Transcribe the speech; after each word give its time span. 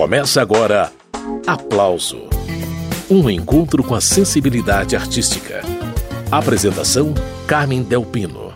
Começa 0.00 0.40
agora 0.40 0.90
Aplauso 1.46 2.22
um 3.10 3.28
encontro 3.28 3.84
com 3.84 3.94
a 3.94 4.00
sensibilidade 4.00 4.96
artística. 4.96 5.60
Apresentação: 6.32 7.12
Carmen 7.46 7.82
Delpino. 7.82 8.54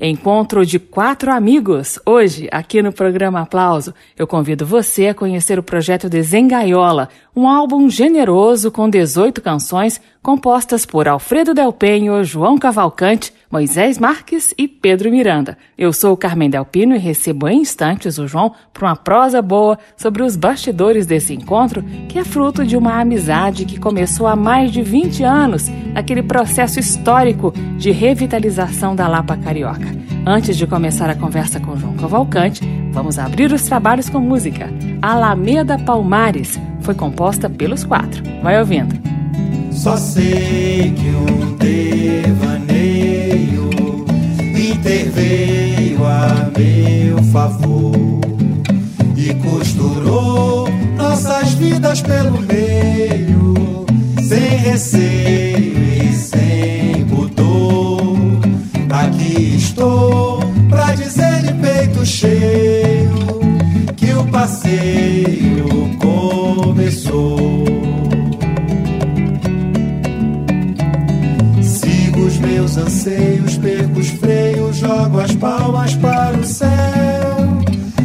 Encontro 0.00 0.66
de 0.66 0.80
quatro 0.80 1.30
amigos. 1.30 1.96
Hoje, 2.04 2.48
aqui 2.50 2.82
no 2.82 2.92
programa 2.92 3.42
Aplauso, 3.42 3.94
eu 4.18 4.26
convido 4.26 4.66
você 4.66 5.06
a 5.06 5.14
conhecer 5.14 5.60
o 5.60 5.62
projeto 5.62 6.10
Desengaiola, 6.10 7.08
um 7.36 7.46
álbum 7.46 7.88
generoso 7.88 8.72
com 8.72 8.90
18 8.90 9.40
canções 9.40 10.00
compostas 10.22 10.86
por 10.86 11.08
Alfredo 11.08 11.52
Del 11.52 11.72
Penho, 11.72 12.22
João 12.22 12.56
Cavalcante, 12.56 13.34
Moisés 13.50 13.98
Marques 13.98 14.54
e 14.56 14.68
Pedro 14.68 15.10
Miranda. 15.10 15.58
Eu 15.76 15.92
sou 15.92 16.16
Carmen 16.16 16.48
Delpino 16.48 16.94
e 16.94 16.98
recebo 16.98 17.48
em 17.48 17.60
instantes 17.60 18.18
o 18.18 18.28
João 18.28 18.54
para 18.72 18.86
uma 18.86 18.96
prosa 18.96 19.42
boa 19.42 19.78
sobre 19.96 20.22
os 20.22 20.36
bastidores 20.36 21.06
desse 21.06 21.34
encontro, 21.34 21.82
que 22.08 22.20
é 22.20 22.24
fruto 22.24 22.64
de 22.64 22.76
uma 22.76 23.00
amizade 23.00 23.64
que 23.64 23.80
começou 23.80 24.28
há 24.28 24.36
mais 24.36 24.70
de 24.70 24.80
20 24.80 25.24
anos, 25.24 25.68
naquele 25.92 26.22
processo 26.22 26.78
histórico 26.78 27.52
de 27.76 27.90
revitalização 27.90 28.94
da 28.94 29.08
Lapa 29.08 29.36
Carioca. 29.36 29.88
Antes 30.24 30.56
de 30.56 30.68
começar 30.68 31.10
a 31.10 31.16
conversa 31.16 31.58
com 31.58 31.76
João 31.76 31.96
Cavalcante, 31.96 32.62
vamos 32.92 33.18
abrir 33.18 33.52
os 33.52 33.64
trabalhos 33.64 34.08
com 34.08 34.20
música. 34.20 34.70
Alameda 35.02 35.76
Palmares 35.80 36.60
foi 36.80 36.94
composta 36.94 37.50
pelos 37.50 37.82
quatro. 37.82 38.22
Vai 38.40 38.58
ouvindo. 38.58 39.11
Só 39.74 39.96
sei 39.96 40.92
que 40.96 41.08
um 41.08 41.56
devaneio 41.56 43.70
interveio 44.54 46.04
a 46.04 46.50
meu 46.56 47.20
favor 47.32 48.20
e 49.16 49.34
costurou 49.34 50.68
nossas 50.96 51.54
vidas 51.54 52.00
pelo 52.00 52.40
meio, 52.42 53.84
sem 54.22 54.56
receio 54.58 56.04
e 56.04 56.12
sem 56.14 57.04
pudor. 57.06 58.16
Aqui 58.90 59.56
estou 59.56 60.38
pra 60.68 60.94
dizer 60.94 61.42
de 61.42 61.52
peito 61.54 62.06
cheio 62.06 63.10
que 63.96 64.12
o 64.12 64.24
passeio 64.26 65.66
começou. 65.98 67.81
Meus 72.42 72.76
anseios, 72.76 73.56
perco 73.56 74.00
os 74.00 74.08
freios, 74.10 74.76
jogo 74.76 75.20
as 75.20 75.34
palmas 75.36 75.94
para 75.96 76.36
o 76.36 76.44
céu. 76.44 76.68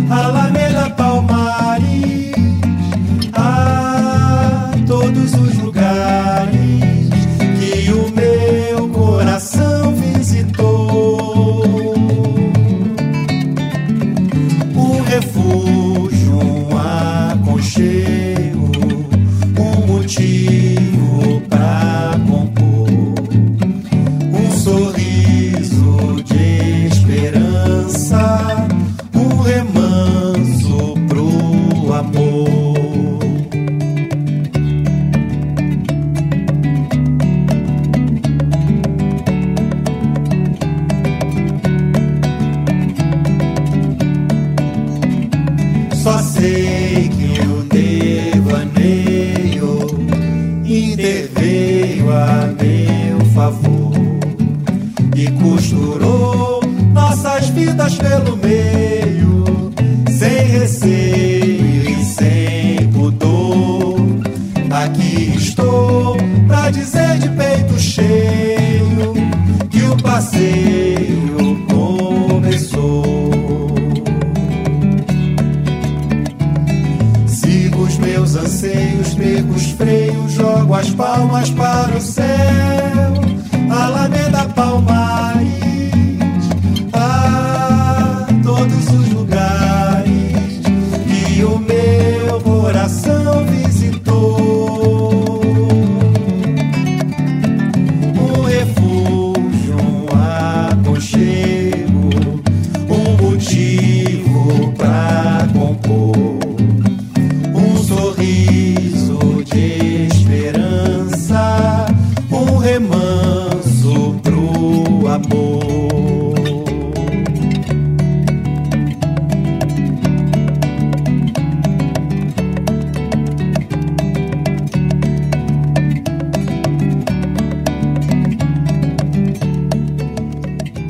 Alameda 0.09 0.89
Palmares, 0.91 2.31
a 3.33 4.71
todos 4.85 5.33
os 5.33 5.57
lugares 5.57 7.09
que 7.59 7.91
o 7.91 8.11
meu 8.15 8.87
coração 8.89 9.93
visitou. 9.95 11.17
Um 14.75 15.01
refúgio, 15.01 16.39
um 16.39 16.77
aconchego, 17.33 18.71
um 19.59 19.87
motivo 19.87 20.76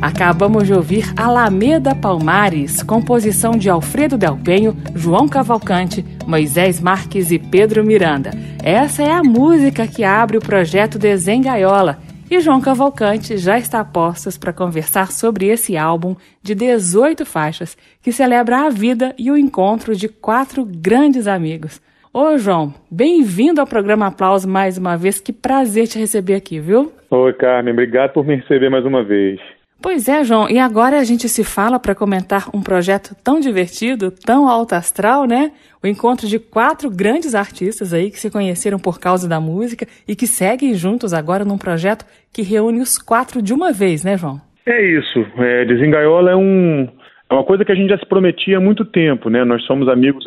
Acabamos 0.08 0.66
de 0.66 0.74
ouvir 0.74 1.04
Alameda 1.18 1.94
Palmares, 1.94 2.82
composição 2.82 3.52
de 3.58 3.70
Alfredo 3.70 4.18
Del 4.18 4.38
Penho, 4.42 4.74
João 4.96 5.28
Cavalcante, 5.28 6.04
Moisés 6.26 6.80
Marques 6.80 7.30
e 7.30 7.38
Pedro 7.38 7.84
Miranda. 7.84 8.32
Essa 8.64 9.04
é 9.04 9.12
a 9.12 9.22
música 9.22 9.86
que 9.86 10.06
abre 10.06 10.38
o 10.38 10.42
projeto 10.42 10.98
Desengaiola. 10.98 12.00
E 12.32 12.40
João 12.40 12.62
Cavalcante 12.62 13.36
já 13.36 13.58
está 13.58 13.82
a 13.82 13.86
postos 13.86 14.38
para 14.38 14.54
conversar 14.54 15.12
sobre 15.12 15.48
esse 15.48 15.76
álbum 15.76 16.16
de 16.42 16.56
18 16.56 17.26
faixas 17.26 17.78
que 18.02 18.14
celebra 18.14 18.66
a 18.66 18.70
vida 18.70 19.14
e 19.20 19.30
o 19.30 19.36
encontro 19.36 19.94
de 19.94 20.08
quatro 20.08 20.64
grandes 20.64 21.28
amigos. 21.28 21.82
Ô 22.14 22.38
João, 22.38 22.74
bem-vindo 22.90 23.60
ao 23.60 23.68
programa 23.68 24.08
Aplauso 24.08 24.48
mais 24.48 24.78
uma 24.78 24.96
vez. 24.96 25.20
Que 25.20 25.34
prazer 25.34 25.86
te 25.86 26.00
receber 26.00 26.36
aqui, 26.36 26.62
viu? 26.62 26.94
Oi, 27.12 27.34
Carmen. 27.34 27.74
Obrigado 27.74 28.14
por 28.14 28.26
me 28.26 28.38
receber 28.38 28.70
mais 28.70 28.86
uma 28.86 29.04
vez. 29.04 29.38
Pois 29.82 30.08
é, 30.08 30.24
João, 30.24 30.50
e 30.50 30.58
agora 30.58 31.00
a 31.00 31.04
gente 31.04 31.30
se 31.30 31.44
fala 31.44 31.80
para 31.80 31.94
comentar 31.94 32.50
um 32.54 32.62
projeto 32.62 33.16
tão 33.24 33.40
divertido, 33.40 34.12
tão 34.12 34.48
alto 34.48 34.74
astral, 34.74 35.26
né? 35.26 35.52
O 35.84 35.88
encontro 35.88 36.28
de 36.28 36.40
quatro 36.40 36.90
grandes 36.90 37.36
artistas 37.36 37.94
aí 37.94 38.10
que 38.10 38.20
se 38.20 38.32
conheceram 38.32 38.80
por 38.80 39.00
causa 39.00 39.30
da 39.30 39.40
música 39.40 39.86
e 40.08 40.16
que 40.16 40.26
seguem 40.26 40.74
juntos 40.74 41.14
agora 41.14 41.46
num 41.46 41.58
projeto 41.58 42.06
que 42.34 42.42
reúne 42.42 42.80
os 42.82 42.98
quatro 42.98 43.42
de 43.42 43.54
uma 43.54 43.72
vez, 43.72 44.04
né, 44.04 44.18
João? 44.18 44.42
É 44.66 44.84
isso. 44.84 45.26
É, 45.38 45.64
Desengaiola 45.66 46.32
é, 46.32 46.36
um, 46.36 46.88
é 47.30 47.34
uma 47.34 47.44
coisa 47.44 47.64
que 47.64 47.72
a 47.72 47.76
gente 47.76 47.90
já 47.90 48.00
se 48.00 48.06
prometia 48.06 48.58
há 48.58 48.62
muito 48.62 48.84
tempo, 48.84 49.30
né? 49.30 49.46
Nós 49.46 49.64
somos 49.66 49.88
amigos 49.88 50.26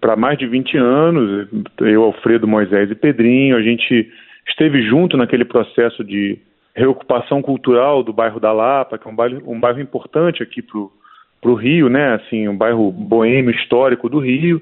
para 0.00 0.14
mais 0.14 0.38
de 0.38 0.46
20 0.46 0.78
anos, 0.78 1.48
eu, 1.80 2.04
Alfredo, 2.04 2.46
Moisés 2.46 2.90
e 2.90 2.94
Pedrinho. 2.94 3.56
A 3.56 3.62
gente 3.62 4.08
esteve 4.48 4.82
junto 4.82 5.16
naquele 5.16 5.44
processo 5.44 6.04
de 6.04 6.38
reocupação 6.74 7.40
cultural 7.40 8.02
do 8.02 8.12
bairro 8.12 8.40
da 8.40 8.52
Lapa, 8.52 8.98
que 8.98 9.06
é 9.06 9.10
um 9.10 9.14
bairro, 9.14 9.42
um 9.46 9.60
bairro 9.60 9.80
importante 9.80 10.42
aqui 10.42 10.60
para 10.60 11.50
o 11.50 11.54
Rio, 11.54 11.88
né? 11.88 12.14
Assim, 12.14 12.48
um 12.48 12.56
bairro 12.56 12.90
boêmio 12.90 13.52
histórico 13.52 14.08
do 14.08 14.18
Rio, 14.18 14.60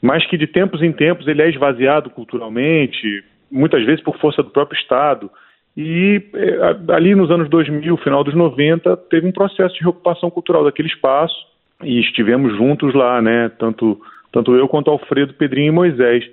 mas 0.00 0.26
que 0.26 0.36
de 0.36 0.46
tempos 0.46 0.82
em 0.82 0.92
tempos 0.92 1.28
ele 1.28 1.42
é 1.42 1.48
esvaziado 1.48 2.10
culturalmente, 2.10 3.24
muitas 3.50 3.84
vezes 3.84 4.02
por 4.02 4.18
força 4.18 4.42
do 4.42 4.50
próprio 4.50 4.78
Estado. 4.78 5.30
E 5.76 6.20
é, 6.34 6.92
ali 6.94 7.14
nos 7.14 7.30
anos 7.30 7.48
2000, 7.48 7.96
final 7.98 8.24
dos 8.24 8.34
90, 8.34 8.96
teve 9.08 9.26
um 9.26 9.32
processo 9.32 9.74
de 9.74 9.80
reocupação 9.80 10.30
cultural 10.30 10.64
daquele 10.64 10.88
espaço 10.88 11.34
e 11.82 12.00
estivemos 12.00 12.56
juntos 12.56 12.92
lá, 12.94 13.22
né? 13.22 13.50
Tanto 13.58 14.00
tanto 14.32 14.56
eu 14.56 14.66
quanto 14.66 14.90
Alfredo, 14.90 15.34
Pedrinho 15.34 15.68
e 15.68 15.74
Moisés. 15.74 16.24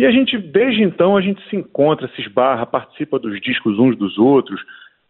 E 0.00 0.06
a 0.06 0.10
gente, 0.10 0.38
desde 0.38 0.82
então, 0.82 1.14
a 1.14 1.20
gente 1.20 1.46
se 1.50 1.56
encontra, 1.56 2.08
se 2.16 2.22
esbarra, 2.22 2.64
participa 2.64 3.18
dos 3.18 3.38
discos 3.38 3.78
uns 3.78 3.94
dos 3.98 4.16
outros, 4.16 4.58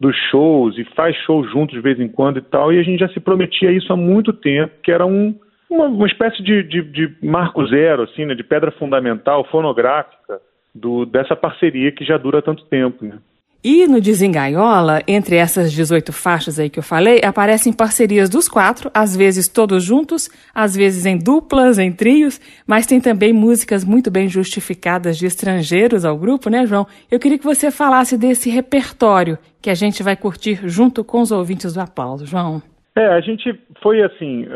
dos 0.01 0.17
shows 0.33 0.77
e 0.77 0.83
faz 0.97 1.15
shows 1.19 1.49
juntos 1.49 1.77
de 1.77 1.81
vez 1.81 2.01
em 2.01 2.09
quando 2.09 2.39
e 2.39 2.43
tal. 2.43 2.73
E 2.73 2.81
a 2.81 2.83
gente 2.83 2.99
já 2.99 3.09
se 3.11 3.21
prometia 3.21 3.71
isso 3.71 3.93
há 3.93 3.97
muito 3.97 4.33
tempo, 4.33 4.75
que 4.83 4.91
era 4.91 5.07
um, 5.07 5.33
uma, 5.71 5.85
uma 5.85 6.09
espécie 6.09 6.43
de, 6.43 6.65
de, 6.65 6.83
de, 6.83 7.15
marco 7.23 7.65
zero, 7.69 8.03
assim, 8.03 8.25
né, 8.25 8.35
de 8.35 8.43
pedra 8.43 8.73
fundamental, 8.73 9.45
fonográfica, 9.45 10.41
do, 10.75 11.07
dessa 11.07 11.37
parceria 11.37 11.93
que 11.93 12.05
já 12.05 12.19
dura 12.19 12.43
tanto 12.43 12.65
tempo. 12.65 13.05
Né? 13.05 13.17
E 13.63 13.87
no 13.87 14.01
Desengaiola, 14.01 15.03
entre 15.07 15.37
essas 15.37 15.71
18 15.71 16.15
faixas 16.15 16.59
aí 16.59 16.71
que 16.71 16.79
eu 16.79 16.83
falei, 16.83 17.21
aparecem 17.23 17.75
parcerias 17.75 18.31
dos 18.31 18.49
quatro, 18.49 18.91
às 18.95 19.15
vezes 19.15 19.49
todos 19.49 19.85
juntos, 19.85 20.31
às 20.55 20.75
vezes 20.75 21.05
em 21.05 21.19
duplas, 21.19 21.79
em 21.79 21.93
trios, 21.93 22.41
mas 22.67 22.87
tem 22.87 22.99
também 23.03 23.35
músicas 23.35 23.85
muito 23.85 24.11
bem 24.11 24.31
justificadas 24.31 25.19
de 25.19 25.27
estrangeiros 25.27 26.07
ao 26.07 26.17
grupo, 26.17 26.49
né, 26.49 26.65
João? 26.67 26.87
Eu 27.11 27.19
queria 27.19 27.37
que 27.37 27.45
você 27.45 27.71
falasse 27.71 28.17
desse 28.17 28.49
repertório 28.49 29.39
que 29.61 29.69
a 29.69 29.75
gente 29.75 30.03
vai 30.03 30.17
curtir 30.17 30.61
junto 30.65 31.05
com 31.05 31.21
os 31.21 31.31
ouvintes 31.31 31.75
do 31.75 31.81
aplauso, 31.81 32.25
João. 32.25 32.63
É, 32.95 33.07
a 33.07 33.21
gente 33.21 33.59
foi 33.81 34.03
assim, 34.03 34.47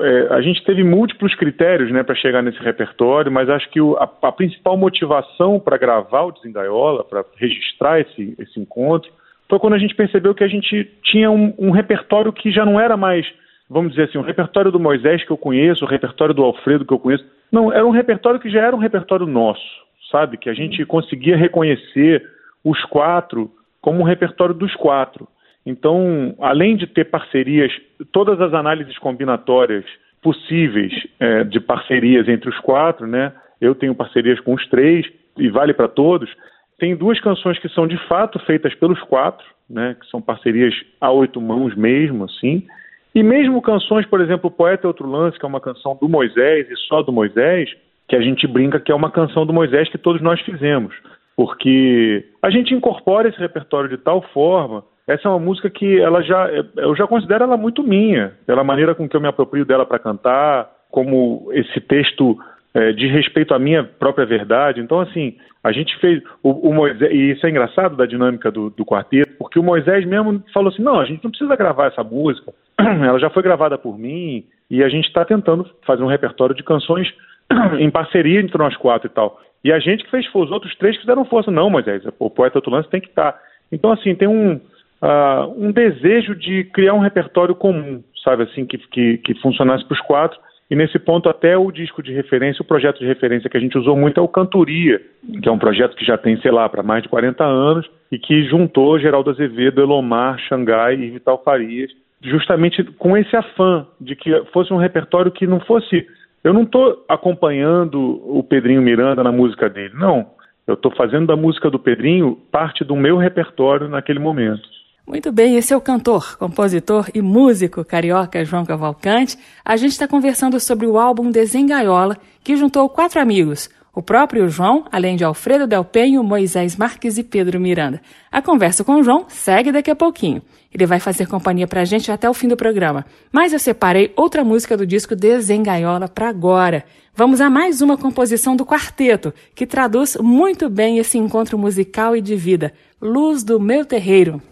é, 0.00 0.34
a 0.34 0.40
gente 0.40 0.64
teve 0.64 0.82
múltiplos 0.82 1.34
critérios, 1.34 1.92
né, 1.92 2.02
para 2.02 2.14
chegar 2.14 2.42
nesse 2.42 2.58
repertório, 2.60 3.30
mas 3.30 3.48
acho 3.50 3.68
que 3.70 3.80
o, 3.80 3.94
a, 3.96 4.10
a, 4.22 4.32
principal 4.32 4.76
motivação 4.76 5.60
para 5.60 5.76
gravar 5.76 6.22
o 6.22 6.32
Desengaiola, 6.32 7.04
para 7.04 7.24
registrar 7.36 8.00
esse, 8.00 8.34
esse 8.38 8.58
encontro, 8.58 9.12
foi 9.48 9.58
quando 9.58 9.74
a 9.74 9.78
gente 9.78 9.94
percebeu 9.94 10.34
que 10.34 10.42
a 10.42 10.48
gente 10.48 10.90
tinha 11.02 11.30
um, 11.30 11.54
um, 11.58 11.70
repertório 11.70 12.32
que 12.32 12.50
já 12.50 12.64
não 12.64 12.80
era 12.80 12.96
mais, 12.96 13.26
vamos 13.68 13.90
dizer 13.92 14.04
assim, 14.04 14.18
o 14.18 14.22
repertório 14.22 14.72
do 14.72 14.80
Moisés 14.80 15.22
que 15.22 15.30
eu 15.30 15.36
conheço, 15.36 15.84
o 15.84 15.88
repertório 15.88 16.34
do 16.34 16.42
Alfredo 16.42 16.86
que 16.86 16.92
eu 16.92 16.98
conheço, 16.98 17.24
não, 17.52 17.70
era 17.70 17.86
um 17.86 17.90
repertório 17.90 18.40
que 18.40 18.50
já 18.50 18.62
era 18.62 18.74
um 18.74 18.80
repertório 18.80 19.26
nosso, 19.26 19.62
sabe, 20.10 20.38
que 20.38 20.48
a 20.48 20.54
gente 20.54 20.84
conseguia 20.86 21.36
reconhecer 21.36 22.24
os 22.64 22.82
quatro 22.86 23.50
como 23.82 24.00
um 24.00 24.04
repertório 24.04 24.54
dos 24.54 24.74
quatro. 24.74 25.28
Então, 25.66 26.34
além 26.40 26.76
de 26.76 26.86
ter 26.86 27.04
parcerias, 27.06 27.72
todas 28.12 28.40
as 28.40 28.52
análises 28.52 28.98
combinatórias 28.98 29.84
possíveis 30.22 30.92
é, 31.18 31.44
de 31.44 31.60
parcerias 31.60 32.28
entre 32.28 32.50
os 32.50 32.58
quatro, 32.60 33.06
né? 33.06 33.32
Eu 33.60 33.74
tenho 33.74 33.94
parcerias 33.94 34.40
com 34.40 34.54
os 34.54 34.66
três 34.68 35.06
e 35.38 35.48
vale 35.48 35.72
para 35.72 35.88
todos. 35.88 36.30
Tem 36.78 36.94
duas 36.94 37.20
canções 37.20 37.58
que 37.58 37.68
são 37.70 37.86
de 37.86 37.96
fato 38.08 38.38
feitas 38.40 38.74
pelos 38.74 39.00
quatro, 39.02 39.44
né? 39.68 39.96
Que 39.98 40.06
são 40.08 40.20
parcerias 40.20 40.74
a 41.00 41.10
oito 41.10 41.40
mãos 41.40 41.74
mesmo, 41.74 42.24
assim. 42.24 42.66
E 43.14 43.22
mesmo 43.22 43.62
canções, 43.62 44.04
por 44.06 44.20
exemplo, 44.20 44.50
Poeta 44.50 44.86
é 44.86 44.88
Outro 44.88 45.08
Lance, 45.08 45.38
que 45.38 45.46
é 45.46 45.48
uma 45.48 45.60
canção 45.60 45.96
do 46.00 46.08
Moisés 46.08 46.68
e 46.68 46.76
só 46.88 47.00
do 47.02 47.12
Moisés, 47.12 47.70
que 48.08 48.16
a 48.16 48.20
gente 48.20 48.46
brinca 48.46 48.80
que 48.80 48.90
é 48.90 48.94
uma 48.94 49.10
canção 49.10 49.46
do 49.46 49.52
Moisés 49.52 49.88
que 49.88 49.98
todos 49.98 50.20
nós 50.20 50.40
fizemos. 50.40 50.94
Porque 51.36 52.24
a 52.42 52.50
gente 52.50 52.74
incorpora 52.74 53.28
esse 53.28 53.38
repertório 53.38 53.88
de 53.88 53.98
tal 53.98 54.20
forma 54.32 54.84
essa 55.06 55.28
é 55.28 55.30
uma 55.30 55.38
música 55.38 55.68
que 55.68 56.00
ela 56.00 56.22
já 56.22 56.48
eu 56.76 56.96
já 56.96 57.06
considero 57.06 57.44
ela 57.44 57.56
muito 57.56 57.82
minha, 57.82 58.32
pela 58.46 58.64
maneira 58.64 58.94
com 58.94 59.08
que 59.08 59.16
eu 59.16 59.20
me 59.20 59.28
aproprio 59.28 59.64
dela 59.64 59.84
para 59.84 59.98
cantar, 59.98 60.70
como 60.90 61.48
esse 61.52 61.80
texto 61.80 62.38
é, 62.74 62.90
respeito 62.90 63.54
à 63.54 63.58
minha 63.58 63.84
própria 63.84 64.26
verdade. 64.26 64.80
Então, 64.80 65.00
assim, 65.00 65.36
a 65.62 65.72
gente 65.72 65.96
fez. 65.98 66.22
O, 66.42 66.68
o 66.70 66.74
Moisés, 66.74 67.12
e 67.12 67.32
isso 67.32 67.46
é 67.46 67.50
engraçado 67.50 67.96
da 67.96 68.06
dinâmica 68.06 68.50
do, 68.50 68.70
do, 68.70 68.84
quarteto, 68.84 69.32
porque 69.38 69.58
o 69.58 69.62
Moisés 69.62 70.04
mesmo 70.06 70.42
falou 70.52 70.72
assim: 70.72 70.82
não, 70.82 70.98
a 70.98 71.04
gente 71.04 71.22
não 71.22 71.30
precisa 71.30 71.54
gravar 71.56 71.86
essa 71.86 72.02
música, 72.02 72.52
ela 72.78 73.18
já 73.18 73.30
foi 73.30 73.42
gravada 73.42 73.78
por 73.78 73.98
mim, 73.98 74.44
e 74.70 74.82
a 74.82 74.88
gente 74.88 75.06
está 75.06 75.24
tentando 75.24 75.68
fazer 75.86 76.02
um 76.02 76.08
repertório 76.08 76.54
de 76.54 76.62
canções 76.62 77.12
em 77.78 77.90
parceria 77.90 78.40
entre 78.40 78.58
nós 78.58 78.76
quatro 78.76 79.06
e 79.06 79.10
tal. 79.10 79.40
E 79.62 79.72
a 79.72 79.78
gente 79.78 80.04
que 80.04 80.10
fez, 80.10 80.26
os 80.34 80.50
outros 80.50 80.74
três 80.76 80.96
fizeram 80.96 81.24
força. 81.24 81.50
Não, 81.50 81.70
Moisés, 81.70 82.02
o 82.18 82.28
poeta 82.28 82.60
Tulance 82.60 82.90
tem 82.90 83.00
que 83.00 83.08
estar. 83.08 83.32
Tá. 83.32 83.38
Então, 83.72 83.90
assim, 83.92 84.14
tem 84.14 84.28
um 84.28 84.60
uh, 85.04 85.54
um 85.56 85.70
desejo 85.70 86.34
de 86.34 86.64
criar 86.64 86.94
um 86.94 87.00
repertório 87.00 87.54
comum, 87.54 88.02
sabe, 88.24 88.44
assim, 88.44 88.64
que, 88.64 88.78
que, 88.78 89.18
que 89.18 89.34
funcionasse 89.40 89.84
para 89.84 89.94
os 89.94 90.00
quatro. 90.00 90.40
E 90.70 90.74
nesse 90.74 90.98
ponto, 90.98 91.28
até 91.28 91.58
o 91.58 91.70
disco 91.70 92.02
de 92.02 92.12
referência, 92.12 92.62
o 92.62 92.66
projeto 92.66 92.98
de 92.98 93.06
referência 93.06 93.50
que 93.50 93.56
a 93.56 93.60
gente 93.60 93.76
usou 93.76 93.94
muito 93.94 94.18
é 94.18 94.22
o 94.22 94.28
Cantoria, 94.28 95.00
que 95.42 95.48
é 95.48 95.52
um 95.52 95.58
projeto 95.58 95.94
que 95.94 96.06
já 96.06 96.16
tem, 96.16 96.40
sei 96.40 96.50
lá, 96.50 96.66
para 96.70 96.82
mais 96.82 97.02
de 97.02 97.08
40 97.10 97.44
anos 97.44 97.86
e 98.10 98.18
que 98.18 98.48
juntou 98.48 98.98
Geraldo 98.98 99.30
Azevedo, 99.30 99.82
Elomar, 99.82 100.38
Xangai 100.48 100.94
e 100.94 101.10
Vital 101.10 101.42
Farias, 101.44 101.90
justamente 102.22 102.82
com 102.82 103.14
esse 103.14 103.36
afã 103.36 103.86
de 104.00 104.16
que 104.16 104.30
fosse 104.52 104.72
um 104.72 104.78
repertório 104.78 105.30
que 105.30 105.46
não 105.46 105.60
fosse. 105.60 106.06
Eu 106.42 106.54
não 106.54 106.62
estou 106.62 107.04
acompanhando 107.08 108.22
o 108.24 108.42
Pedrinho 108.42 108.80
Miranda 108.80 109.22
na 109.22 109.30
música 109.30 109.68
dele, 109.68 109.92
não. 109.94 110.26
Eu 110.66 110.74
estou 110.74 110.90
fazendo 110.92 111.26
da 111.26 111.36
música 111.36 111.70
do 111.70 111.78
Pedrinho 111.78 112.38
parte 112.50 112.82
do 112.84 112.96
meu 112.96 113.18
repertório 113.18 113.86
naquele 113.86 114.18
momento. 114.18 114.62
Muito 115.06 115.30
bem, 115.30 115.56
esse 115.56 115.70
é 115.70 115.76
o 115.76 115.82
cantor, 115.82 116.38
compositor 116.38 117.10
e 117.14 117.20
músico 117.20 117.84
carioca 117.84 118.42
João 118.42 118.64
Cavalcante. 118.64 119.38
A 119.62 119.76
gente 119.76 119.92
está 119.92 120.08
conversando 120.08 120.58
sobre 120.58 120.86
o 120.86 120.98
álbum 120.98 121.30
Desengaiola, 121.30 122.16
que 122.42 122.56
juntou 122.56 122.88
quatro 122.88 123.20
amigos, 123.20 123.68
o 123.94 124.02
próprio 124.02 124.48
João, 124.48 124.86
além 124.90 125.14
de 125.14 125.22
Alfredo 125.22 125.66
Del 125.66 125.84
Penho, 125.84 126.24
Moisés 126.24 126.74
Marques 126.74 127.18
e 127.18 127.22
Pedro 127.22 127.60
Miranda. 127.60 128.00
A 128.32 128.40
conversa 128.40 128.82
com 128.82 128.94
o 128.94 129.02
João 129.02 129.26
segue 129.28 129.70
daqui 129.70 129.90
a 129.90 129.94
pouquinho. 129.94 130.40
Ele 130.72 130.86
vai 130.86 130.98
fazer 130.98 131.28
companhia 131.28 131.68
pra 131.68 131.84
gente 131.84 132.10
até 132.10 132.28
o 132.28 132.34
fim 132.34 132.48
do 132.48 132.56
programa. 132.56 133.04
Mas 133.30 133.52
eu 133.52 133.58
separei 133.58 134.10
outra 134.16 134.42
música 134.42 134.74
do 134.74 134.86
disco 134.86 135.14
Desengaiola 135.14 136.08
para 136.08 136.30
agora. 136.30 136.82
Vamos 137.14 137.42
a 137.42 137.50
mais 137.50 137.82
uma 137.82 137.98
composição 137.98 138.56
do 138.56 138.64
quarteto, 138.64 139.34
que 139.54 139.66
traduz 139.66 140.16
muito 140.16 140.70
bem 140.70 140.98
esse 140.98 141.18
encontro 141.18 141.58
musical 141.58 142.16
e 142.16 142.22
de 142.22 142.34
vida. 142.34 142.72
Luz 143.00 143.44
do 143.44 143.60
Meu 143.60 143.84
Terreiro. 143.84 144.42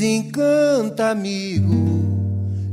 Desencanta, 0.00 1.10
amigo, 1.10 2.00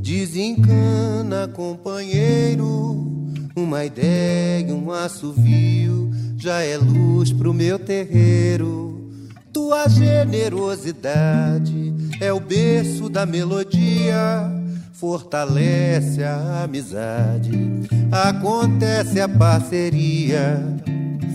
desencana, 0.01 1.47
companheiro. 1.47 3.26
Uma 3.57 3.83
ideia, 3.83 4.71
um 4.71 4.91
assovio, 4.91 6.11
já 6.37 6.61
é 6.61 6.77
luz 6.77 7.33
pro 7.33 7.53
meu 7.53 7.79
terreiro. 7.79 9.09
Tua 9.51 9.89
generosidade 9.89 11.91
é 12.21 12.31
o 12.31 12.39
berço 12.39 13.09
da 13.09 13.25
melodia, 13.25 14.47
fortalece 14.93 16.23
a 16.23 16.65
amizade, 16.65 17.81
acontece 18.11 19.19
a 19.19 19.27
parceria. 19.27 20.61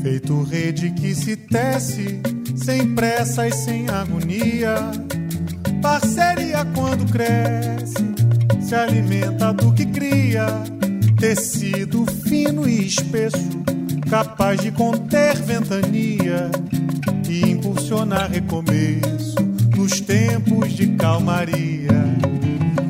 Feito 0.01 0.45
rede 0.45 0.93
que 0.93 1.17
se 1.17 1.37
tece, 1.37 2.21
sem 2.55 2.95
pressa 2.95 3.49
e 3.49 3.53
sem 3.53 3.89
agonia 3.89 4.77
Parceria 5.83 6.65
quando 6.77 7.11
cresce, 7.11 8.15
se 8.61 8.73
alimenta 8.73 9.53
do 9.53 9.75
que 9.75 9.85
cria. 9.85 10.47
Tecido 11.23 12.05
fino 12.27 12.69
e 12.69 12.85
espesso, 12.85 13.63
capaz 14.11 14.61
de 14.61 14.73
conter 14.73 15.37
ventania 15.37 16.51
e 17.29 17.53
impulsionar 17.53 18.29
recomeço 18.29 19.37
nos 19.77 20.01
tempos 20.01 20.73
de 20.73 20.89
calmaria. 20.97 21.93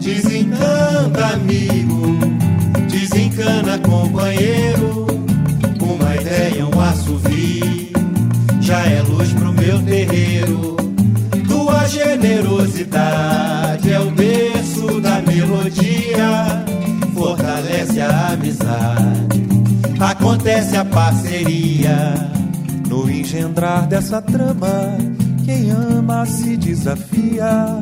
Desencanta, 0.01 1.27
amigo, 1.35 2.17
desencana, 2.91 3.79
companheiro. 3.81 5.07
Uma 5.79 6.17
ideia, 6.17 6.67
um 6.67 6.81
assovio, 6.81 7.91
já 8.63 8.81
é 8.87 9.03
luz 9.03 9.31
pro 9.35 9.53
meu 9.53 9.83
terreiro 9.83 10.75
tua 11.47 11.87
generosidade 11.87 13.93
é 13.93 14.01
o 14.01 14.11
berço 14.11 15.03
da 15.03 15.21
melodia, 15.21 16.65
fortalece 17.23 18.01
a 18.01 18.33
amizade, 18.33 19.47
acontece 20.01 20.77
a 20.77 20.85
parceria. 20.85 22.15
No 22.89 23.09
engendrar 23.09 23.87
dessa 23.87 24.21
trama, 24.21 24.99
quem 25.45 25.71
ama 25.71 26.27
se 26.27 26.57
desafia. 26.57 27.81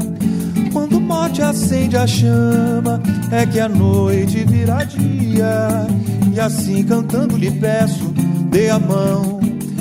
Quando 0.73 0.99
o 0.99 1.00
mote 1.00 1.40
acende 1.40 1.97
a 1.97 2.06
chama, 2.06 3.00
é 3.32 3.47
que 3.47 3.59
a 3.59 3.68
noite 3.68 4.44
vira 4.44 4.85
dia. 4.85 5.87
E 6.35 6.38
assim 6.38 6.85
cantando 6.85 7.37
lhe 7.37 7.50
peço, 7.50 8.12
dê 8.50 8.68
a 8.68 8.78
mão, 8.78 9.40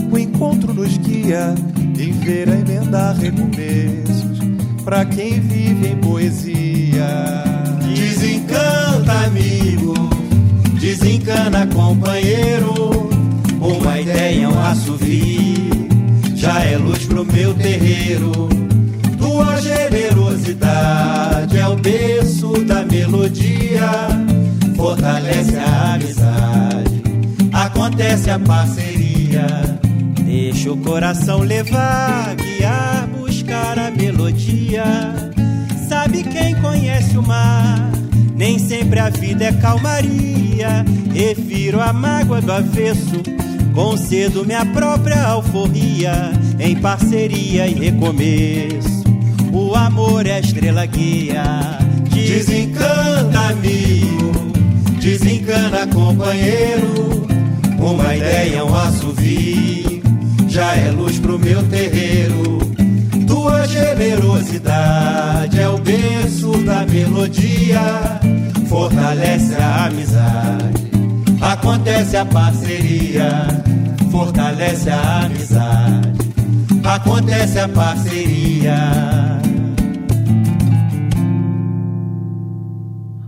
o 0.10 0.18
encontro 0.18 0.74
nos 0.74 0.98
guia, 0.98 1.54
em 2.00 2.14
ver 2.14 2.50
a 2.50 2.56
emendar 2.56 3.16
recomeços 3.18 4.40
pra 4.86 5.04
quem 5.04 5.40
vive 5.42 5.90
em 5.90 5.98
poesia. 5.98 7.44
Desencanta, 9.10 9.26
amigo, 9.26 9.94
desencana, 10.80 11.68
companheiro. 11.68 13.10
Uma 13.60 14.00
ideia, 14.00 14.48
um 14.48 14.60
assovio, 14.60 15.70
já 16.36 16.64
é 16.64 16.78
luz 16.78 17.06
pro 17.06 17.26
meu 17.26 17.54
terreiro. 17.56 18.32
Tua 19.18 19.60
generosidade 19.62 21.58
é 21.58 21.68
o 21.68 21.76
berço 21.76 22.64
da 22.66 22.86
melodia, 22.86 23.90
fortalece 24.76 25.58
a 25.58 25.96
amizade, 25.96 27.02
acontece 27.52 28.30
a 28.30 28.40
parceria. 28.40 29.48
Deixa 30.24 30.72
o 30.72 30.78
coração 30.78 31.40
levar, 31.40 32.36
guiar, 32.36 33.08
buscar 33.18 33.78
a 33.80 33.90
melodia. 33.92 34.86
Sabe 35.88 36.24
quem 36.24 36.56
conhece 36.62 37.18
o 37.18 37.24
mar? 37.24 37.90
Nem 38.40 38.58
sempre 38.58 39.02
a 39.02 39.10
vida 39.10 39.44
é 39.44 39.52
calmaria. 39.52 40.86
Refiro 41.14 41.82
a 41.82 41.92
mágoa 41.92 42.40
do 42.40 42.54
avesso, 42.54 43.22
concedo 43.74 44.46
minha 44.46 44.66
própria 44.66 45.22
alforria, 45.24 46.32
em 46.58 46.74
parceria 46.78 47.68
e 47.68 47.74
recomeço. 47.74 49.04
O 49.52 49.76
amor 49.76 50.26
é 50.26 50.36
a 50.36 50.40
estrela 50.40 50.86
guia. 50.86 51.44
Desencanta, 52.10 53.40
amigo, 53.50 54.32
desencana, 55.02 55.86
companheiro. 55.88 57.28
Uma 57.78 58.16
ideia, 58.16 58.64
um 58.64 58.74
assovio, 58.74 60.02
já 60.48 60.78
é 60.78 60.92
luz 60.92 61.20
pro 61.20 61.38
meu 61.38 61.62
terreiro. 61.64 62.09
Generosidade 64.20 65.62
é 65.62 65.70
o 65.70 65.78
berço 65.78 66.52
da 66.66 66.86
melodia, 66.86 67.80
fortalece 68.68 69.56
a 69.56 69.86
amizade, 69.86 70.92
acontece 71.40 72.18
a 72.18 72.26
parceria, 72.26 73.48
fortalece 74.12 74.90
a 74.90 75.24
amizade, 75.24 76.20
acontece 76.84 77.60
a 77.60 77.70
parceria. 77.70 78.76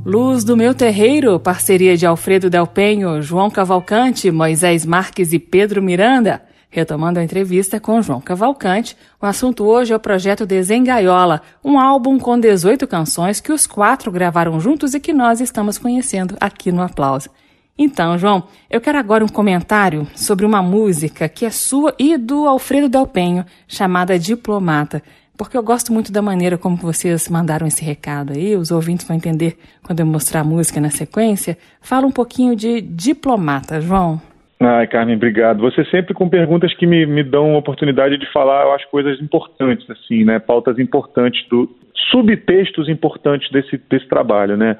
Luz 0.06 0.44
do 0.44 0.58
Meu 0.58 0.74
Terreiro, 0.74 1.40
parceria 1.40 1.96
de 1.96 2.06
Alfredo 2.06 2.50
Del 2.50 2.68
Penho, 2.68 3.22
João 3.22 3.50
Cavalcante, 3.50 4.30
Moisés 4.30 4.86
Marques 4.86 5.32
e 5.32 5.40
Pedro 5.40 5.82
Miranda. 5.82 6.42
Retomando 6.74 7.20
a 7.20 7.24
entrevista 7.24 7.82
com 7.82 8.02
João 8.02 8.22
Cavalcante, 8.22 8.96
o 9.22 9.26
assunto 9.26 9.66
hoje 9.66 9.92
é 9.92 9.96
o 9.96 10.00
projeto 10.00 10.46
Desengaiola, 10.46 11.42
um 11.62 11.78
álbum 11.78 12.18
com 12.18 12.40
18 12.40 12.88
canções 12.88 13.42
que 13.42 13.52
os 13.52 13.68
quatro 13.68 14.10
gravaram 14.10 14.58
juntos 14.58 14.94
e 14.94 15.00
que 15.00 15.12
nós 15.12 15.42
estamos 15.42 15.78
conhecendo 15.78 16.38
aqui 16.40 16.72
no 16.72 16.82
Aplauso. 16.82 17.30
Então, 17.78 18.18
João, 18.18 18.44
eu 18.70 18.80
quero 18.80 18.98
agora 18.98 19.26
um 19.26 19.28
comentário 19.28 20.08
sobre 20.16 20.46
uma 20.46 20.64
música 20.64 21.28
que 21.28 21.46
é 21.46 21.50
sua 21.50 21.94
e 22.00 22.18
do 22.18 22.48
Alfredo 22.48 22.88
Del 22.88 23.06
Penho, 23.06 23.46
chamada 23.68 24.18
Diplomata 24.18 25.04
porque 25.42 25.58
eu 25.58 25.64
gosto 25.64 25.92
muito 25.92 26.12
da 26.12 26.22
maneira 26.22 26.56
como 26.56 26.76
vocês 26.76 27.28
mandaram 27.28 27.66
esse 27.66 27.84
recado 27.84 28.32
aí, 28.32 28.56
os 28.56 28.70
ouvintes 28.70 29.08
vão 29.08 29.18
entender 29.18 29.58
quando 29.82 30.00
eu 30.00 30.06
mostrar 30.06 30.42
a 30.42 30.44
música 30.44 30.80
na 30.80 30.92
sequência. 30.92 31.58
Fala 31.82 32.06
um 32.06 32.12
pouquinho 32.12 32.56
de 32.56 32.80
diplomata, 32.80 33.82
João. 33.82 34.22
Ai, 34.64 34.86
Carmen, 34.86 35.16
obrigado. 35.16 35.60
Você 35.62 35.84
sempre 35.86 36.14
com 36.14 36.30
perguntas 36.30 36.72
que 36.76 36.86
me, 36.86 37.04
me 37.08 37.24
dão 37.24 37.56
oportunidade 37.56 38.16
de 38.16 38.32
falar, 38.32 38.64
eu 38.64 38.74
acho, 38.74 38.88
coisas 38.90 39.20
importantes, 39.20 39.90
assim, 39.90 40.24
né? 40.24 40.38
Pautas 40.38 40.78
importantes, 40.78 41.44
do, 41.50 41.68
subtextos 42.12 42.88
importantes 42.88 43.50
desse, 43.50 43.82
desse 43.90 44.08
trabalho, 44.08 44.56
né? 44.56 44.78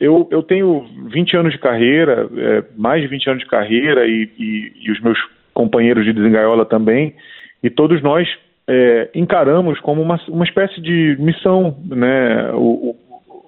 Eu, 0.00 0.26
eu 0.30 0.42
tenho 0.42 0.86
20 1.10 1.36
anos 1.36 1.52
de 1.52 1.58
carreira, 1.58 2.26
é, 2.38 2.64
mais 2.74 3.02
de 3.02 3.08
20 3.08 3.28
anos 3.28 3.42
de 3.42 3.48
carreira, 3.50 4.06
e, 4.06 4.30
e, 4.38 4.72
e 4.86 4.90
os 4.90 5.00
meus 5.00 5.18
companheiros 5.52 6.06
de 6.06 6.14
desengaiola 6.14 6.64
também, 6.64 7.14
e 7.62 7.68
todos 7.68 8.00
nós 8.00 8.26
é, 8.66 9.10
encaramos 9.14 9.78
como 9.80 10.00
uma, 10.00 10.18
uma 10.28 10.44
espécie 10.44 10.80
de 10.80 11.16
missão, 11.18 11.76
né, 11.84 12.50
o, 12.52 12.90
o, 12.90 12.96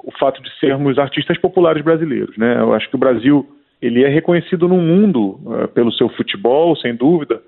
o, 0.04 0.12
fato 0.18 0.42
de 0.42 0.50
sermos 0.58 0.98
artistas 0.98 1.38
populares 1.38 1.82
brasileiros, 1.82 2.36
né? 2.36 2.58
Eu 2.58 2.74
acho 2.74 2.88
que 2.90 2.96
o 2.96 2.98
Brasil 2.98 3.46
ele 3.80 4.04
é 4.04 4.08
reconhecido 4.08 4.68
no 4.68 4.76
mundo 4.76 5.40
uh, 5.44 5.68
pelo 5.68 5.92
seu 5.92 6.08
futebol, 6.10 6.76
sem 6.76 6.94
dúvida, 6.94 7.40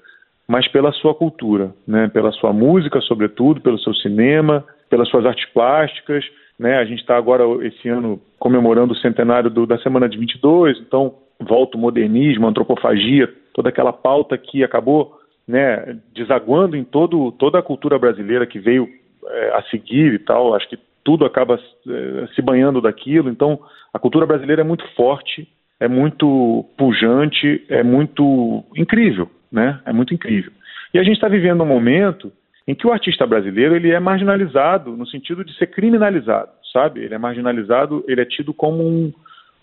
mas 0.49 0.67
pela 0.69 0.93
sua 0.93 1.15
cultura, 1.15 1.73
né? 1.87 2.09
Pela 2.09 2.33
sua 2.33 2.53
música, 2.53 3.01
sobretudo, 3.01 3.61
pelo 3.61 3.79
seu 3.79 3.95
cinema, 3.95 4.65
pelas 4.91 5.09
suas 5.09 5.25
artes 5.25 5.47
plásticas, 5.53 6.25
né? 6.59 6.79
A 6.79 6.85
gente 6.85 7.01
está 7.01 7.17
agora 7.17 7.45
esse 7.67 7.89
ano 7.89 8.21
comemorando 8.39 8.93
o 8.93 8.97
centenário 8.97 9.51
do, 9.51 9.67
da 9.67 9.79
Semana 9.79 10.09
de 10.09 10.19
22, 10.19 10.79
então 10.81 11.15
volta 11.41 11.77
o 11.77 11.81
modernismo, 11.81 12.47
a 12.47 12.51
antropofagia, 12.51 13.33
toda 13.53 13.69
aquela 13.69 13.93
pauta 13.93 14.37
que 14.39 14.63
acabou 14.63 15.19
né, 15.47 15.99
desaguando 16.15 16.77
em 16.77 16.85
todo, 16.85 17.33
toda 17.33 17.59
a 17.59 17.63
cultura 17.63 17.99
brasileira 17.99 18.47
que 18.47 18.59
veio 18.59 18.89
é, 19.27 19.49
a 19.57 19.63
seguir 19.71 20.15
e 20.15 20.19
tal. 20.19 20.55
Acho 20.55 20.69
que 20.69 20.79
tudo 21.05 21.25
acaba 21.25 21.57
é, 21.57 22.27
se 22.35 22.43
banhando 22.43 22.81
daquilo. 22.81 23.29
Então, 23.29 23.59
a 23.93 23.99
cultura 23.99 24.27
brasileira 24.27 24.63
é 24.63 24.65
muito 24.65 24.87
forte, 24.95 25.49
é 25.83 25.89
muito 25.89 26.65
pujante, 26.79 27.65
é 27.69 27.83
muito 27.83 28.65
incrível, 28.77 29.29
né? 29.51 29.81
É 29.85 29.93
muito 29.93 30.15
incrível. 30.15 30.53
E 30.95 30.99
a 30.99 31.03
gente 31.03 31.17
está 31.17 31.27
vivendo 31.27 31.65
um 31.65 31.67
momento 31.67 32.33
em 32.69 32.75
que 32.75 32.87
o 32.87 32.93
artista 32.93 33.27
brasileiro 33.27 33.75
ele 33.75 33.91
é 33.91 33.99
marginalizado 33.99 34.97
no 34.97 35.05
sentido 35.05 35.45
de 35.45 35.53
ser 35.59 35.67
criminalizado, 35.67 36.51
sabe? 36.73 37.01
Ele 37.01 37.15
é 37.15 37.19
marginalizado, 37.19 38.05
ele 38.07 38.21
é 38.21 38.25
tido 38.25 38.55
como 38.55 38.87
um, 38.87 39.13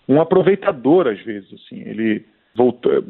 um 0.06 0.20
aproveitador 0.20 1.06
às 1.06 1.18
vezes, 1.22 1.54
assim. 1.54 1.80
Ele 1.86 2.26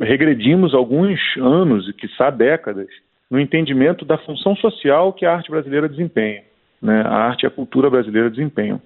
regredimos 0.01 0.73
alguns 0.73 1.19
anos, 1.37 1.89
e 1.89 1.93
quiçá 1.93 2.31
décadas, 2.31 2.87
no 3.29 3.41
entendimento 3.41 4.05
da 4.05 4.19
função 4.19 4.55
social 4.55 5.13
que 5.13 5.27
a 5.27 5.35
arte 5.35 5.51
brasileira 5.51 5.89
desempenha, 5.89 6.43
né? 6.81 7.03
a 7.05 7.17
arte 7.17 7.43
e 7.43 7.47
a 7.49 7.51
cultura 7.51 7.91
brasileira 7.91 8.31
desempenham. 8.31 8.81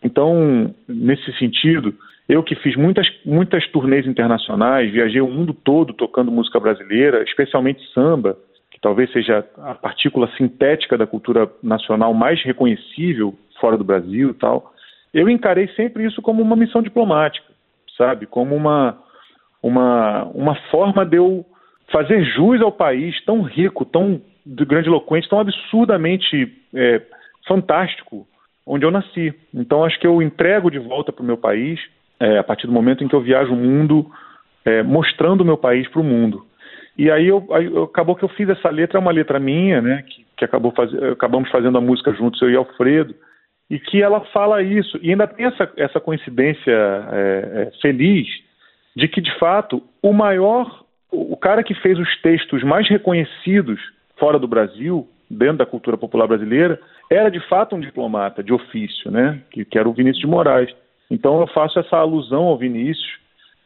Então, 0.00 0.72
nesse 0.86 1.32
sentido, 1.38 1.92
eu 2.28 2.42
que 2.42 2.54
fiz 2.56 2.74
muitas, 2.76 3.06
muitas 3.24 3.66
turnês 3.68 4.06
internacionais, 4.06 4.90
viajei 4.90 5.20
o 5.20 5.28
mundo 5.28 5.52
todo 5.52 5.92
tocando 5.92 6.30
música 6.30 6.58
brasileira, 6.58 7.22
especialmente 7.22 7.86
samba, 7.92 8.36
que 8.70 8.80
talvez 8.80 9.12
seja 9.12 9.46
a 9.58 9.74
partícula 9.74 10.28
sintética 10.36 10.96
da 10.96 11.06
cultura 11.06 11.50
nacional 11.62 12.14
mais 12.14 12.42
reconhecível 12.42 13.34
fora 13.60 13.76
do 13.76 13.84
Brasil 13.84 14.30
e 14.30 14.34
tal, 14.34 14.72
eu 15.12 15.28
encarei 15.28 15.68
sempre 15.68 16.04
isso 16.04 16.20
como 16.22 16.42
uma 16.42 16.56
missão 16.56 16.82
diplomática, 16.82 17.46
sabe? 17.96 18.26
Como 18.26 18.56
uma, 18.56 18.98
uma, 19.62 20.24
uma 20.34 20.54
forma 20.70 21.04
de 21.04 21.18
eu 21.18 21.44
fazer 21.92 22.24
jus 22.24 22.60
ao 22.60 22.72
país 22.72 23.22
tão 23.24 23.42
rico, 23.42 23.84
tão 23.84 24.20
grandiloquente, 24.46 25.28
tão 25.28 25.38
absurdamente 25.38 26.52
é, 26.74 27.02
fantástico 27.46 28.26
onde 28.66 28.84
eu 28.84 28.90
nasci. 28.90 29.32
Então 29.52 29.84
acho 29.84 30.00
que 30.00 30.06
eu 30.06 30.20
entrego 30.22 30.70
de 30.70 30.78
volta 30.78 31.12
para 31.12 31.22
o 31.22 31.26
meu 31.26 31.36
país 31.36 31.78
é, 32.20 32.38
a 32.38 32.44
partir 32.44 32.66
do 32.66 32.72
momento 32.72 33.02
em 33.02 33.08
que 33.08 33.14
eu 33.14 33.20
viajo 33.20 33.52
o 33.52 33.56
mundo 33.56 34.10
é, 34.64 34.82
mostrando 34.82 35.42
o 35.42 35.44
meu 35.44 35.56
país 35.56 35.88
para 35.88 36.00
o 36.00 36.04
mundo. 36.04 36.44
E 36.96 37.10
aí, 37.10 37.26
eu, 37.26 37.46
aí 37.50 37.66
eu, 37.66 37.84
acabou 37.84 38.14
que 38.14 38.24
eu 38.24 38.28
fiz 38.28 38.48
essa 38.48 38.70
letra, 38.70 38.98
é 38.98 39.00
uma 39.00 39.10
letra 39.10 39.40
minha, 39.40 39.80
né, 39.82 40.02
que, 40.02 40.24
que 40.36 40.44
acabou 40.44 40.72
faz, 40.72 40.92
acabamos 41.12 41.50
fazendo 41.50 41.76
a 41.76 41.80
música 41.80 42.12
juntos, 42.12 42.40
eu 42.40 42.50
e 42.50 42.56
Alfredo, 42.56 43.14
e 43.68 43.78
que 43.78 44.02
ela 44.02 44.20
fala 44.26 44.62
isso. 44.62 44.98
E 45.02 45.10
ainda 45.10 45.26
tem 45.26 45.46
essa, 45.46 45.70
essa 45.76 46.00
coincidência 46.00 46.70
é, 46.70 47.68
é 47.68 47.80
feliz 47.80 48.28
de 48.96 49.08
que, 49.08 49.20
de 49.20 49.36
fato, 49.38 49.82
o 50.00 50.12
maior, 50.12 50.84
o 51.10 51.36
cara 51.36 51.64
que 51.64 51.74
fez 51.74 51.98
os 51.98 52.20
textos 52.22 52.62
mais 52.62 52.88
reconhecidos 52.88 53.80
fora 54.16 54.38
do 54.38 54.46
Brasil, 54.46 55.08
dentro 55.28 55.58
da 55.58 55.66
cultura 55.66 55.96
popular 55.96 56.28
brasileira, 56.28 56.78
era 57.10 57.28
de 57.28 57.40
fato 57.48 57.74
um 57.74 57.80
diplomata 57.80 58.42
de 58.42 58.52
ofício, 58.52 59.10
né? 59.10 59.40
Que, 59.50 59.64
que 59.64 59.78
era 59.78 59.88
o 59.88 59.92
Vinícius 59.92 60.20
de 60.20 60.26
Moraes. 60.26 60.70
Então 61.10 61.40
eu 61.40 61.46
faço 61.48 61.78
essa 61.78 61.96
alusão 61.96 62.44
ao 62.44 62.58
Vinícius, 62.58 63.18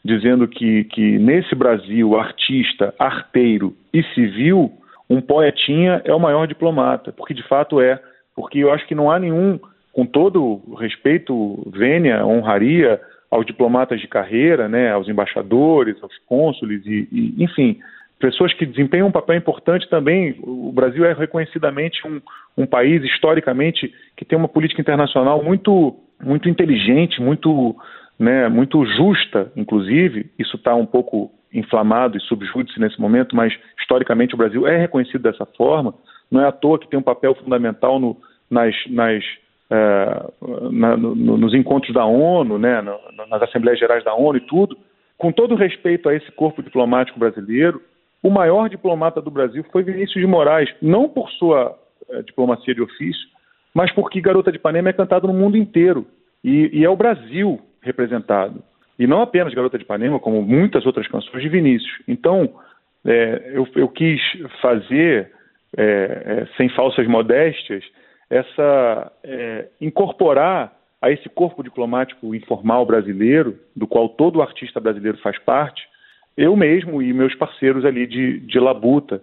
dizendo 0.04 0.46
que, 0.46 0.84
que 0.84 1.18
nesse 1.18 1.54
Brasil, 1.54 2.18
artista, 2.18 2.94
arteiro 2.98 3.74
e 3.92 4.02
civil, 4.14 4.72
um 5.08 5.20
poetinha 5.20 6.02
é 6.04 6.14
o 6.14 6.20
maior 6.20 6.46
diplomata, 6.46 7.12
porque 7.12 7.34
de 7.34 7.42
fato 7.46 7.80
é. 7.80 8.00
Porque 8.34 8.58
eu 8.58 8.72
acho 8.72 8.86
que 8.86 8.94
não 8.94 9.10
há 9.10 9.18
nenhum, 9.18 9.58
com 9.92 10.06
todo 10.06 10.62
respeito, 10.78 11.68
vênia, 11.72 12.24
honraria, 12.24 13.00
aos 13.30 13.44
diplomatas 13.44 14.00
de 14.00 14.08
carreira, 14.08 14.68
né, 14.68 14.90
aos 14.92 15.08
embaixadores, 15.08 16.02
aos 16.02 16.16
cônsules 16.26 16.84
e, 16.86 17.08
e, 17.12 17.44
enfim, 17.44 17.78
pessoas 18.18 18.52
que 18.54 18.64
desempenham 18.64 19.08
um 19.08 19.12
papel 19.12 19.36
importante 19.36 19.88
também. 19.88 20.36
O 20.42 20.72
Brasil 20.72 21.04
é 21.04 21.12
reconhecidamente 21.12 22.06
um, 22.06 22.20
um 22.56 22.66
país 22.66 23.02
historicamente 23.04 23.92
que 24.16 24.24
tem 24.24 24.38
uma 24.38 24.48
política 24.48 24.80
internacional 24.80 25.42
muito 25.42 25.96
muito 26.22 26.48
inteligente, 26.48 27.20
muito 27.20 27.76
né, 28.18 28.48
muito 28.48 28.84
justa, 28.84 29.50
inclusive. 29.56 30.30
Isso 30.38 30.56
está 30.56 30.74
um 30.74 30.86
pouco 30.86 31.30
inflamado 31.52 32.16
e 32.16 32.20
subjúdice 32.20 32.80
nesse 32.80 33.00
momento, 33.00 33.34
mas 33.34 33.52
historicamente 33.80 34.34
o 34.34 34.38
Brasil 34.38 34.66
é 34.66 34.76
reconhecido 34.76 35.22
dessa 35.22 35.46
forma. 35.46 35.94
Não 36.30 36.40
é 36.40 36.48
à 36.48 36.52
toa 36.52 36.78
que 36.78 36.88
tem 36.88 36.98
um 36.98 37.02
papel 37.02 37.34
fundamental 37.34 37.98
no, 37.98 38.16
nas, 38.50 38.74
nas 38.88 39.24
é, 39.70 40.30
na, 40.72 40.96
no, 40.96 41.14
nos 41.14 41.54
encontros 41.54 41.92
da 41.92 42.04
ONU, 42.04 42.58
né, 42.58 42.82
nas 43.28 43.42
Assembleias 43.42 43.78
Gerais 43.78 44.02
da 44.02 44.14
ONU 44.14 44.38
e 44.38 44.46
tudo, 44.46 44.76
com 45.16 45.30
todo 45.30 45.54
respeito 45.54 46.08
a 46.08 46.14
esse 46.14 46.30
corpo 46.32 46.62
diplomático 46.62 47.18
brasileiro, 47.18 47.82
o 48.22 48.30
maior 48.30 48.68
diplomata 48.68 49.20
do 49.20 49.30
Brasil 49.30 49.64
foi 49.70 49.82
Vinícius 49.82 50.20
de 50.20 50.26
Moraes, 50.26 50.72
não 50.80 51.08
por 51.08 51.30
sua 51.32 51.76
é, 52.08 52.22
diplomacia 52.22 52.74
de 52.74 52.80
ofício, 52.80 53.28
mas 53.78 53.92
porque 53.92 54.20
Garota 54.20 54.50
de 54.50 54.58
Ipanema 54.58 54.88
é 54.88 54.92
cantado 54.92 55.28
no 55.28 55.32
mundo 55.32 55.56
inteiro 55.56 56.04
e, 56.42 56.68
e, 56.80 56.84
é 56.84 56.90
o 56.90 56.96
Brasil 56.96 57.60
representado. 57.80 58.60
E 58.98 59.06
não 59.06 59.22
apenas 59.22 59.54
Garota 59.54 59.78
de 59.78 59.84
Ipanema, 59.84 60.18
como 60.18 60.42
muitas 60.42 60.84
outras 60.84 61.06
canções 61.06 61.40
de 61.40 61.48
Vinícius. 61.48 62.02
Então, 62.08 62.54
é, 63.06 63.52
eu, 63.54 63.68
eu, 63.76 63.88
quis 63.88 64.20
fazer, 64.60 65.30
é, 65.76 65.84
é 65.84 66.48
sem 66.56 66.68
falsas 66.70 67.06
modéstias, 67.06 67.84
essa 68.28 69.12
é, 69.22 69.68
incorporar 69.80 70.76
a 71.00 71.12
esse 71.12 71.28
corpo 71.28 71.62
diplomático 71.62 72.34
informal 72.34 72.84
brasileiro, 72.84 73.60
do 73.76 73.86
qual 73.86 74.08
todo 74.08 74.42
artista 74.42 74.80
brasileiro 74.80 75.18
faz 75.18 75.38
parte, 75.38 75.86
eu 76.36 76.56
mesmo 76.56 77.00
e 77.00 77.12
meus 77.12 77.32
parceiros 77.36 77.84
ali 77.84 78.08
de, 78.08 78.40
de 78.40 78.58
labuta. 78.58 79.22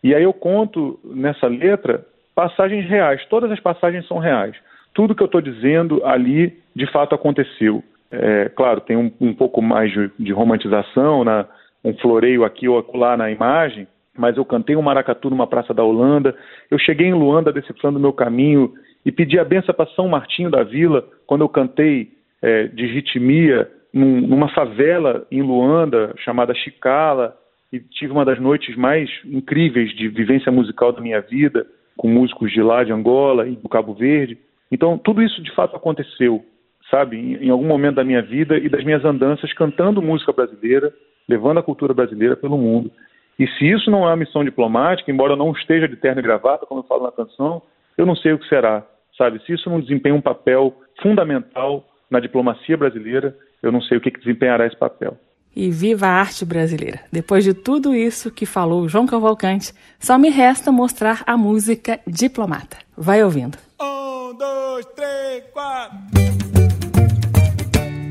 E 0.00 0.14
aí 0.14 0.22
eu 0.22 0.32
conto 0.32 1.00
nessa 1.04 1.48
letra 1.48 2.06
passagens 2.36 2.86
reais, 2.86 3.24
todas 3.30 3.50
as 3.50 3.58
passagens 3.58 4.06
são 4.06 4.18
reais. 4.18 4.54
Tudo 4.94 5.14
que 5.14 5.22
eu 5.22 5.26
estou 5.26 5.40
dizendo 5.40 6.04
ali 6.04 6.54
de 6.74 6.86
fato 6.92 7.14
aconteceu. 7.14 7.82
É, 8.10 8.50
claro, 8.50 8.82
tem 8.82 8.96
um, 8.96 9.10
um 9.18 9.34
pouco 9.34 9.62
mais 9.62 9.90
de, 9.90 10.10
de 10.18 10.32
romantização, 10.32 11.24
na, 11.24 11.46
um 11.82 11.94
floreio 11.94 12.44
aqui 12.44 12.68
ou 12.68 12.78
acolá 12.78 13.16
na 13.16 13.30
imagem, 13.30 13.88
mas 14.16 14.36
eu 14.36 14.44
cantei 14.44 14.76
um 14.76 14.82
maracatu 14.82 15.30
numa 15.30 15.46
praça 15.46 15.72
da 15.72 15.82
Holanda. 15.82 16.36
Eu 16.70 16.78
cheguei 16.78 17.06
em 17.06 17.14
Luanda 17.14 17.52
decifrando 17.52 17.98
meu 17.98 18.12
caminho 18.12 18.72
e 19.04 19.10
pedi 19.10 19.38
a 19.38 19.44
benção 19.44 19.74
para 19.74 19.90
São 19.90 20.06
Martinho 20.06 20.50
da 20.50 20.62
Vila 20.62 21.08
quando 21.26 21.40
eu 21.40 21.48
cantei 21.48 22.10
é, 22.42 22.64
de 22.68 22.86
ritmia 22.86 23.68
num, 23.92 24.20
numa 24.20 24.48
favela 24.50 25.26
em 25.30 25.40
Luanda 25.40 26.14
chamada 26.18 26.54
Chicala 26.54 27.34
e 27.72 27.80
tive 27.80 28.12
uma 28.12 28.26
das 28.26 28.38
noites 28.38 28.76
mais 28.76 29.10
incríveis 29.24 29.90
de 29.96 30.08
vivência 30.08 30.52
musical 30.52 30.92
da 30.92 31.00
minha 31.00 31.20
vida 31.20 31.66
com 31.96 32.08
músicos 32.08 32.52
de 32.52 32.62
lá 32.62 32.84
de 32.84 32.92
Angola 32.92 33.46
e 33.48 33.56
do 33.56 33.68
Cabo 33.68 33.94
Verde. 33.94 34.38
Então 34.70 34.98
tudo 34.98 35.22
isso 35.22 35.42
de 35.42 35.54
fato 35.54 35.76
aconteceu, 35.76 36.44
sabe, 36.90 37.16
em, 37.16 37.46
em 37.46 37.50
algum 37.50 37.66
momento 37.66 37.96
da 37.96 38.04
minha 38.04 38.22
vida 38.22 38.56
e 38.58 38.68
das 38.68 38.84
minhas 38.84 39.04
andanças 39.04 39.52
cantando 39.52 40.02
música 40.02 40.32
brasileira, 40.32 40.92
levando 41.28 41.58
a 41.58 41.62
cultura 41.62 41.94
brasileira 41.94 42.36
pelo 42.36 42.58
mundo. 42.58 42.90
E 43.38 43.46
se 43.46 43.68
isso 43.68 43.90
não 43.90 44.04
é 44.04 44.08
uma 44.08 44.16
missão 44.16 44.42
diplomática, 44.42 45.10
embora 45.10 45.34
eu 45.34 45.36
não 45.36 45.52
esteja 45.52 45.86
de 45.86 45.96
terno 45.96 46.20
e 46.20 46.22
gravata, 46.22 46.66
como 46.66 46.80
eu 46.80 46.84
falo 46.84 47.04
na 47.04 47.12
canção, 47.12 47.62
eu 47.96 48.06
não 48.06 48.16
sei 48.16 48.32
o 48.32 48.38
que 48.38 48.48
será, 48.48 48.84
sabe? 49.16 49.42
Se 49.44 49.52
isso 49.52 49.68
não 49.68 49.80
desempenha 49.80 50.14
um 50.14 50.20
papel 50.20 50.74
fundamental 51.02 51.84
na 52.10 52.20
diplomacia 52.20 52.76
brasileira, 52.76 53.36
eu 53.62 53.70
não 53.70 53.82
sei 53.82 53.98
o 53.98 54.00
que, 54.00 54.10
que 54.10 54.20
desempenhará 54.20 54.66
esse 54.66 54.76
papel. 54.76 55.18
E 55.56 55.70
viva 55.70 56.06
a 56.06 56.10
arte 56.10 56.44
brasileira! 56.44 57.00
Depois 57.10 57.42
de 57.42 57.54
tudo 57.54 57.94
isso 57.94 58.30
que 58.30 58.44
falou 58.44 58.86
João 58.86 59.06
Cavalcante, 59.06 59.72
só 59.98 60.18
me 60.18 60.28
resta 60.28 60.70
mostrar 60.70 61.22
a 61.26 61.34
música 61.34 61.98
Diplomata. 62.06 62.76
Vai 62.94 63.24
ouvindo. 63.24 63.56
Um, 63.80 64.36
dois, 64.36 64.84
três, 64.94 65.44
quatro. 65.54 65.96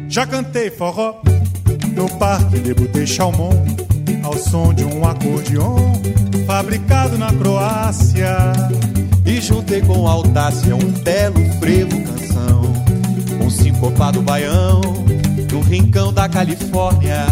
Já 0.10 0.26
cantei 0.26 0.72
forró 0.72 1.22
no 1.96 2.10
Parque 2.18 2.58
de 2.58 2.74
Butê 2.74 3.06
Chalmon 3.06 3.52
ao 4.24 4.34
som 4.38 4.74
de 4.74 4.84
um 4.84 5.06
acordeon 5.06 5.94
fabricado 6.48 7.16
na 7.16 7.32
Croácia. 7.32 8.54
E 9.24 9.40
juntei 9.40 9.82
com 9.82 10.08
audácia 10.08 10.76
um 10.76 10.92
belo 11.04 11.44
frevo 11.60 12.04
canção, 12.06 12.62
um 13.40 13.50
sincopado 13.52 14.20
baião 14.24 14.82
do 15.56 15.62
rincão 15.62 16.12
da 16.12 16.28
Califórnia. 16.28 17.26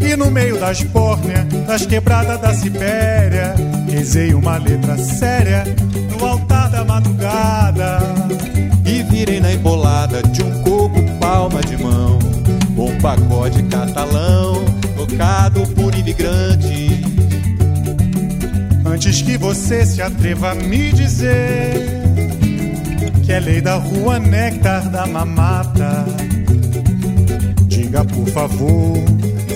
E 0.00 0.14
no 0.14 0.30
meio 0.30 0.60
das 0.60 0.84
pórneas, 0.84 1.44
das 1.66 1.84
quebradas 1.84 2.40
da 2.40 2.54
Sibéria, 2.54 3.54
rezei 3.90 4.32
uma 4.32 4.58
letra 4.58 4.96
séria 4.96 5.64
no 6.10 6.24
altar 6.24 6.70
da 6.70 6.84
madrugada. 6.84 7.98
E 8.86 9.02
virei 9.02 9.40
na 9.40 9.52
embolada 9.52 10.22
de 10.22 10.40
um 10.40 10.62
coco 10.62 11.02
palma 11.18 11.60
de 11.62 11.76
mão, 11.82 12.16
um 12.76 12.96
pagode 13.00 13.60
catalão 13.64 14.64
tocado 14.96 15.66
por 15.74 15.92
imigrantes. 15.96 17.00
Antes 18.84 19.20
que 19.20 19.36
você 19.36 19.84
se 19.84 20.00
atreva 20.00 20.52
a 20.52 20.54
me 20.54 20.92
dizer 20.92 21.74
que 23.24 23.32
é 23.32 23.40
lei 23.40 23.60
da 23.60 23.76
rua 23.76 24.20
néctar 24.20 24.88
da 24.90 25.06
mamata, 25.06 26.04
diga 27.92 28.04
por 28.06 28.26
favor 28.28 28.96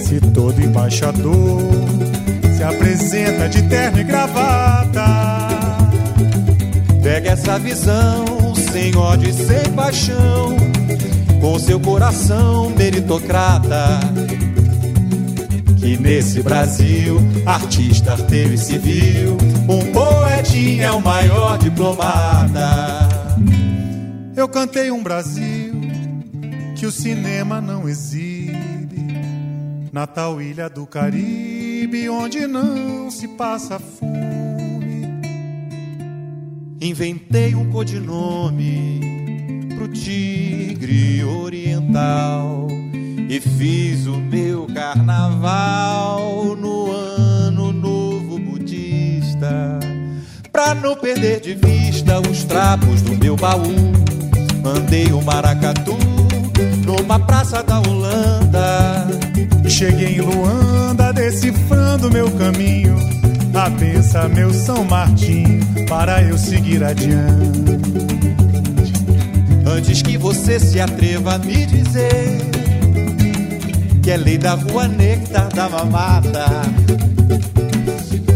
se 0.07 0.21
todo 0.33 0.63
embaixador 0.63 1.63
se 2.55 2.63
apresenta 2.63 3.49
de 3.49 3.63
terno 3.63 3.99
e 3.99 4.05
gravata. 4.05 5.07
Pega 7.03 7.31
essa 7.31 7.59
visão 7.59 8.55
sem 8.71 8.95
ódio 8.95 9.31
e 9.31 9.33
sem 9.33 9.73
paixão, 9.75 10.55
com 11.41 11.59
seu 11.59 11.81
coração 11.81 12.71
meritocrata 12.77 14.01
e 15.83 15.97
nesse 15.97 16.43
Brasil, 16.43 17.19
artista, 17.47 18.13
arteiro 18.13 18.53
e 18.53 18.59
civil, 18.59 19.39
um 19.69 19.93
poetinha 19.93 20.87
é 20.87 20.91
o 20.91 21.01
maior 21.01 21.57
diplomata. 21.57 23.09
Eu 24.37 24.49
cantei 24.49 24.91
um 24.91 25.03
Brasil 25.03 25.66
que 26.77 26.85
o 26.85 26.93
cinema 26.93 27.59
não 27.59 27.89
exibe. 27.89 29.07
Natal, 29.91 30.43
ilha 30.43 30.69
do 30.69 30.87
Caribe, 30.87 32.09
onde 32.11 32.47
não 32.47 33.11
se 33.11 33.27
passa 33.29 33.79
fome. 33.79 35.07
Inventei 36.79 37.55
um 37.55 37.71
codinome 37.71 39.01
pro 39.75 39.89
tigre 39.89 41.25
oriental 41.25 42.69
e 43.27 43.41
fiz 43.41 44.07
o 44.07 44.19
meu 44.19 44.67
carnaval 44.67 46.55
no 46.57 46.93
ano 46.93 47.73
novo 47.73 48.39
budista. 48.39 49.81
Pra 50.53 50.75
não 50.75 50.95
perder 50.95 51.41
de 51.41 51.55
vista 51.55 52.21
os 52.21 52.45
trapos 52.45 53.01
do 53.01 53.17
meu 53.17 53.35
baú, 53.35 53.75
mandei 54.63 55.07
o 55.11 55.19
um 55.19 55.23
maracatu 55.23 56.26
numa 56.87 57.19
praça 57.19 57.63
da 57.65 57.81
Holanda. 57.81 59.09
Cheguei 59.69 60.17
em 60.17 60.21
Luanda 60.21 61.13
decifrando 61.13 62.11
meu 62.11 62.31
caminho. 62.31 62.97
A 63.53 63.69
benção, 63.71 64.29
meu 64.29 64.53
São 64.53 64.85
Martinho, 64.85 65.61
para 65.89 66.23
eu 66.23 66.39
seguir 66.39 66.85
adiante. 66.85 67.77
Antes 69.67 70.01
que 70.03 70.17
você 70.17 70.61
se 70.61 70.81
atreva 70.81 71.35
a 71.35 71.39
me 71.39 71.67
dizer 71.67 72.39
que 74.03 74.11
é 74.11 74.17
lei 74.17 74.39
da 74.39 74.55
rua 74.55 74.87
néctar 74.87 75.49
da 75.49 75.69
mamata. 75.69 76.47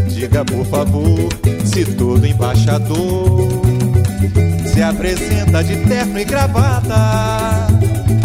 Diga 0.09 0.43
por 0.43 0.65
favor 0.65 1.29
se 1.63 1.85
todo 1.85 2.25
embaixador 2.25 3.47
se 4.73 4.81
apresenta 4.81 5.63
de 5.63 5.77
terno 5.87 6.19
e 6.19 6.25
gravata. 6.25 7.60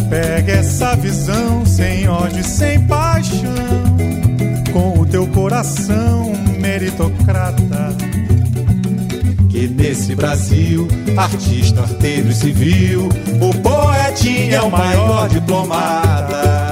Pega 0.08 0.52
essa 0.52 0.94
visão 0.96 1.66
sem 1.66 2.08
ódio 2.08 2.44
sem 2.44 2.80
paixão, 2.86 3.96
com 4.72 5.00
o 5.00 5.06
teu 5.06 5.26
coração 5.28 6.32
meritocrata. 6.60 7.96
Que 9.48 9.66
nesse 9.66 10.14
Brasil, 10.14 10.86
artista, 11.16 11.80
arteiro 11.80 12.28
e 12.28 12.34
civil, 12.34 13.08
o 13.40 13.54
poetinha 13.60 14.56
é 14.56 14.62
o 14.62 14.70
maior 14.70 15.28
diplomata. 15.28 16.65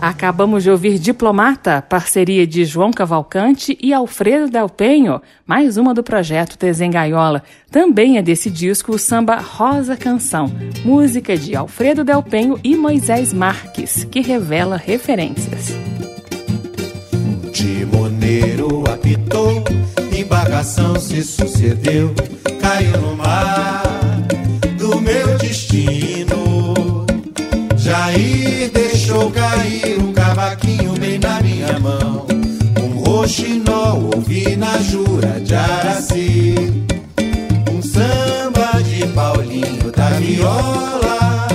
Acabamos 0.00 0.62
de 0.62 0.70
ouvir 0.70 0.98
Diplomata, 0.98 1.82
parceria 1.82 2.46
de 2.46 2.64
João 2.64 2.90
Cavalcante 2.90 3.76
e 3.78 3.92
Alfredo 3.92 4.50
Del 4.50 4.66
Penho, 4.66 5.20
mais 5.46 5.76
uma 5.76 5.92
do 5.92 6.02
projeto 6.02 6.56
Desengaiola. 6.58 7.42
Também 7.70 8.16
é 8.16 8.22
desse 8.22 8.50
disco 8.50 8.92
o 8.92 8.98
samba 8.98 9.36
Rosa 9.36 9.98
Canção, 9.98 10.50
música 10.86 11.36
de 11.36 11.54
Alfredo 11.54 12.02
Del 12.02 12.22
Penho 12.22 12.58
e 12.64 12.74
Moisés 12.74 13.34
Marques, 13.34 14.04
que 14.04 14.20
revela 14.20 14.78
referências. 14.78 15.68
Timoneiro 17.52 18.82
apitou, 18.90 19.62
embarcação 20.18 20.98
se 20.98 21.22
sucedeu, 21.22 22.14
caiu 22.58 22.98
no 23.02 23.16
mar 23.16 23.89
Roxinol, 33.30 34.10
ouvi 34.16 34.56
na 34.56 34.76
Jura 34.82 35.38
de 35.38 35.54
Araci. 35.54 36.54
Um 37.70 37.80
samba 37.80 38.82
de 38.82 39.06
Paulinho 39.06 39.92
da 39.92 40.08
viola, 40.18 41.46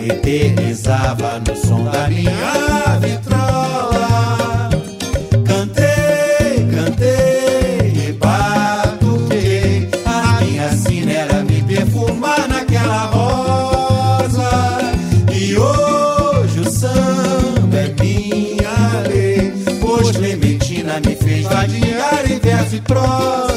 eternizava 0.00 1.38
no 1.46 1.54
som 1.54 1.84
da 1.84 2.08
minha 2.08 2.98
vitrola. 3.02 3.27
Em 22.90 23.47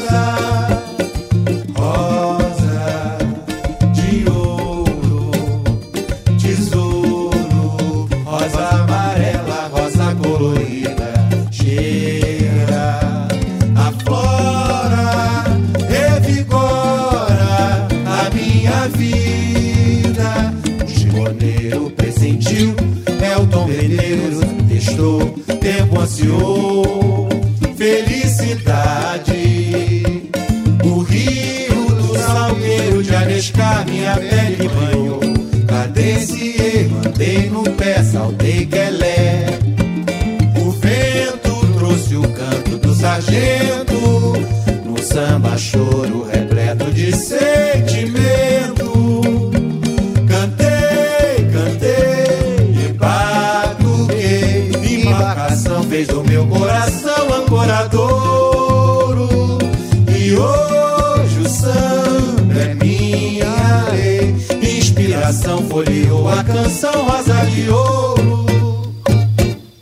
a 66.32 66.42
canção 66.42 67.04
rosa 67.04 67.34
de 67.46 67.68
ouro. 67.68 68.44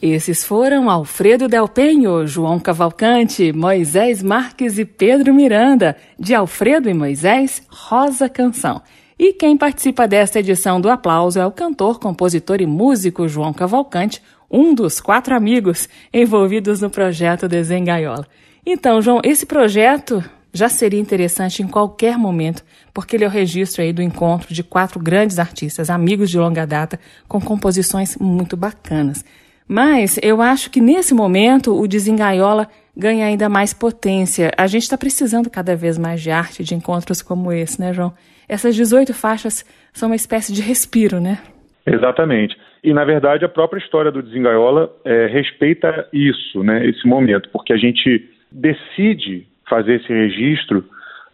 Esses 0.02 0.44
foram 0.44 0.90
Alfredo 0.90 1.46
Del 1.46 1.68
Penho, 1.68 2.26
João 2.26 2.58
Cavalcante, 2.58 3.52
Moisés 3.52 4.20
Marques 4.20 4.76
e 4.76 4.84
Pedro 4.84 5.32
Miranda, 5.32 5.96
de 6.18 6.34
Alfredo 6.34 6.88
e 6.90 6.94
Moisés, 6.94 7.62
Rosa 7.68 8.28
Canção. 8.28 8.82
E 9.16 9.32
quem 9.32 9.56
participa 9.56 10.08
desta 10.08 10.40
edição 10.40 10.80
do 10.80 10.90
Aplauso 10.90 11.38
é 11.38 11.46
o 11.46 11.52
cantor, 11.52 12.00
compositor 12.00 12.60
e 12.60 12.66
músico 12.66 13.28
João 13.28 13.52
Cavalcante, 13.52 14.20
um 14.50 14.74
dos 14.74 15.00
quatro 15.00 15.36
amigos 15.36 15.88
envolvidos 16.12 16.80
no 16.80 16.90
projeto 16.90 17.46
Desengaiola. 17.46 18.26
Então, 18.66 19.00
João, 19.00 19.20
esse 19.22 19.46
projeto 19.46 20.24
já 20.52 20.68
seria 20.68 21.00
interessante 21.00 21.62
em 21.62 21.68
qualquer 21.68 22.18
momento, 22.18 22.64
porque 22.92 23.16
ele 23.16 23.24
é 23.24 23.26
o 23.26 23.30
registro 23.30 23.82
aí 23.82 23.92
do 23.92 24.02
encontro 24.02 24.52
de 24.52 24.62
quatro 24.62 24.98
grandes 24.98 25.38
artistas, 25.38 25.90
amigos 25.90 26.30
de 26.30 26.38
longa 26.38 26.66
data, 26.66 26.98
com 27.28 27.40
composições 27.40 28.16
muito 28.18 28.56
bacanas. 28.56 29.24
Mas 29.66 30.18
eu 30.22 30.42
acho 30.42 30.70
que 30.70 30.80
nesse 30.80 31.14
momento 31.14 31.80
o 31.80 31.86
Desengaiola 31.86 32.68
ganha 32.96 33.26
ainda 33.26 33.48
mais 33.48 33.72
potência. 33.72 34.50
A 34.56 34.66
gente 34.66 34.82
está 34.82 34.98
precisando 34.98 35.48
cada 35.48 35.76
vez 35.76 35.96
mais 35.96 36.20
de 36.20 36.30
arte, 36.30 36.64
de 36.64 36.74
encontros 36.74 37.22
como 37.22 37.52
esse, 37.52 37.80
né, 37.80 37.92
João? 37.92 38.12
Essas 38.48 38.74
18 38.74 39.14
faixas 39.14 39.64
são 39.92 40.08
uma 40.08 40.16
espécie 40.16 40.52
de 40.52 40.60
respiro, 40.60 41.20
né? 41.20 41.38
Exatamente. 41.86 42.56
E, 42.82 42.92
na 42.92 43.04
verdade, 43.04 43.44
a 43.44 43.48
própria 43.48 43.78
história 43.78 44.10
do 44.10 44.22
Desengaiola 44.22 44.90
é, 45.04 45.26
respeita 45.26 46.08
isso, 46.12 46.64
né, 46.64 46.86
esse 46.86 47.06
momento, 47.06 47.48
porque 47.52 47.72
a 47.72 47.76
gente 47.76 48.28
decide 48.50 49.46
fazer 49.70 50.02
esse 50.02 50.12
registro 50.12 50.84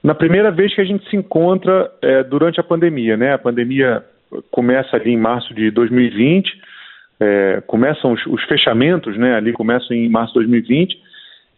na 0.06 0.14
primeira 0.14 0.52
vez 0.52 0.72
que 0.72 0.80
a 0.80 0.84
gente 0.84 1.08
se 1.10 1.16
encontra 1.16 1.90
é, 2.00 2.22
durante 2.22 2.60
a 2.60 2.62
pandemia. 2.62 3.16
Né? 3.16 3.32
A 3.32 3.38
pandemia 3.38 4.04
começa 4.52 4.94
ali 4.94 5.10
em 5.10 5.16
março 5.16 5.52
de 5.52 5.68
2020, 5.70 6.48
é, 7.18 7.62
começam 7.66 8.12
os, 8.12 8.24
os, 8.26 8.42
fechamentos, 8.44 9.16
né, 9.16 9.34
ali 9.34 9.52
começam 9.52 9.96
em 9.96 10.08
março 10.08 10.34
de 10.34 10.46
2020, 10.46 10.96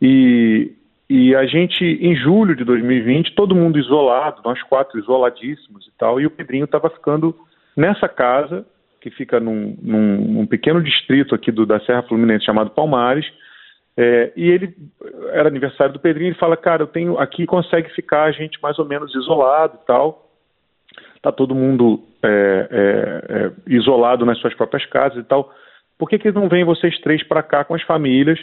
e, 0.00 0.72
e 1.10 1.34
a 1.34 1.44
gente, 1.46 1.84
em 1.84 2.14
julho 2.14 2.54
de 2.54 2.64
2020, 2.64 3.34
todo 3.34 3.54
mundo 3.54 3.78
isolado, 3.78 4.40
nós 4.44 4.62
quatro 4.62 4.98
isoladíssimos 4.98 5.86
e 5.86 5.90
tal, 5.98 6.20
e 6.20 6.26
o 6.26 6.30
Pedrinho 6.30 6.64
estava 6.64 6.88
ficando 6.88 7.34
nessa 7.76 8.08
casa, 8.08 8.64
que 9.00 9.10
fica 9.10 9.38
num, 9.38 9.76
num, 9.82 10.16
num 10.16 10.46
pequeno 10.46 10.82
distrito 10.82 11.34
aqui 11.34 11.52
do, 11.52 11.66
da 11.66 11.80
Serra 11.80 12.02
Fluminense 12.02 12.44
chamado 12.44 12.70
Palmares, 12.70 13.26
é, 14.00 14.32
e 14.36 14.48
ele 14.48 14.72
era 15.32 15.48
aniversário 15.48 15.92
do 15.92 15.98
Pedrinho, 15.98 16.28
ele 16.28 16.38
fala, 16.38 16.56
cara, 16.56 16.84
eu 16.84 16.86
tenho 16.86 17.18
aqui 17.18 17.44
consegue 17.44 17.92
ficar 17.96 18.26
a 18.26 18.30
gente 18.30 18.56
mais 18.62 18.78
ou 18.78 18.84
menos 18.84 19.12
isolado 19.12 19.76
e 19.82 19.86
tal. 19.86 20.30
Tá 21.20 21.32
todo 21.32 21.52
mundo 21.52 22.04
é, 22.22 22.68
é, 22.70 23.34
é 23.34 23.52
isolado 23.66 24.24
nas 24.24 24.38
suas 24.38 24.54
próprias 24.54 24.86
casas 24.86 25.18
e 25.18 25.26
tal. 25.26 25.52
Por 25.98 26.08
que, 26.08 26.16
que 26.16 26.30
não 26.30 26.48
vêm 26.48 26.64
vocês 26.64 26.96
três 27.00 27.24
para 27.24 27.42
cá 27.42 27.64
com 27.64 27.74
as 27.74 27.82
famílias 27.82 28.38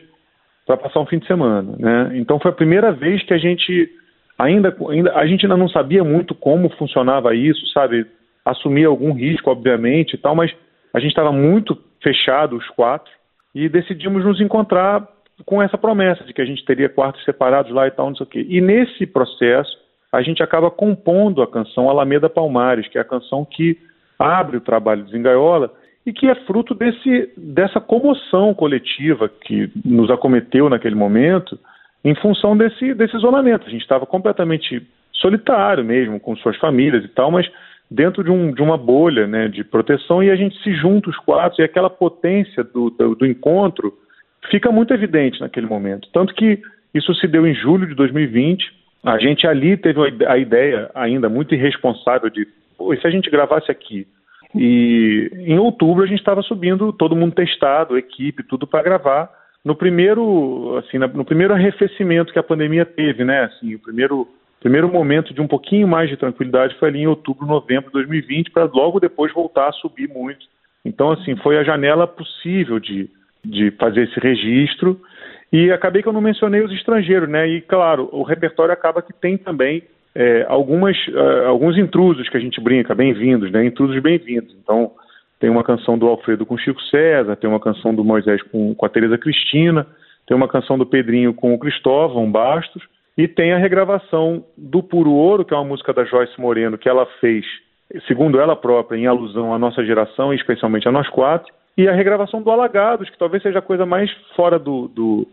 para 0.66 0.76
passar 0.76 1.00
um 1.00 1.06
fim 1.06 1.20
de 1.20 1.28
semana, 1.28 1.74
né? 1.80 2.18
Então 2.18 2.38
foi 2.38 2.52
a 2.52 2.56
primeira 2.56 2.92
vez 2.92 3.24
que 3.24 3.34
a 3.34 3.38
gente 3.38 3.90
ainda, 4.38 4.76
ainda 4.90 5.16
a 5.16 5.26
gente 5.26 5.46
ainda 5.46 5.56
não 5.56 5.70
sabia 5.70 6.04
muito 6.04 6.36
como 6.36 6.68
funcionava 6.72 7.34
isso, 7.34 7.66
sabe? 7.68 8.06
Assumir 8.44 8.84
algum 8.84 9.14
risco, 9.14 9.50
obviamente, 9.50 10.16
e 10.16 10.18
tal, 10.18 10.36
mas 10.36 10.54
a 10.94 11.00
gente 11.00 11.12
estava 11.12 11.32
muito 11.32 11.82
fechado 12.04 12.58
os 12.58 12.68
quatro 12.72 13.10
e 13.54 13.70
decidimos 13.70 14.26
nos 14.26 14.42
encontrar 14.42 15.15
com 15.44 15.62
essa 15.62 15.78
promessa 15.78 16.24
de 16.24 16.34
que 16.34 16.42
a 16.42 16.46
gente 16.46 16.64
teria 16.64 16.88
quartos 16.88 17.24
separados 17.26 17.72
lá 17.72 17.88
e 17.88 17.92
tal, 17.92 18.10
não 18.10 18.16
sei 18.16 18.26
o 18.26 18.30
quê. 18.30 18.46
E 18.48 18.62
nesse 18.62 19.06
processo, 19.06 19.78
a 20.12 20.22
gente 20.22 20.42
acaba 20.42 20.72
compondo 20.72 21.42
a 21.42 21.48
canção 21.48 21.90
Alameda 21.90 22.30
Palmares, 22.30 22.88
que 22.88 22.98
é 22.98 23.02
a 23.02 23.06
canção 23.06 23.44
que 23.44 23.78
abre 24.18 24.58
o 24.58 24.62
trabalho 24.62 25.04
de 25.04 25.12
Zingaiola 25.12 25.72
e 26.06 26.14
que 26.14 26.28
é 26.28 26.36
fruto 26.46 26.74
desse, 26.74 27.34
dessa 27.36 27.82
comoção 27.82 28.54
coletiva 28.54 29.28
que 29.28 29.70
nos 29.84 30.10
acometeu 30.10 30.70
naquele 30.70 30.96
momento 30.96 31.60
em 32.04 32.16
função 32.16 32.56
desse, 32.56 32.94
desse 32.94 33.18
isolamento. 33.18 33.68
A 33.68 33.72
gente 33.72 33.82
estava 33.82 34.06
completamente 34.06 34.88
solitário 35.12 35.84
mesmo, 35.84 36.20
com 36.20 36.36
suas 36.38 36.56
famílias 36.58 37.04
e 37.04 37.08
tal, 37.08 37.32
mas 37.32 37.50
dentro 37.90 38.24
de, 38.24 38.30
um, 38.30 38.52
de 38.52 38.62
uma 38.62 38.78
bolha 38.78 39.28
né, 39.28 39.48
de 39.48 39.64
proteção 39.64 40.24
e 40.24 40.30
a 40.30 40.36
gente 40.36 40.62
se 40.62 40.74
junta 40.76 41.10
os 41.10 41.18
quatro 41.18 41.62
e 41.62 41.66
aquela 41.66 41.90
potência 41.90 42.64
do, 42.64 42.90
do, 42.90 43.16
do 43.16 43.26
encontro 43.26 43.94
fica 44.50 44.72
muito 44.72 44.94
evidente 44.94 45.40
naquele 45.40 45.68
momento. 45.68 46.08
Tanto 46.14 46.34
que 46.34 46.62
isso 46.94 47.14
se 47.16 47.28
deu 47.28 47.46
em 47.46 47.54
julho 47.54 47.88
de 47.88 47.96
2020. 47.96 48.64
A 49.04 49.20
gente 49.20 49.46
ali 49.46 49.78
teve 49.78 50.00
a 50.28 50.38
ideia 50.38 50.90
ainda 50.96 51.30
muito 51.30 51.54
irresponsável 51.54 52.30
de, 52.30 52.48
pô, 52.78 52.94
e 52.94 53.00
se 53.00 53.06
a 53.06 53.12
gente 53.12 53.30
gravasse 53.30 53.70
aqui? 53.70 54.08
E 54.56 55.30
em 55.46 55.60
outubro 55.60 56.04
a 56.04 56.08
gente 56.08 56.20
estava 56.20 56.42
subindo, 56.42 56.94
todo 56.94 57.16
mundo 57.16 57.36
testado, 57.36 57.98
equipe, 57.98 58.44
tudo 58.44 58.66
para 58.66 58.84
gravar. 58.84 59.30
No 59.64 59.76
primeiro, 59.76 60.78
assim, 60.78 60.98
no 60.98 61.26
primeiro 61.26 61.54
arrefecimento 61.54 62.32
que 62.32 62.40
a 62.40 62.44
pandemia 62.44 62.86
teve, 62.86 63.24
né? 63.26 63.44
Assim, 63.44 63.76
o 63.76 63.80
primeiro 63.80 64.28
primeiro 64.62 64.92
momento 64.92 65.32
de 65.32 65.42
um 65.42 65.48
pouquinho 65.48 65.88
mais 65.88 66.10
de 66.10 66.18
tranquilidade 66.18 66.76
foi 66.80 66.90
ali 66.90 67.02
em 67.02 67.08
outubro, 67.08 67.46
novembro 67.46 67.86
de 67.86 67.94
2020, 67.94 68.50
para 68.50 68.64
logo 68.66 69.00
depois 69.00 69.32
voltar 69.32 69.70
a 69.70 69.74
subir 69.74 70.10
muito. 70.10 70.44
Então, 70.84 71.12
assim, 71.12 71.36
foi 71.36 71.58
a 71.60 71.64
janela 71.64 72.08
possível 72.08 72.80
de, 72.80 73.08
de 73.46 73.72
fazer 73.72 74.04
esse 74.04 74.20
registro. 74.20 75.00
E 75.52 75.72
acabei 75.72 76.02
que 76.02 76.08
eu 76.08 76.14
não 76.14 76.22
mencionei 76.22 76.62
os 76.62 76.72
estrangeiros, 76.72 77.30
né? 77.30 77.48
E 77.48 77.62
claro, 77.62 78.10
o 78.12 78.24
repertório 78.24 78.74
acaba 78.74 79.02
que 79.02 79.14
tem 79.14 79.38
também 79.38 79.84
é, 80.14 80.46
algumas, 80.48 80.98
uh, 81.08 81.48
alguns 81.48 81.78
intrusos 81.78 82.28
que 82.30 82.38
a 82.38 82.40
gente 82.40 82.60
brinca, 82.62 82.96
bem-vindos, 82.96 83.52
né? 83.52 83.66
Intrusos 83.66 84.02
bem-vindos. 84.02 84.56
Então, 84.62 84.92
tem 85.40 85.50
uma 85.50 85.64
canção 85.64 85.98
do 85.98 86.08
Alfredo 86.08 86.46
com 86.46 86.58
Chico 86.58 86.82
César, 86.84 87.36
tem 87.36 87.50
uma 87.50 87.60
canção 87.60 87.94
do 87.94 88.04
Moisés 88.04 88.42
com, 88.44 88.74
com 88.74 88.86
a 88.86 88.90
Tereza 88.90 89.18
Cristina, 89.18 89.86
tem 90.26 90.36
uma 90.36 90.48
canção 90.48 90.78
do 90.78 90.86
Pedrinho 90.86 91.34
com 91.34 91.54
o 91.54 91.60
Cristóvão 91.60 92.32
Bastos, 92.32 92.82
e 93.18 93.28
tem 93.28 93.54
a 93.54 93.58
regravação 93.58 94.44
do 94.58 94.82
Puro 94.82 95.12
Ouro, 95.12 95.46
que 95.46 95.54
é 95.54 95.58
uma 95.58 95.64
música 95.64 95.94
da 95.94 96.04
Joyce 96.04 96.40
Moreno, 96.40 96.78
que 96.78 96.90
ela 96.90 97.06
fez, 97.22 97.46
segundo 98.08 98.40
ela 98.40 98.56
própria, 98.56 98.98
em 98.98 99.08
alusão 99.08 99.54
à 99.54 99.60
nossa 99.60 99.86
geração, 99.86 100.34
e 100.34 100.38
especialmente 100.38 100.88
a 100.88 100.92
nós 100.92 101.08
quatro, 101.10 101.54
e 101.78 101.88
a 101.88 101.94
regravação 101.94 102.42
do 102.42 102.50
Alagados, 102.50 103.10
que 103.10 103.18
talvez 103.18 103.44
seja 103.44 103.60
a 103.60 103.62
coisa 103.62 103.86
mais 103.86 104.10
fora 104.36 104.58
do, 104.58 104.88
do 104.88 105.28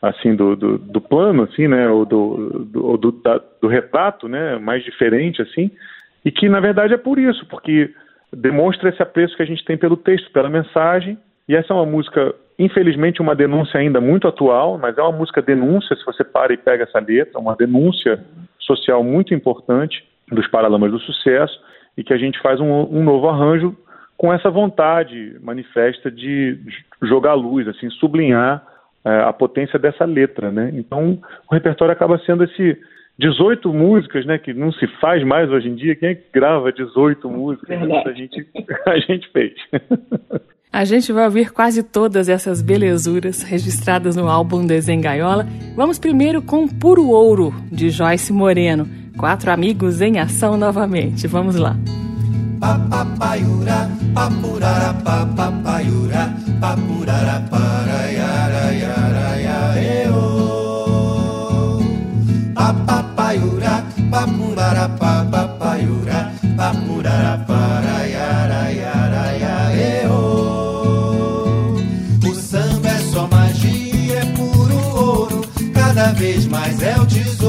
assim 0.00 0.34
do, 0.34 0.56
do, 0.56 0.78
do 0.78 1.00
plano, 1.00 1.44
assim, 1.44 1.68
né, 1.68 1.88
ou 1.88 2.04
do, 2.04 2.64
do, 2.64 2.96
do, 2.96 3.12
da, 3.12 3.40
do 3.60 3.68
retrato, 3.68 4.28
né, 4.28 4.58
mais 4.58 4.82
diferente, 4.84 5.40
assim, 5.40 5.70
e 6.24 6.30
que 6.30 6.48
na 6.48 6.58
verdade 6.58 6.92
é 6.92 6.98
por 6.98 7.18
isso, 7.18 7.46
porque 7.46 7.94
demonstra 8.32 8.88
esse 8.88 9.00
apreço 9.00 9.36
que 9.36 9.42
a 9.42 9.46
gente 9.46 9.64
tem 9.64 9.76
pelo 9.76 9.96
texto, 9.96 10.32
pela 10.32 10.50
mensagem, 10.50 11.16
e 11.48 11.54
essa 11.54 11.72
é 11.72 11.76
uma 11.76 11.86
música, 11.86 12.34
infelizmente, 12.58 13.20
uma 13.20 13.34
denúncia 13.34 13.78
ainda 13.78 14.00
muito 14.00 14.26
atual, 14.26 14.76
mas 14.76 14.98
é 14.98 15.02
uma 15.02 15.12
música 15.12 15.40
denúncia, 15.40 15.94
se 15.94 16.04
você 16.04 16.24
para 16.24 16.52
e 16.52 16.56
pega 16.56 16.84
essa 16.84 16.98
letra, 16.98 17.38
uma 17.38 17.54
denúncia 17.54 18.24
social 18.58 19.04
muito 19.04 19.34
importante 19.34 20.04
dos 20.28 20.48
Paralamas 20.48 20.90
do 20.90 20.98
Sucesso, 20.98 21.60
e 21.96 22.02
que 22.02 22.12
a 22.12 22.16
gente 22.16 22.40
faz 22.40 22.58
um, 22.58 22.72
um 22.90 23.04
novo 23.04 23.28
arranjo 23.28 23.76
com 24.16 24.32
essa 24.32 24.50
vontade 24.50 25.36
manifesta 25.40 26.10
de 26.10 26.58
jogar 27.02 27.34
luz, 27.34 27.66
assim, 27.68 27.90
sublinhar 27.90 28.64
é, 29.04 29.20
a 29.22 29.32
potência 29.32 29.78
dessa 29.78 30.04
letra, 30.04 30.50
né? 30.50 30.70
Então, 30.74 31.18
o 31.50 31.54
repertório 31.54 31.92
acaba 31.92 32.18
sendo 32.24 32.44
esse 32.44 32.78
18 33.18 33.72
músicas, 33.72 34.24
né, 34.24 34.38
que 34.38 34.52
não 34.52 34.72
se 34.72 34.86
faz 35.00 35.22
mais 35.24 35.50
hoje 35.50 35.68
em 35.68 35.74
dia. 35.74 35.94
Quem 35.94 36.10
é 36.10 36.14
que 36.14 36.24
grava 36.32 36.72
18 36.72 37.28
músicas? 37.28 37.80
Né? 37.80 38.02
A 38.06 38.12
gente 38.12 38.46
a 38.86 38.98
gente 38.98 39.28
fez. 39.30 39.52
A 40.72 40.84
gente 40.84 41.12
vai 41.12 41.26
ouvir 41.26 41.52
quase 41.52 41.82
todas 41.82 42.30
essas 42.30 42.62
belezuras 42.62 43.42
registradas 43.42 44.16
no 44.16 44.26
álbum 44.28 44.66
Desengaiola. 44.66 45.46
Vamos 45.76 45.98
primeiro 45.98 46.40
com 46.40 46.66
Puro 46.66 47.08
Ouro, 47.08 47.52
de 47.70 47.90
Joyce 47.90 48.32
Moreno. 48.32 48.88
Quatro 49.18 49.50
amigos 49.50 50.00
em 50.00 50.18
ação 50.18 50.56
novamente. 50.56 51.26
Vamos 51.26 51.56
lá. 51.56 51.76
Papapaiura, 52.62 53.90
papurara, 54.14 54.94
papapaiura, 55.02 56.32
papurara, 56.60 57.42
para, 57.50 58.00
yara, 58.18 58.64
yara, 58.82 59.28
yara, 59.46 60.12
Papapaiura, 62.54 63.82
papurara, 64.12 64.88
papapaiura, 64.90 66.30
papurara, 66.56 67.34
para, 67.48 68.06
yara, 68.06 68.70
yara, 68.70 69.24
yara, 69.42 70.08
O 72.24 72.32
samba 72.32 72.90
é 72.90 72.98
só 73.12 73.26
magia, 73.26 74.18
é 74.20 74.24
puro 74.36 74.78
ouro, 74.94 75.40
cada 75.74 76.12
vez 76.12 76.46
mais 76.46 76.80
é 76.80 76.94
o 76.96 77.06
tesouro 77.06 77.41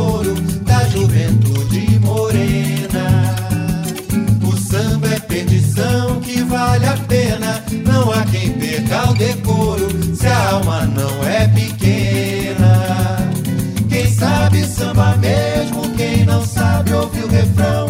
que 6.22 6.42
vale 6.44 6.86
a 6.86 6.98
pena, 7.08 7.64
não 7.86 8.12
há 8.12 8.24
quem 8.26 8.52
perca 8.54 9.10
o 9.10 9.14
decoro, 9.14 10.16
se 10.16 10.28
a 10.28 10.50
alma 10.52 10.86
não 10.86 11.24
é 11.24 11.48
pequena. 11.48 13.18
Quem 13.90 14.08
sabe 14.14 14.66
samba 14.66 15.16
mesmo, 15.18 15.90
quem 15.96 16.26
não 16.26 16.46
sabe 16.46 16.94
ouve 16.94 17.20
o 17.24 17.28
refrão. 17.28 17.88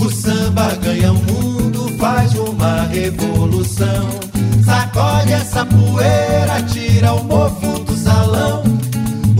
O 0.00 0.10
samba 0.10 0.74
ganha 0.82 1.12
o 1.12 1.16
mundo, 1.16 1.88
faz 1.98 2.34
uma 2.34 2.82
revolução. 2.84 4.08
Sacode 4.64 5.32
essa 5.32 5.64
poeira, 5.66 6.62
tira 6.68 7.12
o 7.12 7.24
mofo 7.24 7.78
do 7.80 7.96
salão. 7.96 8.62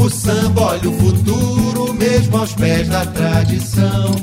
O 0.01 0.09
samba 0.09 0.63
olha 0.63 0.89
o 0.89 0.99
futuro, 0.99 1.93
mesmo 1.93 2.39
aos 2.39 2.55
pés 2.55 2.89
da 2.89 3.05
tradição. 3.05 4.15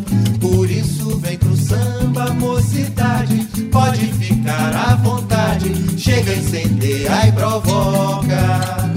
Por 0.41 0.69
isso 0.71 1.19
vem 1.19 1.37
pro 1.37 1.55
samba, 1.55 2.33
mocidade. 2.33 3.47
Pode 3.71 4.07
ficar 4.13 4.75
à 4.75 4.95
vontade, 4.95 5.71
chega, 5.95 6.33
incendeia 6.33 7.27
e 7.27 7.31
provoca. 7.31 8.91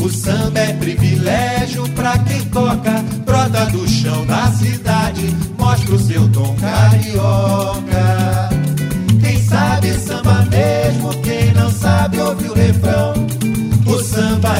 O 0.00 0.08
samba 0.08 0.60
é 0.60 0.72
privilégio 0.74 1.88
pra 1.90 2.16
quem 2.18 2.40
toca, 2.44 3.02
brota 3.24 3.66
do 3.66 3.88
chão 3.88 4.24
da 4.26 4.46
cidade, 4.52 5.34
mostra 5.58 5.92
o 5.92 5.98
seu 5.98 6.28
tom 6.30 6.54
carioca. 6.60 7.85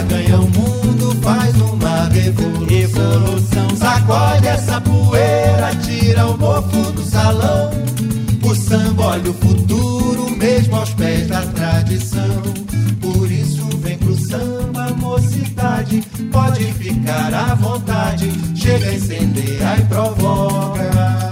Ganha 0.09 0.41
o 0.41 0.51
mundo, 0.51 1.17
faz 1.23 1.55
uma 1.57 2.09
revolução. 2.09 2.67
revolução. 2.67 3.77
Sacode 3.77 4.47
essa 4.47 4.81
poeira, 4.81 5.75
tira 5.83 6.27
o 6.27 6.39
mofo 6.39 6.93
do 6.93 7.03
salão. 7.03 7.71
O 8.43 8.55
samba 8.55 9.03
olha 9.07 9.31
o 9.31 9.35
futuro, 9.35 10.31
mesmo 10.37 10.77
aos 10.77 10.93
pés 10.95 11.29
da 11.29 11.43
tradição. 11.43 12.43
Por 13.01 13.31
isso 13.31 13.67
vem 13.79 13.99
pro 13.99 14.17
samba, 14.17 14.91
mocidade. 14.97 16.03
Pode 16.31 16.65
ficar 16.75 17.35
à 17.35 17.55
vontade, 17.55 18.31
chega, 18.55 18.95
incendeia 18.95 19.79
e 19.79 19.85
provoca. 19.85 21.31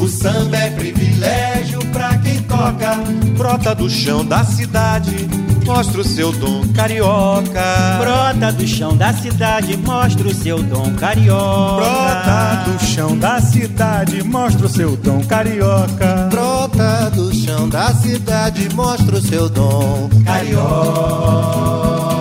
O 0.00 0.08
samba 0.08 0.56
é 0.56 0.70
privilégio 0.70 1.78
pra 1.92 2.16
quem 2.18 2.40
toca, 2.42 2.96
brota 3.36 3.74
do 3.74 3.88
chão 3.88 4.24
da 4.24 4.44
cidade 4.44 5.28
mostra 5.64 6.00
o 6.00 6.04
seu 6.04 6.32
dom 6.32 6.66
carioca. 6.68 7.98
Brota 7.98 8.52
do 8.52 8.66
chão 8.66 8.96
da 8.96 9.12
cidade, 9.12 9.76
mostra 9.76 10.28
o 10.28 10.34
seu 10.34 10.62
dom 10.62 10.94
carioca. 10.94 11.84
Brota 11.84 12.70
do 12.70 12.84
chão 12.84 13.18
da 13.18 13.40
cidade, 13.40 14.22
mostra 14.22 14.66
o 14.66 14.68
seu 14.68 14.96
dom 14.96 15.24
carioca. 15.24 16.28
Brota 16.30 17.10
do 17.10 17.34
chão 17.34 17.68
da 17.68 17.92
cidade, 17.94 18.68
mostra 18.74 19.16
o 19.16 19.20
seu 19.20 19.48
dom 19.48 20.08
carioca. 20.24 22.11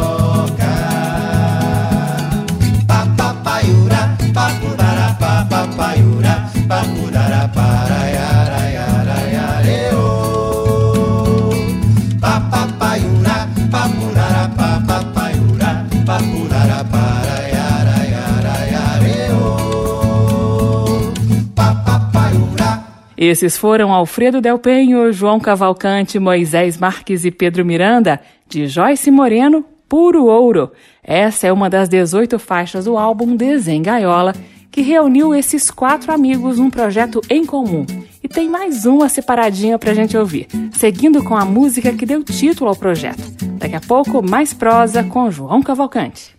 Esses 23.23 23.55
foram 23.55 23.93
Alfredo 23.93 24.41
Del 24.41 24.57
Penho, 24.57 25.13
João 25.13 25.39
Cavalcante, 25.39 26.17
Moisés 26.17 26.75
Marques 26.79 27.23
e 27.23 27.29
Pedro 27.29 27.63
Miranda, 27.63 28.19
de 28.49 28.65
Joyce 28.65 29.11
Moreno, 29.11 29.63
Puro 29.87 30.25
Ouro. 30.25 30.71
Essa 31.03 31.45
é 31.45 31.53
uma 31.53 31.69
das 31.69 31.87
18 31.87 32.39
faixas 32.39 32.85
do 32.85 32.97
álbum 32.97 33.35
Desengaiola, 33.35 34.33
que 34.71 34.81
reuniu 34.81 35.35
esses 35.35 35.69
quatro 35.69 36.11
amigos 36.11 36.57
num 36.57 36.71
projeto 36.71 37.21
em 37.29 37.45
comum. 37.45 37.85
E 38.23 38.27
tem 38.27 38.49
mais 38.49 38.87
uma 38.87 39.07
separadinha 39.07 39.77
pra 39.77 39.93
gente 39.93 40.17
ouvir, 40.17 40.47
seguindo 40.71 41.23
com 41.23 41.37
a 41.37 41.45
música 41.45 41.93
que 41.93 42.07
deu 42.07 42.23
título 42.23 42.71
ao 42.71 42.75
projeto. 42.75 43.21
Daqui 43.59 43.75
a 43.75 43.81
pouco, 43.81 44.27
mais 44.27 44.51
prosa 44.51 45.03
com 45.03 45.29
João 45.29 45.61
Cavalcante. 45.61 46.35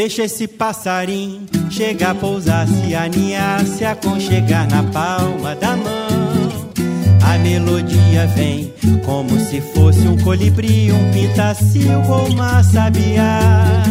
Deixa 0.00 0.22
esse 0.22 0.48
passarinho 0.48 1.42
chegar, 1.70 2.14
pousar, 2.14 2.66
se 2.66 2.94
aninhar, 2.94 3.62
se 3.66 3.84
aconchegar 3.84 4.66
na 4.66 4.82
palma 4.82 5.54
da 5.54 5.76
mão. 5.76 6.72
A 7.22 7.36
melodia 7.36 8.26
vem 8.28 8.72
como 9.04 9.38
se 9.38 9.60
fosse 9.60 10.00
um 10.08 10.16
colibri, 10.16 10.90
um 10.90 11.10
pintacil 11.12 12.00
ou 12.08 12.28
uma 12.28 12.62
sabiá. 12.62 13.82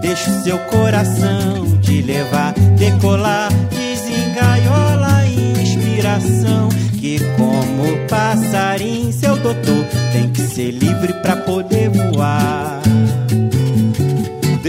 Deixa 0.00 0.30
o 0.30 0.42
seu 0.44 0.56
coração 0.66 1.80
te 1.80 2.00
levar, 2.00 2.54
decolar, 2.78 3.50
desengaiola 3.70 5.16
a 5.16 5.26
inspiração. 5.26 6.68
Que 6.92 7.18
como 7.36 8.06
passarinho, 8.08 9.12
seu 9.12 9.36
doutor 9.36 9.84
tem 10.12 10.30
que 10.30 10.42
ser 10.42 10.70
livre 10.70 11.12
pra 11.14 11.34
poder 11.34 11.90
voar. 11.90 12.80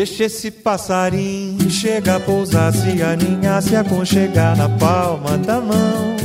Deixa 0.02 0.24
esse 0.24 0.50
passarinho 0.50 1.70
chegar, 1.70 2.20
pousar, 2.22 2.74
se 2.74 3.04
aninhar, 3.04 3.62
se 3.62 3.76
aconchegar 3.76 4.58
na 4.58 4.68
palma 4.68 5.38
da 5.38 5.62
mão. 5.62 6.16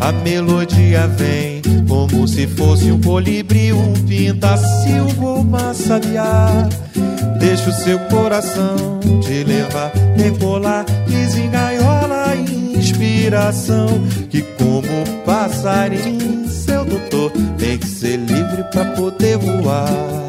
A 0.00 0.12
melodia 0.12 1.08
vem 1.08 1.62
como 1.88 2.28
se 2.28 2.46
fosse 2.46 2.92
um 2.92 3.00
colibri, 3.00 3.72
um 3.72 3.92
pintacil 4.06 5.04
ou 5.20 5.40
uma 5.40 5.74
sabiá. 5.74 6.68
Deixa 7.40 7.70
o 7.70 7.72
seu 7.72 7.98
coração 8.08 9.00
te 9.20 9.42
levar, 9.42 9.90
decolar, 10.16 10.84
desengaiola 11.08 12.28
a 12.28 12.36
inspiração. 12.36 13.88
Que 14.30 14.42
como 14.42 15.24
passarinho, 15.26 16.48
seu 16.48 16.84
doutor 16.84 17.32
tem 17.58 17.76
que 17.76 17.88
ser 17.88 18.16
livre 18.16 18.62
pra 18.70 18.84
poder 18.94 19.38
voar. 19.38 20.20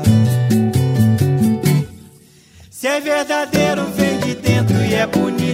Se 2.82 2.88
é 2.88 3.00
verdadeiro, 3.00 3.86
vem 3.96 4.18
de 4.22 4.34
dentro 4.34 4.76
e 4.84 4.96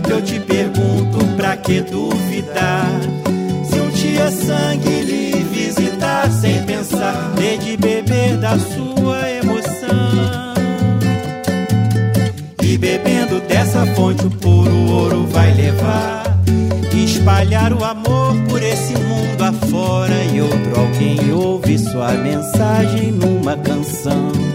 eu 0.10 0.22
te 0.22 0.40
pergunto 0.40 1.26
pra 1.36 1.58
que 1.58 1.82
duvidar? 1.82 2.90
Se 3.70 3.80
um 3.82 3.90
dia 3.90 4.32
sangue 4.32 5.02
lhe 5.02 5.44
visitar 5.44 6.32
sem 6.32 6.63
pensar, 6.63 7.34
dê 7.36 7.58
de 7.58 7.76
beber 7.76 8.38
da 8.38 8.58
sua 8.58 9.30
emoção. 9.30 10.54
E 12.63 12.78
bebendo 12.78 13.42
dessa 13.42 13.86
fonte 13.88 14.26
o 14.26 14.32
puro 14.32 14.90
ouro 14.90 15.28
vai 15.28 15.54
levar. 15.54 16.24
Espalhar 16.96 17.74
o 17.74 17.84
amor 17.84 18.38
por 18.48 18.63
esse 18.63 18.94
mundo 18.94 19.44
afora 19.44 20.24
e 20.34 20.40
outro 20.40 20.80
alguém 20.80 21.34
ouve 21.34 21.78
sua 21.78 22.13
mensagem 22.13 23.12
numa 23.12 23.58
canção. 23.58 24.47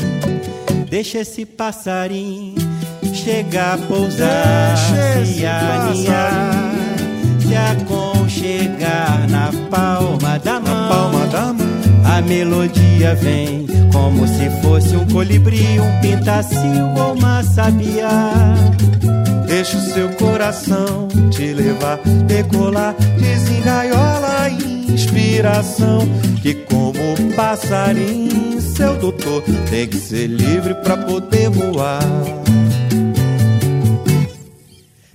Deixa 0.93 1.21
esse 1.21 1.47
passarinho 1.47 2.55
chegar, 3.15 3.79
pousar, 3.89 4.77
se 5.25 5.47
aninhar, 5.47 6.75
se 7.41 7.57
aconchegar 7.57 9.27
na 9.31 9.51
palma 9.71 10.39
da 10.39 10.61
mão. 10.61 10.89
palma 10.91 11.27
da 11.29 11.47
mão. 11.55 11.67
A 12.05 12.21
melodia 12.21 13.15
vem 13.15 13.67
como 13.91 14.29
se 14.29 14.51
fosse 14.61 14.95
um 14.95 15.07
colibri, 15.07 15.81
um 15.81 16.01
pintacil 16.03 16.85
ou 16.95 17.15
uma 17.15 17.43
sabiá. 17.43 18.55
Deixa 19.47 19.79
o 19.79 19.81
seu 19.81 20.11
coração 20.17 21.09
te 21.31 21.55
levar, 21.55 22.01
decolar, 22.27 22.95
desengaiola 23.19 24.43
a 24.43 24.51
inspiração. 24.93 26.01
Que 26.43 26.55
como 26.55 27.35
passarinho, 27.35 28.61
seu 28.61 28.97
doutor 28.97 29.43
tem 29.71 29.87
que 29.87 29.97
ser 29.97 30.27
livre 30.27 30.75
pra 30.75 30.97
poder 30.97 31.51
voar. 31.51 32.03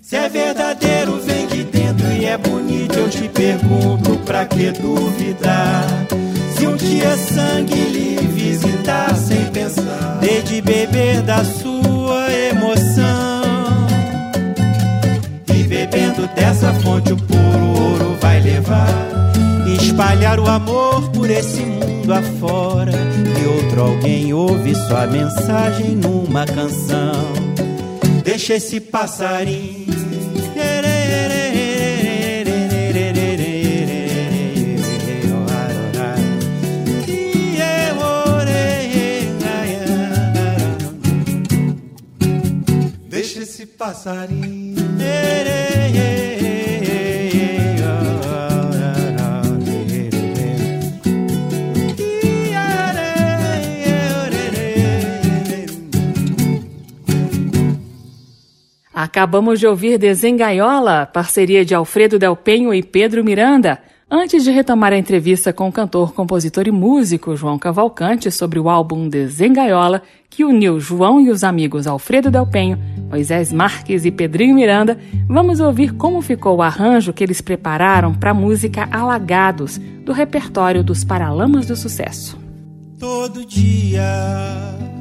Se 0.02 0.16
é 0.16 0.30
verdadeiro, 0.30 1.20
vem 1.20 1.48
de 1.48 1.63
dentro 1.66 2.08
e 2.13 2.26
é 2.26 2.38
bonito. 2.38 2.98
Eu 2.98 3.10
te 3.10 3.28
pergunto, 3.28 4.18
pra 4.26 4.46
que 4.46 4.72
duvidar? 4.72 5.86
Se 6.56 6.66
um 6.66 6.78
dia 6.78 7.18
sangue 7.18 7.76
lhe 7.76 8.16
visitar 8.28 9.13
sem 9.16 9.46
pensar, 9.48 10.18
dê 10.22 10.42
de 10.42 10.62
beber 10.62 11.22
da 11.24 11.44
sua 11.44 12.32
emoção. 12.32 13.42
E 15.54 15.63
bebendo 15.63 16.26
dessa 16.36 16.74
fonte, 16.76 17.12
o 17.12 17.18
puro 17.18 17.82
ouro 17.82 18.18
vai 18.22 18.40
levar. 18.40 19.16
Espalhar 19.97 20.39
o 20.39 20.47
amor 20.47 21.10
por 21.10 21.27
esse 21.27 21.62
mundo 21.62 22.13
afora. 22.13 22.91
E 23.41 23.47
outro 23.47 23.81
alguém 23.81 24.31
ouve 24.31 24.75
sua 24.75 25.07
mensagem 25.07 25.95
numa 25.95 26.45
canção. 26.45 27.33
Deixa 28.23 28.53
esse 28.53 28.79
passarinho. 28.79 29.88
Deixa 43.10 43.39
esse 43.41 43.65
passarinho. 43.65 44.77
Acabamos 59.08 59.58
de 59.58 59.65
ouvir 59.65 59.98
Desengaiola, 59.98 61.06
parceria 61.06 61.63
de 61.63 61.74
Alfredo 61.74 62.20
Del 62.20 62.36
Penho 62.36 62.74
e 62.74 62.84
Pedro 62.84 63.24
Miranda. 63.24 63.80
Antes 64.12 64.43
de 64.43 64.52
retomar 64.52 64.91
a 64.91 64.98
entrevista 64.98 65.54
com 65.54 65.70
o 65.70 65.72
cantor, 65.72 66.13
compositor 66.13 66.67
e 66.67 66.72
músico 66.72 67.34
João 67.34 67.58
Cavalcante 67.58 68.30
sobre 68.30 68.60
o 68.60 68.70
álbum 68.70 69.08
Desengaiola, 69.08 70.02
que 70.30 70.43
uniu 70.43 70.78
João 70.78 71.22
e 71.22 71.30
os 71.30 71.46
amigos 71.46 71.88
Alfredo 71.88 72.30
Del 72.30 72.46
Penho, 72.48 72.78
Moisés 73.10 73.54
Marques 73.54 74.04
e 74.04 74.12
Pedrinho 74.12 74.54
Miranda, 74.54 74.98
vamos 75.26 75.62
ouvir 75.62 75.93
como 75.93 76.22
ficou 76.22 76.58
o 76.58 76.62
arranjo 76.62 77.13
que 77.13 77.24
eles 77.24 77.39
prepararam 77.39 78.13
para 78.13 78.32
a 78.32 78.34
música 78.34 78.89
Alagados, 78.91 79.78
do 79.78 80.12
repertório 80.12 80.84
dos 80.84 81.06
Paralamas 81.06 81.65
do 81.65 81.78
Sucesso. 81.78 82.38
Todo 83.00 83.46
dia 83.46 84.96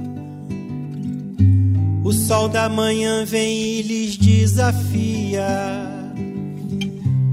o 2.07 2.13
sol 2.13 2.49
da 2.49 2.69
manhã 2.69 3.25
vem 3.25 3.59
e 3.59 3.83
lhes 3.83 4.17
desafia. 4.17 5.45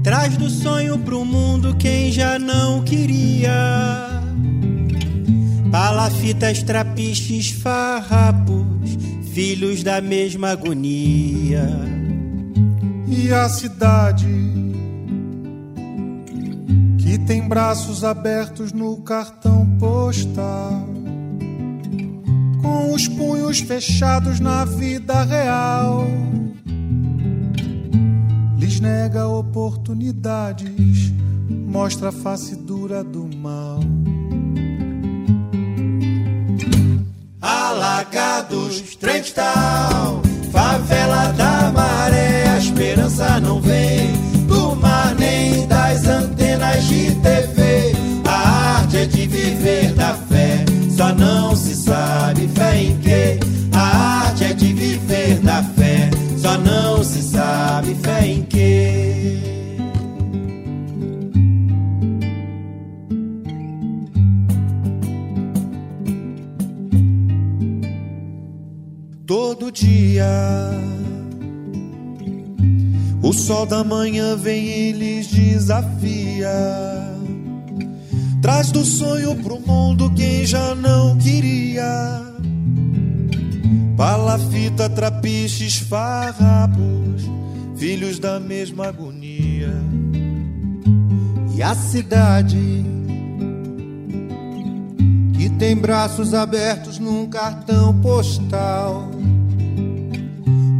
Traz 0.02 0.36
do 0.36 0.50
sonho 0.50 0.98
pro 0.98 1.24
mundo 1.24 1.76
quem 1.76 2.10
já 2.10 2.40
não 2.40 2.82
queria. 2.82 3.52
Palafitas, 5.70 6.60
trapiches, 6.64 7.52
farrapos, 7.52 8.66
filhos 9.32 9.84
da 9.84 10.00
mesma 10.00 10.50
agonia. 10.50 11.68
E 13.06 13.32
a 13.32 13.48
cidade 13.48 14.26
que 16.98 17.16
tem 17.16 17.46
braços 17.46 18.02
abertos 18.02 18.72
no 18.72 18.96
cartão 19.02 19.64
postal 19.78 21.03
com 22.64 22.94
os 22.94 23.06
punhos 23.06 23.60
fechados 23.60 24.40
na 24.40 24.64
vida 24.64 25.22
real. 25.22 26.06
Lhes 28.58 28.80
nega 28.80 29.28
oportunidades, 29.28 31.12
mostra 31.68 32.08
a 32.08 32.12
face 32.12 32.56
dura 32.56 33.04
do 33.04 33.28
mal. 33.36 33.80
Alagados, 37.42 38.96
Trent 38.96 39.32
Town, 39.32 40.22
favela 40.50 41.32
da 41.32 41.70
maré, 41.70 42.48
a 42.48 42.58
esperança 42.58 43.38
não 43.40 43.60
vem 43.60 44.23
dia 70.24 70.74
o 73.22 73.32
sol 73.32 73.64
da 73.64 73.82
manhã 73.82 74.36
vem 74.36 74.66
e 74.66 74.92
lhes 74.92 75.28
desafia. 75.28 76.50
Traz 78.42 78.70
do 78.70 78.84
sonho 78.84 79.34
pro 79.36 79.58
mundo 79.58 80.12
quem 80.14 80.44
já 80.44 80.74
não 80.74 81.16
queria. 81.16 82.22
Palafita, 83.96 84.90
trapiches, 84.90 85.78
farrapos, 85.78 87.22
filhos 87.76 88.18
da 88.18 88.38
mesma 88.38 88.88
agonia. 88.88 89.72
E 91.56 91.62
a 91.62 91.74
cidade 91.74 92.84
que 95.38 95.48
tem 95.48 95.74
braços 95.74 96.34
abertos 96.34 96.98
num 96.98 97.26
cartão 97.26 97.98
postal, 98.00 99.08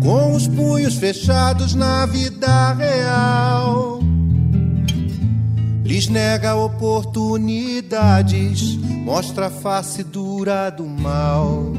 com 0.05 0.35
os 0.35 0.47
punhos 0.47 0.97
fechados 0.97 1.75
na 1.75 2.05
vida 2.05 2.75
real, 2.75 4.01
lhes 5.83 6.09
nega 6.09 6.55
oportunidades, 6.55 8.77
mostra 8.77 9.47
a 9.47 9.51
face 9.51 10.05
dura 10.05 10.69
do 10.69 10.85
mal. 10.85 11.73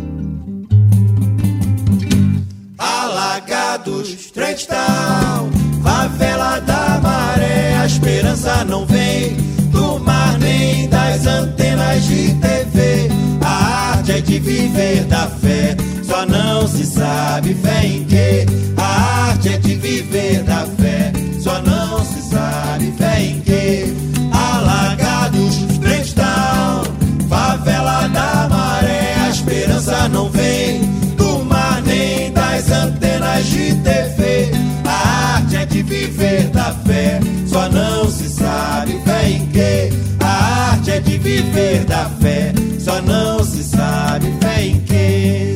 Alagados, 2.79 4.31
Trent 4.31 4.65
Town, 4.65 5.51
favela 5.83 6.59
da 6.61 6.99
maré, 7.03 7.77
a 7.77 7.85
esperança 7.85 8.65
não 8.65 8.87
vem 8.87 9.35
do 9.71 9.99
mar 9.99 10.39
nem 10.39 10.89
das 10.89 11.27
antenas 11.27 12.03
de 12.05 12.33
TV. 12.33 13.24
A 13.45 13.91
arte 13.97 14.11
é 14.11 14.21
de 14.21 14.39
viver 14.39 15.05
da 15.05 15.27
fé, 15.27 15.77
só 16.03 16.25
não 16.25 16.67
se 16.67 16.83
sabe 16.83 17.53
fé 17.53 17.85
em 17.85 18.03
quê. 18.05 18.45
A 18.75 19.27
arte 19.29 19.49
é 19.49 19.57
de 19.59 19.75
viver 19.75 20.41
da 20.41 20.65
fé, 20.65 21.13
só 21.39 21.61
não 21.61 22.03
se 22.03 22.23
sabe 22.23 22.91
fé 22.97 23.21
em 23.21 23.39
quê. 23.41 23.93
Alagados, 24.33 25.57
cristal, 25.79 26.85
favela 27.29 28.07
da 28.07 28.47
maré, 28.49 29.13
a 29.25 29.29
esperança 29.29 30.09
não 30.09 30.27
vem 30.29 30.81
do 31.15 31.45
mar 31.45 31.83
nem 31.83 32.31
das 32.33 32.71
antenas 32.71 33.45
de 33.45 33.75
TV. 33.75 34.51
A 34.85 35.35
arte 35.35 35.55
é 35.57 35.65
de 35.67 35.83
viver 35.83 36.47
da 36.49 36.73
fé, 36.83 37.19
só 37.45 37.69
não 37.69 38.09
se 38.09 38.27
sabe 38.27 38.99
fé 39.05 39.29
em 39.29 39.45
quê. 39.49 39.93
A 40.19 40.71
arte 40.71 40.91
é 40.93 40.99
de 40.99 41.19
viver 41.19 41.85
da 41.85 42.09
fé. 42.19 42.51
Só 42.85 43.01
não 43.01 43.43
se 43.43 43.63
sabe 43.63 44.27
fé 44.39 44.63
em 44.63 44.79
quê. 44.81 45.55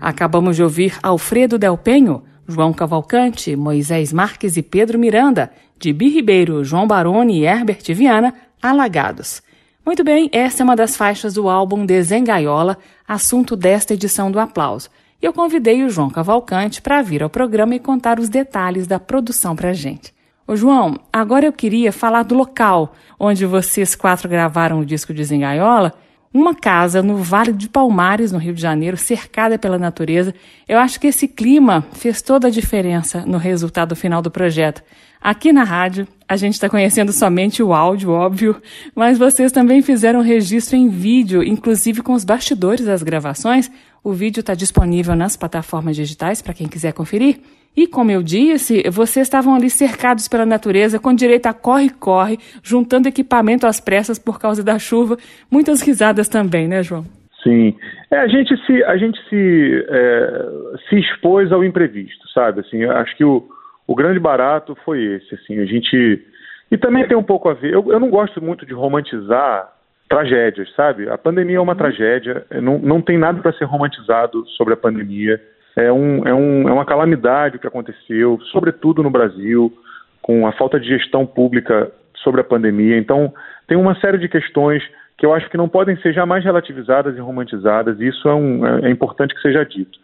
Acabamos 0.00 0.56
de 0.56 0.64
ouvir 0.64 0.98
Alfredo 1.00 1.56
Delpenho, 1.56 2.24
João 2.48 2.72
Cavalcante, 2.72 3.54
Moisés 3.54 4.12
Marques 4.12 4.56
e 4.56 4.64
Pedro 4.64 4.98
Miranda, 4.98 5.52
de 5.78 5.92
Bi 5.92 6.08
Ribeiro, 6.08 6.64
João 6.64 6.88
Baroni 6.88 7.42
e 7.42 7.44
Herbert 7.44 7.84
Viana, 7.94 8.34
Alagados. 8.60 9.42
Muito 9.88 10.04
bem, 10.04 10.28
essa 10.32 10.62
é 10.62 10.64
uma 10.64 10.76
das 10.76 10.98
faixas 10.98 11.32
do 11.32 11.48
álbum 11.48 11.86
Desengaiola, 11.86 12.76
assunto 13.08 13.56
desta 13.56 13.94
edição 13.94 14.30
do 14.30 14.38
Aplauso. 14.38 14.90
E 15.18 15.24
eu 15.24 15.32
convidei 15.32 15.82
o 15.82 15.88
João 15.88 16.10
Cavalcante 16.10 16.82
para 16.82 17.00
vir 17.00 17.22
ao 17.22 17.30
programa 17.30 17.74
e 17.74 17.78
contar 17.78 18.20
os 18.20 18.28
detalhes 18.28 18.86
da 18.86 19.00
produção 19.00 19.56
para 19.56 19.70
a 19.70 19.72
gente. 19.72 20.12
Ô 20.46 20.54
João, 20.54 21.00
agora 21.10 21.46
eu 21.46 21.52
queria 21.54 21.90
falar 21.90 22.22
do 22.24 22.34
local 22.34 22.94
onde 23.18 23.46
vocês 23.46 23.94
quatro 23.94 24.28
gravaram 24.28 24.78
o 24.78 24.84
disco 24.84 25.14
Desengaiola 25.14 25.94
uma 26.34 26.54
casa 26.54 27.02
no 27.02 27.16
Vale 27.16 27.54
de 27.54 27.66
Palmares, 27.66 28.30
no 28.30 28.38
Rio 28.38 28.52
de 28.52 28.60
Janeiro, 28.60 28.98
cercada 28.98 29.58
pela 29.58 29.78
natureza. 29.78 30.34
Eu 30.68 30.78
acho 30.78 31.00
que 31.00 31.06
esse 31.06 31.26
clima 31.26 31.86
fez 31.92 32.20
toda 32.20 32.48
a 32.48 32.50
diferença 32.50 33.24
no 33.26 33.38
resultado 33.38 33.96
final 33.96 34.20
do 34.20 34.30
projeto. 34.30 34.82
Aqui 35.18 35.50
na 35.50 35.64
rádio, 35.64 36.06
a 36.28 36.36
gente 36.36 36.54
está 36.54 36.68
conhecendo 36.68 37.10
somente 37.10 37.62
o 37.62 37.72
áudio, 37.72 38.10
óbvio, 38.10 38.56
mas 38.94 39.18
vocês 39.18 39.50
também 39.50 39.80
fizeram 39.80 40.20
registro 40.20 40.76
em 40.76 40.88
vídeo, 40.88 41.42
inclusive 41.42 42.02
com 42.02 42.12
os 42.12 42.24
bastidores 42.24 42.84
das 42.84 43.02
gravações. 43.02 43.70
O 44.04 44.12
vídeo 44.12 44.40
está 44.40 44.54
disponível 44.54 45.16
nas 45.16 45.36
plataformas 45.36 45.96
digitais 45.96 46.42
para 46.42 46.52
quem 46.52 46.68
quiser 46.68 46.92
conferir. 46.92 47.38
E 47.74 47.86
como 47.86 48.10
eu 48.10 48.22
disse, 48.22 48.82
vocês 48.90 49.26
estavam 49.26 49.54
ali 49.54 49.70
cercados 49.70 50.28
pela 50.28 50.44
natureza, 50.44 50.98
com 50.98 51.14
direito 51.14 51.46
a 51.46 51.54
corre-corre, 51.54 52.38
juntando 52.62 53.08
equipamento 53.08 53.66
às 53.66 53.80
pressas 53.80 54.18
por 54.18 54.38
causa 54.38 54.62
da 54.62 54.78
chuva. 54.78 55.16
Muitas 55.50 55.80
risadas 55.80 56.28
também, 56.28 56.68
né, 56.68 56.82
João? 56.82 57.06
Sim. 57.42 57.74
É, 58.10 58.18
a 58.18 58.26
gente 58.26 58.54
se, 58.66 58.82
a 58.84 58.96
gente 58.96 59.18
se, 59.28 59.86
é, 59.88 60.46
se 60.88 60.98
expôs 60.98 61.52
ao 61.52 61.64
imprevisto, 61.64 62.28
sabe? 62.34 62.60
Assim, 62.60 62.84
acho 62.84 63.16
que 63.16 63.24
o, 63.24 63.48
o 63.88 63.94
grande 63.96 64.20
barato 64.20 64.76
foi 64.84 65.02
esse. 65.02 65.34
Assim, 65.34 65.58
a 65.58 65.64
gente. 65.64 66.24
E 66.70 66.78
também 66.78 67.08
tem 67.08 67.16
um 67.16 67.22
pouco 67.22 67.48
a 67.48 67.54
ver. 67.54 67.72
Eu, 67.72 67.90
eu 67.90 67.98
não 67.98 68.10
gosto 68.10 68.40
muito 68.40 68.64
de 68.64 68.72
romantizar 68.72 69.72
tragédias, 70.08 70.72
sabe? 70.76 71.08
A 71.08 71.18
pandemia 71.18 71.56
é 71.56 71.60
uma 71.60 71.72
uhum. 71.72 71.78
tragédia, 71.78 72.46
não, 72.62 72.78
não 72.78 73.02
tem 73.02 73.18
nada 73.18 73.40
para 73.42 73.52
ser 73.54 73.64
romantizado 73.64 74.46
sobre 74.50 74.74
a 74.74 74.76
pandemia 74.76 75.40
é, 75.78 75.92
um, 75.92 76.26
é, 76.26 76.34
um, 76.34 76.68
é 76.68 76.72
uma 76.72 76.84
calamidade 76.84 77.56
o 77.56 77.60
que 77.60 77.66
aconteceu, 77.66 78.38
sobretudo 78.50 79.00
no 79.00 79.10
Brasil, 79.10 79.72
com 80.20 80.44
a 80.44 80.52
falta 80.52 80.80
de 80.80 80.88
gestão 80.88 81.24
pública 81.24 81.90
sobre 82.16 82.40
a 82.40 82.44
pandemia. 82.44 82.98
Então, 82.98 83.32
tem 83.68 83.78
uma 83.78 83.94
série 84.00 84.18
de 84.18 84.28
questões 84.28 84.82
que 85.16 85.24
eu 85.24 85.32
acho 85.32 85.48
que 85.48 85.56
não 85.56 85.68
podem 85.68 85.96
ser 85.98 86.12
jamais 86.12 86.44
relativizadas 86.44 87.16
e 87.16 87.20
romantizadas, 87.20 88.00
e 88.00 88.08
isso 88.08 88.28
é, 88.28 88.34
um, 88.34 88.66
é, 88.66 88.88
é 88.88 88.90
importante 88.90 89.34
que 89.34 89.40
seja 89.40 89.64
dito. 89.64 89.98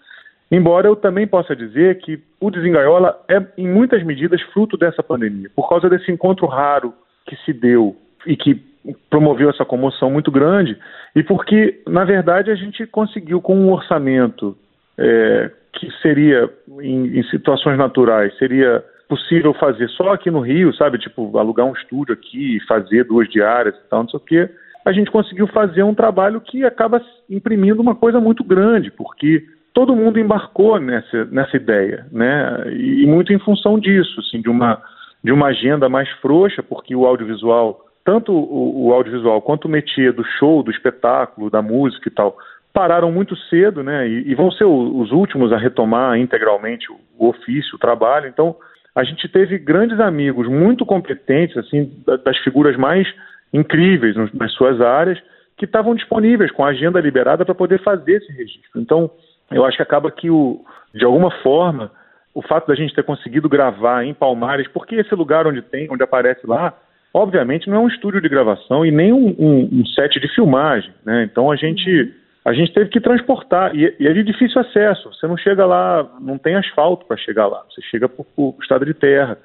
Embora 0.54 0.86
eu 0.86 0.94
também 0.94 1.26
possa 1.26 1.56
dizer 1.56 1.98
que 1.98 2.22
o 2.40 2.48
Desengaiola 2.48 3.20
é, 3.28 3.44
em 3.58 3.66
muitas 3.66 4.04
medidas, 4.04 4.40
fruto 4.52 4.76
dessa 4.76 5.02
pandemia, 5.02 5.50
por 5.52 5.68
causa 5.68 5.90
desse 5.90 6.12
encontro 6.12 6.46
raro 6.46 6.94
que 7.26 7.34
se 7.44 7.52
deu 7.52 7.96
e 8.24 8.36
que 8.36 8.62
promoveu 9.10 9.50
essa 9.50 9.64
comoção 9.64 10.12
muito 10.12 10.30
grande, 10.30 10.78
e 11.16 11.24
porque, 11.24 11.82
na 11.88 12.04
verdade, 12.04 12.52
a 12.52 12.54
gente 12.54 12.86
conseguiu, 12.86 13.40
com 13.40 13.56
um 13.56 13.72
orçamento 13.72 14.56
é, 14.96 15.50
que 15.72 15.90
seria, 16.00 16.48
em, 16.80 17.18
em, 17.18 17.22
situações 17.24 17.76
naturais, 17.76 18.32
seria 18.38 18.84
possível 19.08 19.54
fazer 19.54 19.88
só 19.88 20.12
aqui 20.12 20.30
no 20.30 20.38
Rio, 20.38 20.72
sabe? 20.72 20.98
Tipo, 20.98 21.36
alugar 21.36 21.66
um 21.66 21.72
estúdio 21.72 22.14
aqui, 22.14 22.60
fazer 22.68 23.02
duas 23.02 23.28
diárias 23.28 23.74
e 23.74 23.88
tal, 23.88 24.04
não 24.04 24.08
sei 24.08 24.20
o 24.20 24.22
quê. 24.22 24.50
A 24.84 24.92
gente 24.92 25.10
conseguiu 25.10 25.48
fazer 25.48 25.82
um 25.82 25.94
trabalho 25.94 26.40
que 26.40 26.64
acaba 26.64 27.02
imprimindo 27.28 27.82
uma 27.82 27.96
coisa 27.96 28.20
muito 28.20 28.44
grande, 28.44 28.92
porque 28.92 29.42
todo 29.74 29.96
mundo 29.96 30.20
embarcou 30.20 30.78
nessa, 30.78 31.24
nessa 31.26 31.56
ideia, 31.56 32.06
né? 32.12 32.72
E, 32.72 33.04
muito 33.06 33.32
em 33.32 33.38
função 33.40 33.78
disso, 33.78 34.20
assim, 34.20 34.40
de 34.40 34.48
uma, 34.48 34.80
de 35.22 35.32
uma 35.32 35.48
agenda 35.48 35.88
mais 35.88 36.08
frouxa, 36.20 36.62
porque 36.62 36.94
o 36.94 37.04
audiovisual, 37.04 37.84
tanto 38.04 38.32
o, 38.32 38.86
o 38.86 38.92
audiovisual 38.92 39.42
quanto 39.42 39.66
o 39.66 39.70
métier 39.70 40.12
do 40.12 40.24
show, 40.38 40.62
do 40.62 40.70
espetáculo, 40.70 41.50
da 41.50 41.60
música 41.60 42.08
e 42.08 42.12
tal, 42.12 42.38
pararam 42.72 43.10
muito 43.10 43.36
cedo, 43.48 43.82
né? 43.82 44.08
E, 44.08 44.30
e 44.30 44.34
vão 44.36 44.50
ser 44.52 44.64
o, 44.64 45.00
os 45.00 45.10
últimos 45.10 45.52
a 45.52 45.58
retomar 45.58 46.16
integralmente 46.18 46.90
o, 46.92 46.96
o, 47.18 47.28
ofício, 47.28 47.74
o 47.74 47.78
trabalho. 47.78 48.28
Então, 48.28 48.54
a 48.94 49.02
gente 49.02 49.26
teve 49.28 49.58
grandes 49.58 49.98
amigos 49.98 50.46
muito 50.46 50.86
competentes, 50.86 51.56
assim, 51.56 51.90
das 52.24 52.38
figuras 52.38 52.76
mais 52.76 53.08
incríveis 53.52 54.14
nas 54.32 54.52
suas 54.52 54.80
áreas, 54.80 55.20
que 55.56 55.64
estavam 55.64 55.96
disponíveis 55.96 56.50
com 56.52 56.64
a 56.64 56.68
agenda 56.68 57.00
liberada 57.00 57.44
para 57.44 57.54
poder 57.54 57.82
fazer 57.82 58.18
esse 58.18 58.32
registro. 58.32 58.80
Então, 58.80 59.10
eu 59.50 59.64
acho 59.64 59.76
que 59.76 59.82
acaba 59.82 60.10
que, 60.10 60.30
o, 60.30 60.64
de 60.94 61.04
alguma 61.04 61.30
forma, 61.42 61.90
o 62.34 62.42
fato 62.42 62.66
da 62.66 62.74
gente 62.74 62.94
ter 62.94 63.02
conseguido 63.02 63.48
gravar 63.48 64.04
em 64.04 64.14
Palmares, 64.14 64.68
porque 64.68 64.96
esse 64.96 65.14
lugar 65.14 65.46
onde 65.46 65.62
tem, 65.62 65.88
onde 65.90 66.02
aparece 66.02 66.46
lá, 66.46 66.74
obviamente 67.12 67.68
não 67.68 67.76
é 67.76 67.80
um 67.80 67.88
estúdio 67.88 68.20
de 68.20 68.28
gravação 68.28 68.84
e 68.84 68.90
nem 68.90 69.12
um, 69.12 69.34
um, 69.38 69.80
um 69.80 69.86
set 69.86 70.18
de 70.18 70.28
filmagem, 70.34 70.92
né? 71.04 71.24
Então 71.24 71.50
a 71.50 71.56
gente 71.56 72.12
a 72.44 72.52
gente 72.52 72.74
teve 72.74 72.90
que 72.90 73.00
transportar, 73.00 73.74
e, 73.74 73.96
e 73.98 74.06
é 74.06 74.12
de 74.12 74.22
difícil 74.22 74.60
acesso. 74.60 75.10
Você 75.14 75.26
não 75.26 75.36
chega 75.36 75.64
lá, 75.64 76.06
não 76.20 76.36
tem 76.36 76.54
asfalto 76.56 77.06
para 77.06 77.16
chegar 77.16 77.46
lá, 77.46 77.64
você 77.70 77.80
chega 77.82 78.06
por, 78.06 78.26
por 78.36 78.54
estado 78.60 78.84
de 78.84 78.92
terra. 78.92 79.38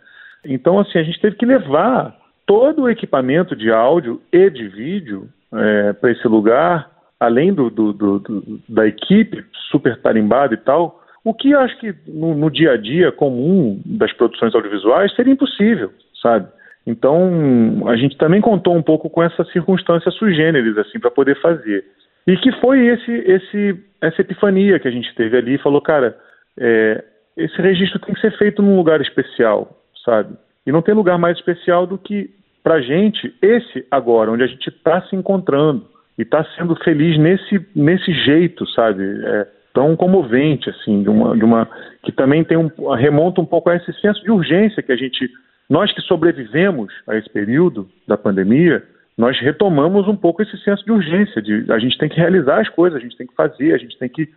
Então, 0.44 0.80
assim, 0.80 1.00
a 1.00 1.04
gente 1.04 1.20
teve 1.22 1.38
que 1.38 1.46
levar 1.46 2.14
todo 2.46 2.84
o 2.84 2.90
equipamento 2.90 3.56
de 3.56 3.72
áudio 3.72 4.22
e 4.34 4.50
de 4.50 4.68
vídeo 4.68 5.30
é, 5.54 5.94
para 5.94 6.12
esse 6.12 6.28
lugar, 6.28 6.90
além 7.20 7.54
do, 7.54 7.70
do, 7.70 7.94
do, 7.94 8.60
da 8.68 8.88
equipe 8.88 9.44
super 9.70 9.98
tarimbada 10.02 10.54
e 10.54 10.58
tal, 10.58 11.04
o 11.24 11.34
que 11.34 11.54
acho 11.54 11.78
que 11.80 11.94
no, 12.08 12.34
no, 12.34 12.50
dia 12.50 12.72
a 12.72 12.78
dia 12.78 13.12
comum 13.12 13.82
das 13.86 14.14
produções 14.14 14.56
audiovisuais 14.56 15.14
seria 15.16 15.34
impossível, 15.34 15.92
sabe? 16.22 16.48
Então, 16.88 17.88
a 17.88 17.96
gente 17.98 18.18
também 18.18 18.42
contou 18.42 18.76
um 18.76 18.82
pouco 18.82 19.10
com 19.10 19.22
essa 19.22 19.44
circunstância 19.46 20.10
sui 20.12 20.34
generis, 20.34 20.78
assim, 20.78 20.98
para 20.98 21.12
poder 21.12 21.40
fazer. 21.42 21.86
E 22.26 22.38
que 22.38 22.52
foi 22.54 22.88
esse, 22.88 23.12
esse, 23.12 23.84
essa 24.02 24.22
epifania 24.22 24.80
que 24.80 24.88
a 24.88 24.92
gente 24.92 25.14
teve 25.14 25.38
ali 25.38 25.56
e 25.56 25.62
falou, 25.62 25.82
cara, 25.82 26.18
é, 26.58 27.04
esse 27.36 27.62
registro 27.62 28.00
tem 28.00 28.16
que 28.16 28.22
ser 28.22 28.36
feito 28.38 28.62
num 28.62 28.78
lugar 28.78 29.02
especial, 29.02 29.78
sabe? 30.06 30.36
E 30.66 30.72
não 30.72 30.82
tem 30.82 30.96
lugar 30.96 31.18
mais 31.18 31.38
especial 31.38 31.86
do 31.86 31.98
que, 31.98 32.30
pra 32.64 32.82
gente, 32.82 33.34
esse 33.42 33.86
agora, 33.92 34.32
onde 34.32 34.44
a 34.44 34.48
gente 34.48 34.68
está 34.70 35.02
se 35.04 35.16
encontrando 35.16 35.86
e 36.20 36.24
está 36.24 36.44
sendo 36.58 36.76
feliz 36.84 37.18
nesse, 37.18 37.66
nesse 37.74 38.12
jeito, 38.12 38.68
sabe? 38.72 39.04
É, 39.04 39.48
tão 39.74 39.96
comovente, 39.96 40.70
assim, 40.70 41.02
de 41.02 41.10
uma, 41.10 41.34
de 41.34 41.46
uma 41.46 41.66
que 42.04 42.12
também 42.12 42.44
tem 42.44 42.58
um, 42.58 42.70
remonta 42.94 43.40
um 43.40 43.46
pouco 43.46 43.70
a 43.70 43.78
esse 43.78 43.94
senso 44.02 44.22
de 44.22 44.30
urgência 44.30 44.84
que 44.84 44.92
a 44.92 44.98
gente, 44.98 45.30
nós 45.70 45.94
que 45.94 46.02
sobrevivemos 46.02 46.94
a 47.08 47.16
esse 47.16 47.30
período 47.30 47.88
da 48.06 48.18
pandemia, 48.18 48.84
nós 49.18 49.40
retomamos 49.40 50.10
um 50.10 50.16
pouco 50.16 50.42
esse 50.42 50.58
senso 50.62 50.84
de 50.84 50.92
urgência, 50.92 51.42
de 51.42 51.72
a 51.72 51.80
gente 51.80 51.98
tem 51.98 52.10
que 52.10 52.18
realizar 52.18 52.60
as 52.60 52.68
coisas, 52.68 53.00
a 53.00 53.02
gente 53.02 53.16
tem 53.16 53.28
que 53.28 53.36
fazer, 53.36 53.74
a 53.74 53.78
gente 53.78 53.98
tem 53.98 54.10
que 54.10 54.28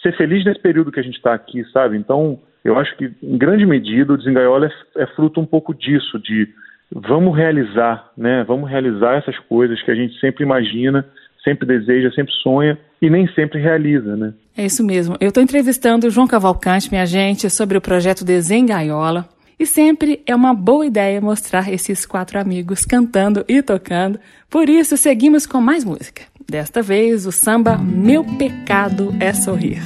ser 0.00 0.16
feliz 0.16 0.44
nesse 0.44 0.60
período 0.60 0.92
que 0.92 1.00
a 1.00 1.04
gente 1.04 1.16
está 1.16 1.34
aqui, 1.34 1.64
sabe? 1.72 1.96
Então, 1.96 2.38
eu 2.64 2.78
acho 2.78 2.96
que, 2.96 3.10
em 3.20 3.36
grande 3.36 3.66
medida, 3.66 4.12
o 4.12 4.16
Desengaiola 4.16 4.66
é, 4.66 5.02
é 5.02 5.06
fruto 5.08 5.40
um 5.40 5.46
pouco 5.46 5.74
disso, 5.74 6.20
de 6.20 6.48
vamos 6.94 7.36
realizar, 7.36 8.12
né? 8.16 8.44
Vamos 8.44 8.70
realizar 8.70 9.16
essas 9.16 9.38
coisas 9.40 9.82
que 9.82 9.90
a 9.90 9.94
gente 9.94 10.18
sempre 10.20 10.44
imagina, 10.44 11.04
sempre 11.44 11.66
deseja, 11.66 12.10
sempre 12.12 12.32
sonha 12.42 12.78
e 13.00 13.10
nem 13.10 13.26
sempre 13.34 13.60
realiza, 13.60 14.16
né? 14.16 14.32
É 14.56 14.64
isso 14.64 14.84
mesmo. 14.84 15.16
Eu 15.20 15.28
estou 15.28 15.42
entrevistando 15.42 16.06
o 16.06 16.10
João 16.10 16.26
Cavalcante, 16.26 16.90
minha 16.90 17.06
gente, 17.06 17.48
sobre 17.50 17.76
o 17.76 17.80
projeto 17.80 18.24
Desengaiola. 18.24 19.28
E 19.58 19.66
sempre 19.66 20.20
é 20.26 20.34
uma 20.34 20.52
boa 20.54 20.84
ideia 20.84 21.20
mostrar 21.20 21.72
esses 21.72 22.04
quatro 22.04 22.38
amigos 22.38 22.84
cantando 22.84 23.44
e 23.48 23.62
tocando. 23.62 24.18
Por 24.50 24.68
isso, 24.68 24.96
seguimos 24.96 25.46
com 25.46 25.60
mais 25.60 25.84
música. 25.84 26.22
Desta 26.50 26.82
vez, 26.82 27.26
o 27.26 27.32
samba 27.32 27.78
Meu 27.78 28.24
Pecado 28.24 29.14
é 29.20 29.32
Sorrir. 29.32 29.80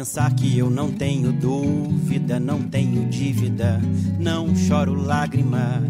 Pensar 0.00 0.34
que 0.34 0.56
eu 0.56 0.70
não 0.70 0.90
tenho 0.90 1.30
dúvida, 1.30 2.40
não 2.40 2.62
tenho 2.62 3.06
dívida, 3.10 3.78
não 4.18 4.56
choro 4.56 4.94
lágrima. 4.94 5.82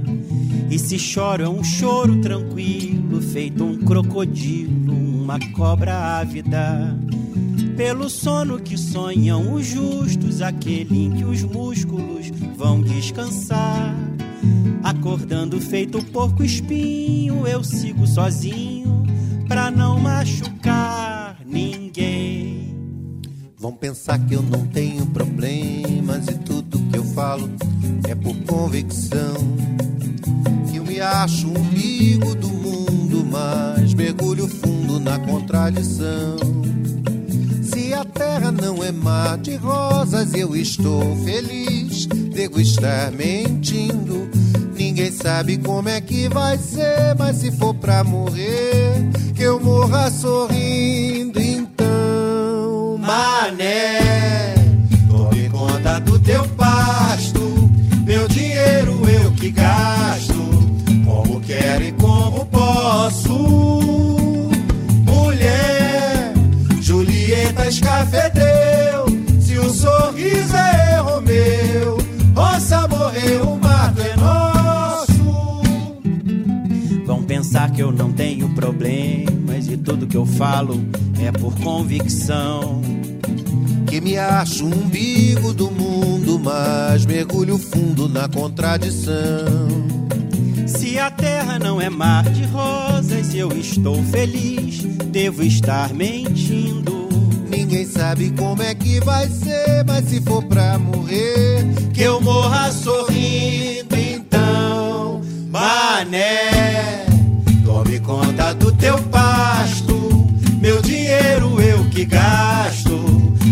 E 0.68 0.76
se 0.80 0.98
choro 0.98 1.44
é 1.44 1.48
um 1.48 1.62
choro 1.62 2.20
tranquilo, 2.20 3.22
feito 3.22 3.62
um 3.62 3.78
crocodilo, 3.78 4.92
uma 4.92 5.38
cobra 5.52 6.18
ávida. 6.18 6.92
Pelo 7.76 8.10
sono 8.10 8.58
que 8.58 8.76
sonham 8.76 9.54
os 9.54 9.64
justos, 9.64 10.42
aquele 10.42 11.04
em 11.04 11.12
que 11.12 11.24
os 11.24 11.44
músculos 11.44 12.32
vão 12.56 12.82
descansar. 12.82 13.94
Acordando 14.82 15.60
feito 15.60 16.04
porco 16.06 16.42
espinho, 16.42 17.46
eu 17.46 17.62
sigo 17.62 18.08
sozinho 18.08 19.04
pra 19.46 19.70
não 19.70 20.00
machucar 20.00 21.36
ninguém. 21.46 21.79
Vão 23.60 23.72
pensar 23.72 24.18
que 24.20 24.32
eu 24.32 24.40
não 24.40 24.66
tenho 24.68 25.04
problemas 25.04 26.26
e 26.28 26.32
tudo 26.46 26.78
que 26.90 26.96
eu 26.96 27.04
falo 27.04 27.50
é 28.08 28.14
por 28.14 28.34
convicção. 28.46 29.34
Que 30.70 30.78
eu 30.78 30.84
me 30.86 30.98
acho 30.98 31.46
um 31.46 31.58
umbigo 31.58 32.34
do 32.36 32.48
mundo, 32.48 33.22
mas 33.30 33.92
mergulho 33.92 34.48
fundo 34.48 34.98
na 34.98 35.18
contradição. 35.18 36.38
Se 37.62 37.92
a 37.92 38.02
terra 38.02 38.50
não 38.50 38.82
é 38.82 38.90
mar 38.90 39.36
de 39.36 39.56
rosas, 39.56 40.32
eu 40.32 40.56
estou 40.56 41.14
feliz, 41.16 42.06
devo 42.06 42.62
estar 42.62 43.12
mentindo. 43.12 44.30
Ninguém 44.74 45.12
sabe 45.12 45.58
como 45.58 45.90
é 45.90 46.00
que 46.00 46.30
vai 46.30 46.56
ser, 46.56 47.14
mas 47.18 47.36
se 47.36 47.52
for 47.52 47.74
pra 47.74 48.02
morrer, 48.02 48.94
que 49.34 49.42
eu 49.42 49.60
morra 49.60 50.10
sorrindo. 50.10 51.49
Mané, 53.10 54.54
tome 55.10 55.48
conta 55.48 55.98
do 55.98 56.16
teu 56.20 56.44
pasto, 56.50 57.40
meu 58.06 58.28
dinheiro 58.28 59.02
eu 59.10 59.32
que 59.32 59.50
gasto, 59.50 60.32
como 61.04 61.40
quero 61.40 61.82
e 61.82 61.90
como 61.90 62.46
posso. 62.46 63.80
Julieta 66.80 67.66
escafedeu. 67.66 69.06
Se 69.40 69.58
o 69.58 69.70
sorriso 69.70 70.56
é 70.56 70.89
pensar 77.50 77.72
que 77.72 77.82
eu 77.82 77.90
não 77.90 78.12
tenho 78.12 78.48
problemas 78.50 79.66
e 79.66 79.76
tudo 79.76 80.06
que 80.06 80.16
eu 80.16 80.24
falo 80.24 80.80
é 81.20 81.32
por 81.32 81.52
convicção. 81.58 82.80
Que 83.88 84.00
me 84.00 84.16
acho 84.16 84.64
um 84.64 84.72
umbigo 84.72 85.52
do 85.52 85.68
mundo, 85.68 86.38
mas 86.38 87.04
mergulho 87.04 87.58
fundo 87.58 88.08
na 88.08 88.28
contradição. 88.28 89.58
Se 90.64 90.96
a 90.96 91.10
terra 91.10 91.58
não 91.58 91.80
é 91.80 91.90
mar 91.90 92.22
de 92.30 92.44
rosas, 92.44 93.34
eu 93.34 93.50
estou 93.50 94.00
feliz, 94.04 94.84
devo 95.06 95.42
estar 95.42 95.92
mentindo. 95.92 97.08
Ninguém 97.48 97.84
sabe 97.84 98.30
como 98.30 98.62
é 98.62 98.76
que 98.76 99.00
vai 99.00 99.28
ser, 99.28 99.84
mas 99.84 100.04
se 100.04 100.20
for 100.20 100.44
pra 100.44 100.78
morrer, 100.78 101.66
que 101.92 102.02
eu 102.02 102.20
morra 102.20 102.70
sorrindo. 102.70 103.96
Então, 103.96 105.20
mané, 105.50 107.09
gasto, 112.10 112.98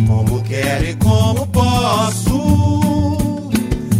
como 0.06 0.42
quero 0.42 0.84
e 0.84 0.94
como 0.96 1.46
posso. 1.46 2.38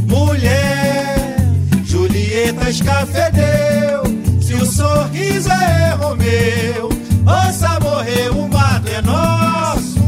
Mulher, 0.07 1.37
Julieta 1.85 2.69
escafedeu, 2.69 4.03
se 4.41 4.55
o 4.55 4.67
sorriso 4.67 5.51
é 5.51 5.95
Romeu, 5.95 6.89
ouça 7.25 7.79
morrer, 7.81 8.31
o 8.31 8.49
mato 8.49 8.89
é 8.89 9.01
nosso. 9.03 10.01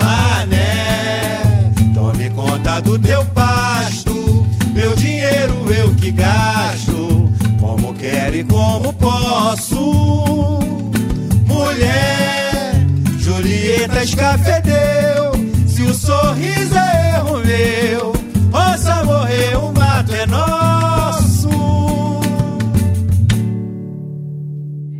Mané, 0.00 1.40
tome 1.94 2.28
conta 2.30 2.80
do 2.80 2.98
teu 2.98 3.24
pasto, 3.26 4.46
meu 4.74 4.94
dinheiro 4.96 5.72
eu 5.72 5.94
que 5.94 6.10
gasto, 6.10 7.30
como 7.60 7.94
quero 7.94 8.36
e 8.36 8.44
como 8.44 8.92
posso. 8.94 10.60
Mulher, 11.46 12.21
Julieta 13.82 14.04
escafedeu, 14.04 15.32
se 15.66 15.82
o 15.82 15.92
sorriso 15.92 16.74
é 16.76 17.16
erro 17.16 17.38
meu, 17.38 18.12
o 19.60 19.72
mato 19.72 20.14
é 20.14 20.24
nosso. 20.24 21.48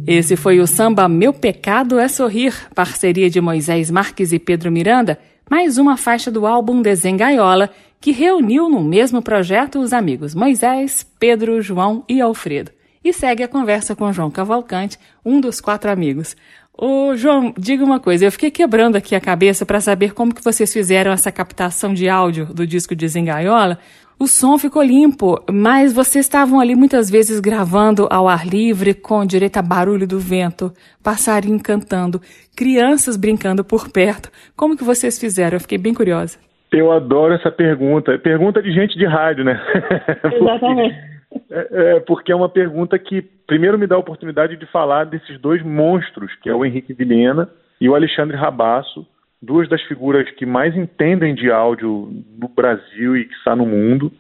Esse 0.05 0.35
foi 0.35 0.59
o 0.59 0.67
samba 0.67 1.09
Meu 1.09 1.33
Pecado 1.33 1.97
é 2.01 2.09
Sorrir, 2.09 2.55
parceria 2.75 3.31
de 3.31 3.41
Moisés 3.41 3.89
Marques 3.89 4.33
e 4.33 4.41
Pedro 4.41 4.73
Miranda, 4.73 5.17
mais 5.49 5.79
uma 5.79 5.97
faixa 5.97 6.29
do 6.29 6.45
álbum 6.45 6.83
Desengaiola, 6.83 7.71
que 8.01 8.11
reuniu 8.11 8.69
no 8.69 8.83
mesmo 8.83 9.23
projeto 9.23 9.79
os 9.79 9.93
amigos 9.93 10.35
Moisés, 10.35 11.07
Pedro, 11.21 11.63
João 11.63 12.05
e 12.09 12.21
Alfredo. 12.21 12.73
E 13.05 13.13
segue 13.13 13.43
a 13.43 13.49
conversa 13.49 13.97
com 13.97 14.13
João 14.13 14.31
Cavalcante, 14.31 14.99
um 15.25 15.41
dos 15.41 15.61
quatro 15.61 15.91
amigos. 15.91 16.37
Ô, 16.77 17.15
João, 17.15 17.53
diga 17.57 17.85
uma 17.85 18.01
coisa, 18.01 18.25
eu 18.25 18.33
fiquei 18.33 18.51
quebrando 18.51 18.97
aqui 18.97 19.15
a 19.15 19.21
cabeça 19.21 19.67
para 19.67 19.81
saber 19.81 20.15
como 20.15 20.35
que 20.35 20.43
vocês 20.43 20.73
fizeram 20.73 21.13
essa 21.13 21.31
captação 21.31 21.93
de 21.93 22.09
áudio 22.09 22.47
do 22.47 22.67
disco 22.67 22.95
Desengaiola. 22.95 23.79
O 24.19 24.27
som 24.27 24.57
ficou 24.57 24.83
limpo, 24.83 25.43
mas 25.51 25.93
vocês 25.93 26.25
estavam 26.25 26.61
ali 26.61 26.75
muitas 26.75 27.11
vezes 27.11 27.41
gravando 27.41 28.07
ao 28.11 28.29
ar 28.29 28.47
livre, 28.47 28.95
com 28.95 29.27
direito 29.27 29.59
a 29.59 29.63
barulho 29.63 30.07
do 30.07 30.19
vento, 30.19 30.73
passarinho 31.03 31.61
cantando, 31.63 32.21
crianças 32.57 33.17
brincando 33.17 33.65
por 33.65 33.91
perto. 33.91 34.31
Como 34.57 34.77
que 34.77 34.85
vocês 34.85 35.19
fizeram? 35.19 35.57
Eu 35.57 35.61
fiquei 35.61 35.77
bem 35.77 35.93
curiosa. 35.93 36.39
Eu 36.73 36.91
adoro 36.91 37.35
essa 37.35 37.51
pergunta. 37.51 38.17
Pergunta 38.19 38.63
de 38.63 38.73
gente 38.73 38.97
de 38.97 39.05
rádio, 39.05 39.45
né? 39.45 39.61
Exatamente. 40.33 41.12
É, 41.53 41.97
é, 41.97 42.01
porque 42.01 42.33
é 42.33 42.35
uma 42.35 42.49
pergunta 42.49 42.99
que, 42.99 43.21
primeiro, 43.47 43.79
me 43.79 43.87
dá 43.87 43.95
a 43.95 43.99
oportunidade 43.99 44.57
de 44.57 44.65
falar 44.67 45.05
desses 45.05 45.39
dois 45.39 45.63
monstros, 45.63 46.35
que 46.37 46.49
é 46.49 46.55
o 46.55 46.65
Henrique 46.65 46.95
Vilhena 46.95 47.51
e 47.79 47.89
o 47.91 47.95
Alexandre 47.95 48.37
Rabasso, 48.37 49.07
duas 49.41 49.69
das 49.69 49.83
figuras 49.83 50.31
que 50.31 50.47
mais 50.47 50.75
entendem 50.75 51.35
de 51.35 51.51
áudio 51.51 52.11
no 52.41 52.49
Brasil 52.49 53.19
e 53.19 53.27
que 53.27 53.35
está 53.35 53.55
no 53.55 53.67
mundo, 53.67 54.11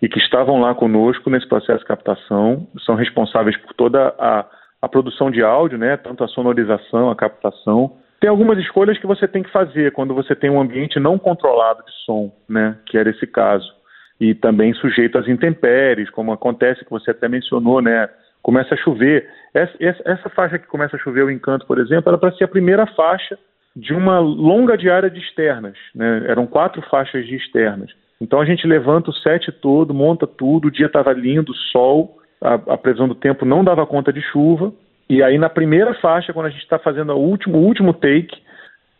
e 0.00 0.08
que 0.08 0.18
estavam 0.18 0.60
lá 0.60 0.74
conosco 0.74 1.28
nesse 1.28 1.46
processo 1.46 1.80
de 1.80 1.84
captação, 1.84 2.66
são 2.86 2.94
responsáveis 2.94 3.56
por 3.58 3.74
toda 3.74 4.14
a, 4.18 4.46
a 4.80 4.88
produção 4.88 5.30
de 5.30 5.42
áudio, 5.42 5.76
né, 5.76 5.96
tanto 5.96 6.24
a 6.24 6.28
sonorização, 6.28 7.10
a 7.10 7.16
captação. 7.16 7.96
Tem 8.20 8.30
algumas 8.30 8.58
escolhas 8.58 8.96
que 8.96 9.06
você 9.06 9.28
tem 9.28 9.42
que 9.42 9.50
fazer 9.50 9.92
quando 9.92 10.14
você 10.14 10.34
tem 10.34 10.48
um 10.48 10.60
ambiente 10.60 10.98
não 10.98 11.18
controlado 11.18 11.84
de 11.84 11.92
som, 12.04 12.32
né, 12.48 12.78
que 12.86 12.96
era 12.96 13.10
esse 13.10 13.26
caso 13.26 13.77
e 14.20 14.34
também 14.34 14.74
sujeito 14.74 15.16
às 15.16 15.28
intempéries, 15.28 16.10
como 16.10 16.32
acontece 16.32 16.84
que 16.84 16.90
você 16.90 17.12
até 17.12 17.28
mencionou, 17.28 17.80
né? 17.80 18.08
Começa 18.42 18.74
a 18.74 18.78
chover. 18.78 19.28
Essa, 19.54 19.74
essa, 20.04 20.28
faixa 20.30 20.58
que 20.58 20.66
começa 20.66 20.96
a 20.96 20.98
chover, 20.98 21.24
o 21.24 21.30
Encanto, 21.30 21.66
por 21.66 21.78
exemplo, 21.78 22.08
era 22.08 22.18
para 22.18 22.32
ser 22.32 22.44
a 22.44 22.48
primeira 22.48 22.86
faixa 22.86 23.38
de 23.74 23.92
uma 23.92 24.18
longa 24.18 24.76
diária 24.76 25.10
de 25.10 25.20
externas. 25.20 25.76
Né? 25.94 26.24
Eram 26.26 26.46
quatro 26.46 26.82
faixas 26.82 27.26
de 27.26 27.36
externas. 27.36 27.90
Então 28.20 28.40
a 28.40 28.44
gente 28.44 28.66
levanta 28.66 29.10
o 29.10 29.14
set 29.14 29.52
todo, 29.52 29.94
monta 29.94 30.26
tudo, 30.26 30.66
o 30.66 30.70
dia 30.70 30.86
estava 30.86 31.12
lindo, 31.12 31.54
sol, 31.54 32.18
a, 32.40 32.54
a, 32.54 32.78
previsão 32.78 33.06
do 33.06 33.14
tempo 33.14 33.44
não 33.44 33.62
dava 33.62 33.86
conta 33.86 34.12
de 34.12 34.20
chuva. 34.20 34.72
E 35.08 35.22
aí 35.22 35.38
na 35.38 35.48
primeira 35.48 35.94
faixa, 35.94 36.32
quando 36.32 36.46
a 36.46 36.50
gente 36.50 36.62
está 36.62 36.78
fazendo 36.78 37.12
o 37.12 37.20
último, 37.20 37.58
último 37.58 37.92
take, 37.92 38.36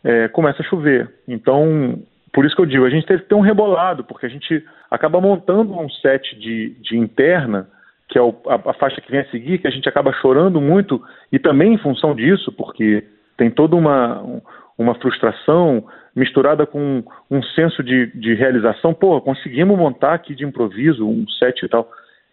é, 0.03 0.27
começa 0.29 0.61
a 0.61 0.65
chover. 0.65 1.11
Então 1.27 1.99
por 2.31 2.45
isso 2.45 2.55
que 2.55 2.61
eu 2.61 2.65
digo, 2.65 2.85
a 2.85 2.89
gente 2.89 3.05
teve 3.05 3.23
que 3.23 3.29
ter 3.29 3.35
um 3.35 3.41
rebolado, 3.41 4.03
porque 4.03 4.25
a 4.25 4.29
gente 4.29 4.63
acaba 4.89 5.19
montando 5.19 5.73
um 5.73 5.89
set 5.89 6.37
de, 6.39 6.75
de 6.81 6.97
interna, 6.97 7.67
que 8.07 8.17
é 8.17 8.21
o, 8.21 8.35
a, 8.47 8.71
a, 8.71 8.73
faixa 8.73 9.01
que 9.01 9.11
vem 9.11 9.21
a 9.21 9.29
seguir, 9.29 9.59
que 9.59 9.67
a 9.67 9.71
gente 9.71 9.87
acaba 9.87 10.11
chorando 10.13 10.59
muito, 10.59 11.01
e 11.31 11.39
também 11.39 11.73
em 11.73 11.77
função 11.77 12.15
disso, 12.15 12.51
porque 12.51 13.03
tem 13.37 13.49
toda 13.49 13.75
uma, 13.75 14.41
uma 14.77 14.95
frustração 14.95 15.85
misturada 16.15 16.65
com 16.65 17.03
um 17.29 17.41
senso 17.41 17.83
de, 17.83 18.07
de 18.07 18.33
realização. 18.33 18.93
Pô, 18.93 19.21
conseguimos 19.21 19.77
montar 19.77 20.13
aqui 20.13 20.35
de 20.35 20.43
improviso 20.43 21.07
um 21.07 21.27
set 21.27 21.63
e 21.63 21.69
tal. 21.69 21.89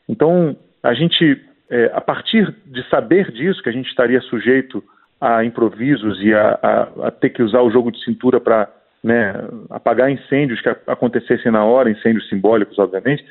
Então, 0.09 0.57
a 0.83 0.95
gente, 0.95 1.41
é, 1.71 1.91
a 1.95 2.01
partir 2.01 2.55
de 2.67 2.83
saber 2.89 3.31
disso, 3.31 3.63
que 3.63 3.69
a 3.69 3.73
gente 3.73 3.89
estaria 3.89 4.21
sujeito 4.23 4.83
a 5.21 5.45
improvisos 5.45 6.21
e 6.23 6.35
a, 6.35 6.59
a, 6.63 7.07
a 7.09 7.11
ter 7.11 7.31
que 7.31 7.43
usar 7.43 7.63
o 7.63 7.71
jogo 7.71 7.91
de 7.91 8.03
cintura 8.05 8.41
para 8.41 8.69
né, 9.07 9.33
apagar 9.71 10.11
incêndios 10.11 10.61
que 10.61 10.69
acontecessem 10.69 11.53
na 11.53 11.65
hora, 11.65 11.89
incêndios 11.89 12.29
simbólicos, 12.29 12.77
obviamente, 12.77 13.25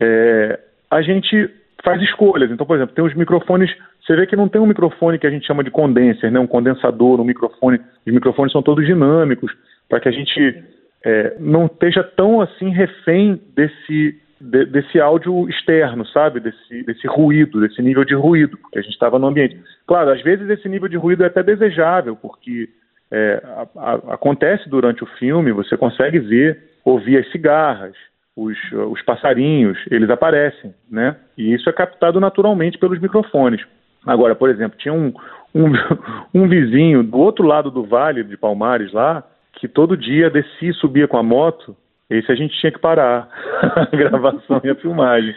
é, 0.00 0.58
a 0.88 1.02
gente 1.02 1.50
faz 1.84 2.00
escolhas. 2.00 2.50
Então, 2.50 2.64
por 2.64 2.76
exemplo, 2.76 2.94
tem 2.94 3.04
os 3.04 3.14
microfones. 3.14 3.74
Você 4.04 4.14
vê 4.14 4.24
que 4.24 4.36
não 4.36 4.48
tem 4.48 4.60
um 4.60 4.66
microfone 4.66 5.18
que 5.18 5.26
a 5.26 5.30
gente 5.30 5.44
chama 5.44 5.64
de 5.64 5.70
condenser, 5.70 6.30
né, 6.30 6.38
um 6.38 6.46
condensador, 6.46 7.20
um 7.20 7.24
microfone. 7.24 7.80
Os 8.06 8.12
microfones 8.12 8.52
são 8.52 8.62
todos 8.62 8.86
dinâmicos 8.86 9.52
para 9.88 9.98
que 9.98 10.08
a 10.08 10.12
gente 10.12 10.62
é, 11.04 11.36
não 11.40 11.66
esteja 11.66 12.04
tão 12.04 12.40
assim 12.40 12.70
refém 12.70 13.40
desse 13.54 14.20
de, 14.40 14.66
desse 14.66 15.00
áudio 15.00 15.48
externo, 15.48 16.06
sabe? 16.06 16.38
Desse, 16.38 16.82
desse 16.84 17.06
ruído, 17.08 17.60
desse 17.60 17.82
nível 17.82 18.04
de 18.04 18.14
ruído, 18.14 18.56
porque 18.58 18.78
a 18.78 18.82
gente 18.82 18.92
estava 18.92 19.18
no 19.18 19.26
ambiente. 19.26 19.58
Claro, 19.86 20.10
às 20.10 20.22
vezes 20.22 20.48
esse 20.48 20.68
nível 20.68 20.88
de 20.88 20.96
ruído 20.96 21.24
é 21.24 21.26
até 21.26 21.42
desejável, 21.42 22.14
porque 22.14 22.68
é, 23.10 23.42
a, 23.44 23.66
a, 23.76 23.94
acontece 24.14 24.68
durante 24.68 25.04
o 25.04 25.06
filme, 25.18 25.52
você 25.52 25.76
consegue 25.76 26.18
ver, 26.18 26.58
ouvir 26.84 27.18
as 27.18 27.30
cigarras, 27.30 27.94
os, 28.36 28.56
os 28.72 29.00
passarinhos, 29.02 29.78
eles 29.90 30.10
aparecem, 30.10 30.74
né? 30.90 31.16
E 31.38 31.54
isso 31.54 31.68
é 31.68 31.72
captado 31.72 32.20
naturalmente 32.20 32.78
pelos 32.78 33.00
microfones. 33.00 33.64
Agora, 34.04 34.34
por 34.34 34.50
exemplo, 34.50 34.78
tinha 34.78 34.92
um, 34.92 35.12
um, 35.54 35.72
um 36.34 36.48
vizinho 36.48 37.02
do 37.02 37.18
outro 37.18 37.46
lado 37.46 37.70
do 37.70 37.84
vale 37.84 38.22
de 38.22 38.36
Palmares 38.36 38.92
lá, 38.92 39.24
que 39.54 39.66
todo 39.66 39.96
dia 39.96 40.28
descia 40.28 40.70
e 40.70 40.74
subia 40.74 41.08
com 41.08 41.16
a 41.16 41.22
moto, 41.22 41.74
esse 42.10 42.30
a 42.30 42.34
gente 42.34 42.56
tinha 42.60 42.70
que 42.70 42.78
parar 42.78 43.28
a 43.74 43.96
gravação 43.96 44.60
e 44.62 44.70
a 44.70 44.74
filmagem. 44.74 45.34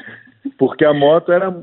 Porque 0.57 0.85
a 0.85 0.93
moto 0.93 1.31
era, 1.31 1.53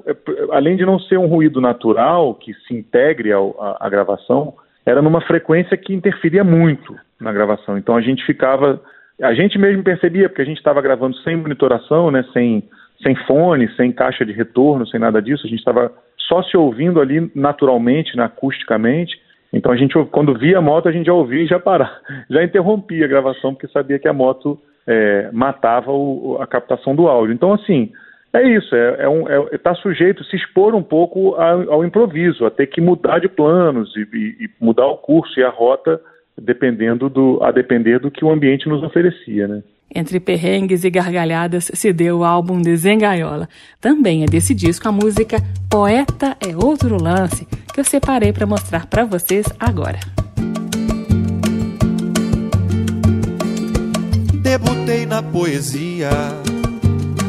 além 0.52 0.76
de 0.76 0.84
não 0.84 0.98
ser 0.98 1.18
um 1.18 1.26
ruído 1.26 1.60
natural 1.60 2.34
que 2.34 2.52
se 2.54 2.74
integre 2.74 3.30
à 3.32 3.88
gravação, 3.88 4.54
era 4.86 5.02
numa 5.02 5.20
frequência 5.20 5.76
que 5.76 5.92
interferia 5.92 6.44
muito 6.44 6.96
na 7.20 7.32
gravação. 7.32 7.76
Então 7.76 7.96
a 7.96 8.00
gente 8.00 8.24
ficava, 8.24 8.80
a 9.20 9.34
gente 9.34 9.58
mesmo 9.58 9.82
percebia, 9.82 10.28
porque 10.28 10.42
a 10.42 10.44
gente 10.46 10.58
estava 10.58 10.80
gravando 10.80 11.16
sem 11.18 11.36
monitoração, 11.36 12.10
né, 12.10 12.24
sem, 12.32 12.62
sem 13.02 13.16
fone, 13.26 13.68
sem 13.76 13.90
caixa 13.90 14.24
de 14.24 14.32
retorno, 14.32 14.86
sem 14.86 15.00
nada 15.00 15.20
disso, 15.20 15.44
a 15.44 15.50
gente 15.50 15.58
estava 15.58 15.92
só 16.28 16.42
se 16.44 16.56
ouvindo 16.56 17.00
ali 17.00 17.30
naturalmente, 17.34 18.16
né, 18.16 18.24
acusticamente. 18.24 19.20
Então 19.52 19.72
a 19.72 19.76
gente, 19.76 19.94
quando 20.10 20.38
via 20.38 20.58
a 20.58 20.62
moto, 20.62 20.88
a 20.88 20.92
gente 20.92 21.06
já 21.06 21.12
ouvia 21.12 21.42
e 21.42 21.46
já 21.46 21.58
parava, 21.58 21.90
já 22.30 22.44
interrompia 22.44 23.04
a 23.04 23.08
gravação, 23.08 23.54
porque 23.54 23.68
sabia 23.68 23.98
que 23.98 24.08
a 24.08 24.12
moto 24.12 24.58
é, 24.86 25.30
matava 25.32 25.90
o, 25.90 26.38
a 26.40 26.46
captação 26.46 26.94
do 26.94 27.08
áudio. 27.08 27.34
Então, 27.34 27.52
assim, 27.52 27.90
é 28.36 28.56
isso, 28.56 28.74
é, 28.74 29.04
é 29.04 29.08
um, 29.08 29.28
é, 29.28 29.58
tá 29.58 29.74
sujeito 29.74 30.22
a 30.22 30.26
se 30.26 30.36
expor 30.36 30.74
um 30.74 30.82
pouco 30.82 31.34
ao, 31.34 31.72
ao, 31.72 31.84
improviso, 31.84 32.44
a 32.44 32.50
ter 32.50 32.66
que 32.66 32.80
mudar 32.80 33.18
de 33.18 33.28
planos 33.28 33.94
e, 33.96 34.00
e, 34.00 34.44
e, 34.44 34.50
mudar 34.60 34.86
o 34.86 34.96
curso 34.96 35.38
e 35.38 35.42
a 35.42 35.50
rota 35.50 36.00
dependendo 36.38 37.08
do, 37.08 37.42
a 37.42 37.50
depender 37.50 37.98
do 37.98 38.10
que 38.10 38.24
o 38.24 38.30
ambiente 38.30 38.68
nos 38.68 38.82
oferecia, 38.82 39.48
né? 39.48 39.62
Entre 39.94 40.18
perrengues 40.18 40.84
e 40.84 40.90
gargalhadas 40.90 41.70
se 41.72 41.92
deu 41.92 42.18
o 42.18 42.24
álbum 42.24 42.60
Desengaiola. 42.60 43.48
Também 43.80 44.24
é 44.24 44.26
desse 44.26 44.54
disco 44.54 44.88
a 44.88 44.92
música 44.92 45.38
Poeta 45.70 46.36
é 46.46 46.54
Outro 46.56 47.02
Lance, 47.02 47.46
que 47.72 47.80
eu 47.80 47.84
separei 47.84 48.32
para 48.32 48.46
mostrar 48.46 48.86
para 48.86 49.04
vocês 49.04 49.46
agora. 49.58 49.98
Debutei 54.42 55.06
na 55.06 55.22
poesia, 55.22 56.10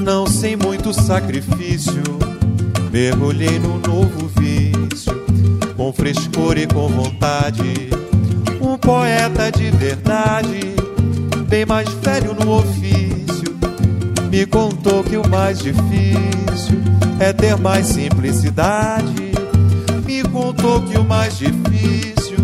não 0.08 0.26
sem 0.26 0.56
muito 0.56 0.94
sacrifício. 0.94 2.02
Mergulhei 2.90 3.60
num 3.60 3.78
novo 3.78 4.32
vício, 4.40 5.14
com 5.76 5.92
frescor 5.92 6.58
e 6.58 6.66
com 6.66 6.88
vontade. 6.88 7.90
Um 8.62 8.78
poeta 8.78 9.52
de 9.52 9.70
verdade 9.70 10.76
bem 11.50 11.66
mais 11.66 11.90
velho 11.90 12.34
no 12.34 12.58
ofício, 12.58 13.58
me 14.32 14.46
contou 14.46 15.04
que 15.04 15.18
o 15.18 15.28
mais 15.28 15.60
difícil 15.60 16.80
é 17.20 17.34
ter 17.34 17.58
mais 17.58 17.86
simplicidade. 17.88 19.34
Me 20.06 20.24
contou 20.24 20.82
que 20.84 20.98
o 20.98 21.04
mais 21.04 21.38
difícil 21.38 22.38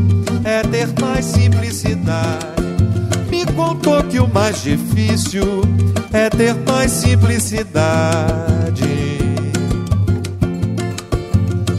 é 0.44 0.62
ter 0.64 0.90
mais 1.00 1.24
simplicidade. 1.24 2.53
Contou 3.56 4.04
que 4.04 4.20
o 4.20 4.28
mais 4.28 4.64
difícil 4.64 5.62
é 6.12 6.30
ter 6.30 6.56
mais 6.68 6.92
simplicidade. 6.92 8.84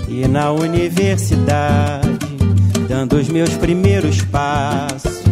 E 0.08 0.28
na 0.28 0.52
universidade, 0.52 2.18
dando 2.88 3.16
os 3.16 3.28
meus 3.28 3.50
primeiros 3.50 4.22
passos 4.22 5.24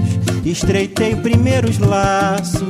Estreitei 0.45 1.15
primeiros 1.15 1.79
laços, 1.79 2.69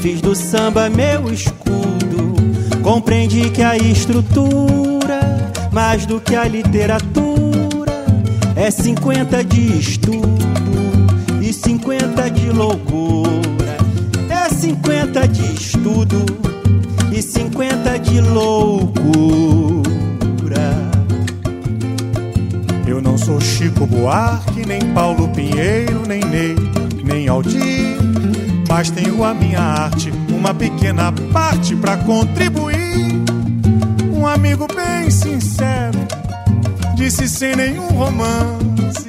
fiz 0.00 0.20
do 0.20 0.34
samba 0.34 0.90
meu 0.90 1.32
escudo. 1.32 2.34
Compreendi 2.82 3.48
que 3.48 3.62
a 3.62 3.76
estrutura, 3.76 5.20
mais 5.70 6.04
do 6.04 6.20
que 6.20 6.34
a 6.34 6.48
literatura, 6.48 7.92
é 8.56 8.70
50 8.72 9.44
de 9.44 9.78
estudo 9.78 10.41
50 12.12 12.30
de 12.30 12.50
loucura. 12.50 13.76
É 14.28 14.48
50 14.50 15.28
de 15.28 15.54
estudo 15.54 16.26
e 17.10 17.22
50 17.22 17.98
de 18.00 18.20
loucura. 18.20 18.92
Eu 22.86 23.00
não 23.00 23.16
sou 23.16 23.40
Chico 23.40 23.86
Buarque, 23.86 24.66
nem 24.66 24.80
Paulo 24.92 25.28
Pinheiro, 25.28 26.02
nem 26.06 26.20
Ney 26.20 26.54
nem 27.02 27.28
Aldir, 27.28 27.96
mas 28.68 28.90
tenho 28.90 29.24
a 29.24 29.32
minha 29.32 29.60
arte, 29.60 30.12
uma 30.28 30.52
pequena 30.52 31.10
parte 31.32 31.74
para 31.74 31.96
contribuir. 31.96 33.22
Um 34.12 34.26
amigo 34.26 34.66
bem 34.66 35.10
sincero 35.10 35.98
disse 36.94 37.26
sem 37.26 37.56
nenhum 37.56 37.88
romance: 37.88 39.08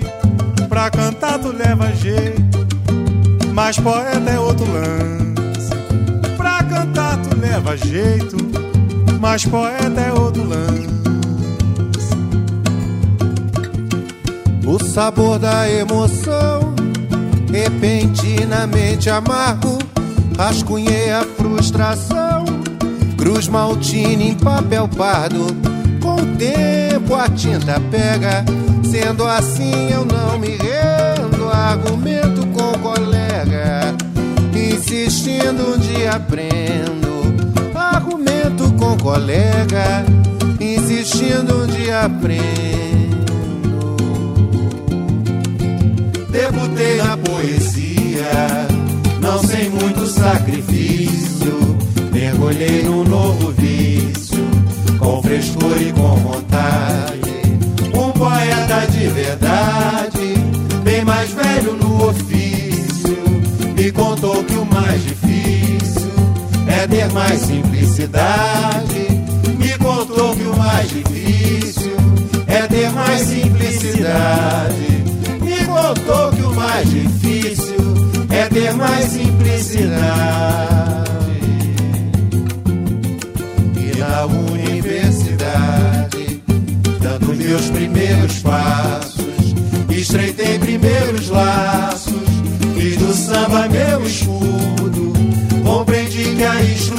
pra 0.69 0.89
cantar 0.89 1.37
tu 1.39 1.51
leva 1.51 1.93
jeito, 1.93 2.62
mas 3.65 3.79
poeta 3.79 4.29
é 4.29 4.37
outro 4.37 4.65
lance. 4.69 5.69
Pra 6.35 6.61
cantar 6.63 7.17
tu 7.21 7.39
leva 7.39 7.77
jeito, 7.77 8.35
mas 9.21 9.45
poeta 9.45 10.01
é 10.01 10.11
outro 10.11 10.43
lance. 10.43 10.89
O 14.65 14.83
sabor 14.83 15.39
da 15.39 15.69
emoção 15.69 16.75
repentinamente 17.49 19.09
amargo, 19.09 19.77
rascunhei 20.37 21.11
a 21.13 21.23
frustração. 21.23 22.43
Cruz 23.17 23.47
Maltine 23.47 24.31
em 24.31 24.35
papel 24.35 24.89
pardo, 24.89 25.47
com 26.01 26.15
o 26.15 26.35
tempo 26.35 27.15
a 27.15 27.29
tinta 27.29 27.79
pega. 27.89 28.43
Sendo 28.83 29.23
assim, 29.23 29.89
eu 29.89 30.03
não 30.03 30.37
me 30.37 30.49
rendo. 30.49 31.49
Argumento 31.49 32.32
com 32.32 32.32
colega, 32.32 32.32
insistindo 34.93 35.73
um 35.73 35.77
dia 35.79 36.11
aprendo. 36.11 37.33
Argumento 37.73 38.71
com 38.73 38.95
colega, 38.97 40.05
insistindo 40.59 41.63
um 41.63 41.67
dia 41.67 42.01
aprendo. 42.01 42.73
debutei 46.29 46.97
na 46.97 47.17
poesia, 47.17 48.67
não 49.19 49.39
sem 49.43 49.69
muito 49.69 50.05
sacrifício, 50.07 51.77
mergulhei 52.11 52.83
num 52.83 53.03
novo 53.03 53.51
vício, 53.51 54.43
com 54.99 55.21
frescor 55.21 55.81
e 55.81 55.91
com 55.93 56.15
vontade. 56.17 57.31
Um 57.95 58.11
poeta 58.11 58.87
de 58.91 59.07
verdade, 59.07 60.33
bem 60.83 61.05
mais 61.05 61.31
velho 61.31 61.73
no 61.73 62.12
ter 66.93 67.11
mais 67.11 67.41
simplicidade. 67.41 69.07
Me 69.57 69.77
contou 69.77 70.35
que 70.35 70.43
o 70.43 70.57
mais 70.57 70.89
difícil 70.89 71.95
é 72.47 72.67
ter 72.67 72.91
mais 72.91 73.21
simplicidade 73.21 74.93
notou 75.73 76.31
que 76.31 76.41
o 76.41 76.53
mais 76.53 76.89
difícil 76.89 77.75
é 78.29 78.47
ter 78.47 78.73
mais 78.73 79.05
simplicidade. 79.05 81.11
E 83.77 83.97
na 83.97 84.25
universidade, 84.25 86.41
dando 87.01 87.35
meus 87.35 87.69
primeiros 87.69 88.39
passos, 88.39 89.55
estreitei 89.89 90.57
primeiros 90.59 91.29
laços, 91.29 92.13
fiz 92.75 92.97
do 92.97 93.13
samba 93.13 93.67
meu 93.67 94.05
escudo, 94.05 94.72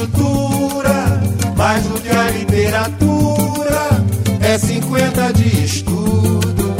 que 0.05 0.21
a 0.21 0.25
estrutura, 0.65 1.21
mais 1.55 1.83
do 1.83 1.99
que 1.99 2.09
a 2.09 2.29
literatura, 2.31 4.03
é 4.41 4.57
50 4.57 5.33
de 5.33 5.65
estudo 5.65 6.75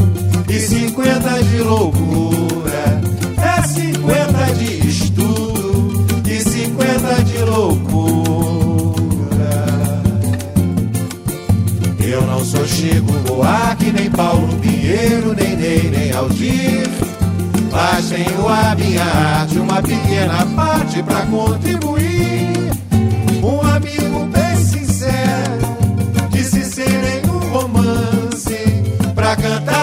e 0.50 0.60
50 0.60 1.44
de 1.44 1.58
loucura. 1.60 3.02
É 3.38 3.62
50 3.62 4.54
de 4.56 4.88
estudo 4.88 6.30
e 6.30 6.40
50 6.42 7.24
de 7.24 7.38
loucura. 7.44 8.16
Eu 12.00 12.22
não 12.28 12.44
sou 12.44 12.66
Chico 12.68 13.12
Buarque, 13.28 13.92
nem 13.92 14.10
Paulo 14.12 14.48
Pinheiro, 14.60 15.34
nem 15.36 15.56
Ney, 15.56 15.90
nem 15.90 16.12
Aldir. 16.12 16.90
Mas 17.72 18.10
tenho 18.10 18.48
a 18.48 18.74
minha 18.76 19.04
arte, 19.04 19.60
uma 19.60 19.82
pequena 19.82 20.46
parte 20.56 21.04
para 21.04 21.26
contribuir. 21.26 22.65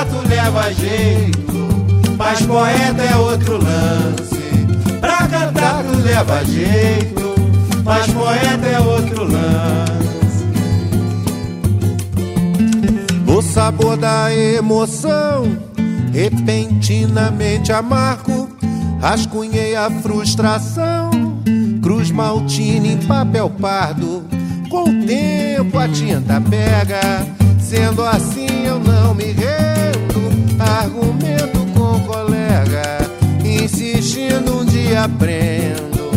Tu 0.06 0.28
leva 0.28 0.72
jeito, 0.72 1.68
mas 2.16 2.42
poeta 2.42 3.02
é 3.02 3.16
outro 3.16 3.58
lance. 3.58 4.42
Pra 5.00 5.26
cantar 5.28 5.82
tu 5.82 5.98
leva 5.98 6.44
jeito, 6.44 7.34
mas 7.84 8.06
poeta 8.06 8.66
é 8.66 8.80
outro 8.80 9.24
lance. 9.24 9.92
O 13.26 13.40
sabor 13.40 13.96
da 13.96 14.34
emoção, 14.34 15.56
repentinamente 16.12 17.72
amargo, 17.72 18.48
rascunhei 19.00 19.74
a 19.74 19.90
frustração, 19.90 21.10
cruz 21.82 22.10
maltina 22.10 22.86
em 22.86 22.98
papel 22.98 23.48
pardo. 23.50 24.22
Com 24.68 24.84
o 24.84 25.06
tempo 25.06 25.78
a 25.78 25.88
tinta 25.88 26.40
pega, 26.40 27.26
sendo 27.58 28.04
assim 28.04 28.64
eu 28.64 28.78
não 28.78 29.14
me 29.14 29.32
rendo. 29.32 29.71
Argumento 30.62 31.58
com 31.74 32.00
colega, 32.06 32.98
insistindo 33.44 34.60
um 34.60 34.64
dia 34.64 35.04
aprendo. 35.04 36.10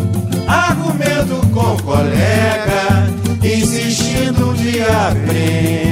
Argumento 0.48 1.42
com 1.52 1.76
colega, 1.84 3.08
insistindo 3.44 4.50
um 4.50 4.54
dia 4.54 4.88
aprendo. 5.10 5.86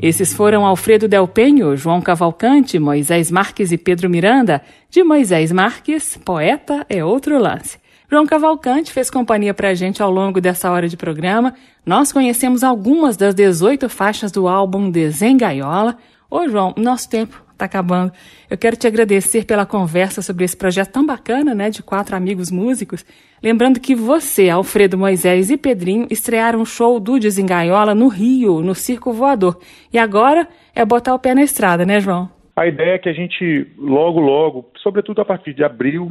Esses 0.00 0.32
foram 0.32 0.64
Alfredo 0.64 1.06
Del 1.06 1.28
Penho, 1.28 1.76
João 1.76 2.00
Cavalcante, 2.00 2.78
Moisés 2.78 3.30
Marques 3.30 3.72
e 3.72 3.78
Pedro 3.78 4.08
Miranda. 4.08 4.62
De 4.90 5.04
Moisés 5.04 5.52
Marques, 5.52 6.16
poeta 6.24 6.86
é 6.88 7.04
outro 7.04 7.38
lance. 7.38 7.78
João 8.10 8.24
Cavalcante 8.24 8.90
fez 8.90 9.10
companhia 9.10 9.52
para 9.52 9.68
a 9.68 9.74
gente 9.74 10.02
ao 10.02 10.10
longo 10.10 10.40
dessa 10.40 10.70
hora 10.70 10.88
de 10.88 10.96
programa. 10.96 11.52
Nós 11.84 12.10
conhecemos 12.10 12.64
algumas 12.64 13.18
das 13.18 13.34
18 13.34 13.86
faixas 13.90 14.32
do 14.32 14.48
álbum 14.48 14.90
Desengaiola. 14.90 15.94
Ô, 16.30 16.48
João, 16.48 16.72
nosso 16.78 17.10
tempo 17.10 17.44
está 17.52 17.66
acabando. 17.66 18.10
Eu 18.48 18.56
quero 18.56 18.76
te 18.76 18.86
agradecer 18.86 19.44
pela 19.44 19.66
conversa 19.66 20.22
sobre 20.22 20.46
esse 20.46 20.56
projeto 20.56 20.90
tão 20.90 21.04
bacana, 21.04 21.54
né, 21.54 21.68
de 21.68 21.82
quatro 21.82 22.16
amigos 22.16 22.50
músicos. 22.50 23.04
Lembrando 23.42 23.78
que 23.78 23.94
você, 23.94 24.48
Alfredo 24.48 24.96
Moisés 24.96 25.50
e 25.50 25.58
Pedrinho 25.58 26.06
estrearam 26.10 26.62
o 26.62 26.66
show 26.66 26.98
do 26.98 27.18
Desengaiola 27.18 27.94
no 27.94 28.08
Rio, 28.08 28.62
no 28.62 28.74
Circo 28.74 29.12
Voador. 29.12 29.60
E 29.92 29.98
agora 29.98 30.48
é 30.74 30.82
botar 30.82 31.14
o 31.14 31.18
pé 31.18 31.34
na 31.34 31.42
estrada, 31.42 31.84
né, 31.84 32.00
João? 32.00 32.30
A 32.56 32.66
ideia 32.66 32.94
é 32.94 32.98
que 32.98 33.10
a 33.10 33.12
gente, 33.12 33.66
logo, 33.76 34.18
logo, 34.18 34.70
sobretudo 34.82 35.20
a 35.20 35.26
partir 35.26 35.52
de 35.52 35.62
abril, 35.62 36.10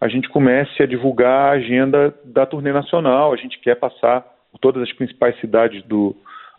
a 0.00 0.08
gente 0.08 0.28
comece 0.28 0.82
a 0.82 0.86
divulgar 0.86 1.50
a 1.50 1.52
agenda 1.52 2.14
da 2.24 2.46
turnê 2.46 2.72
nacional. 2.72 3.32
A 3.32 3.36
gente 3.36 3.58
quer 3.58 3.74
passar 3.74 4.24
por 4.52 4.58
todas 4.58 4.82
as 4.82 4.92
principais 4.92 5.38
cidades 5.40 5.82
do, 5.84 6.16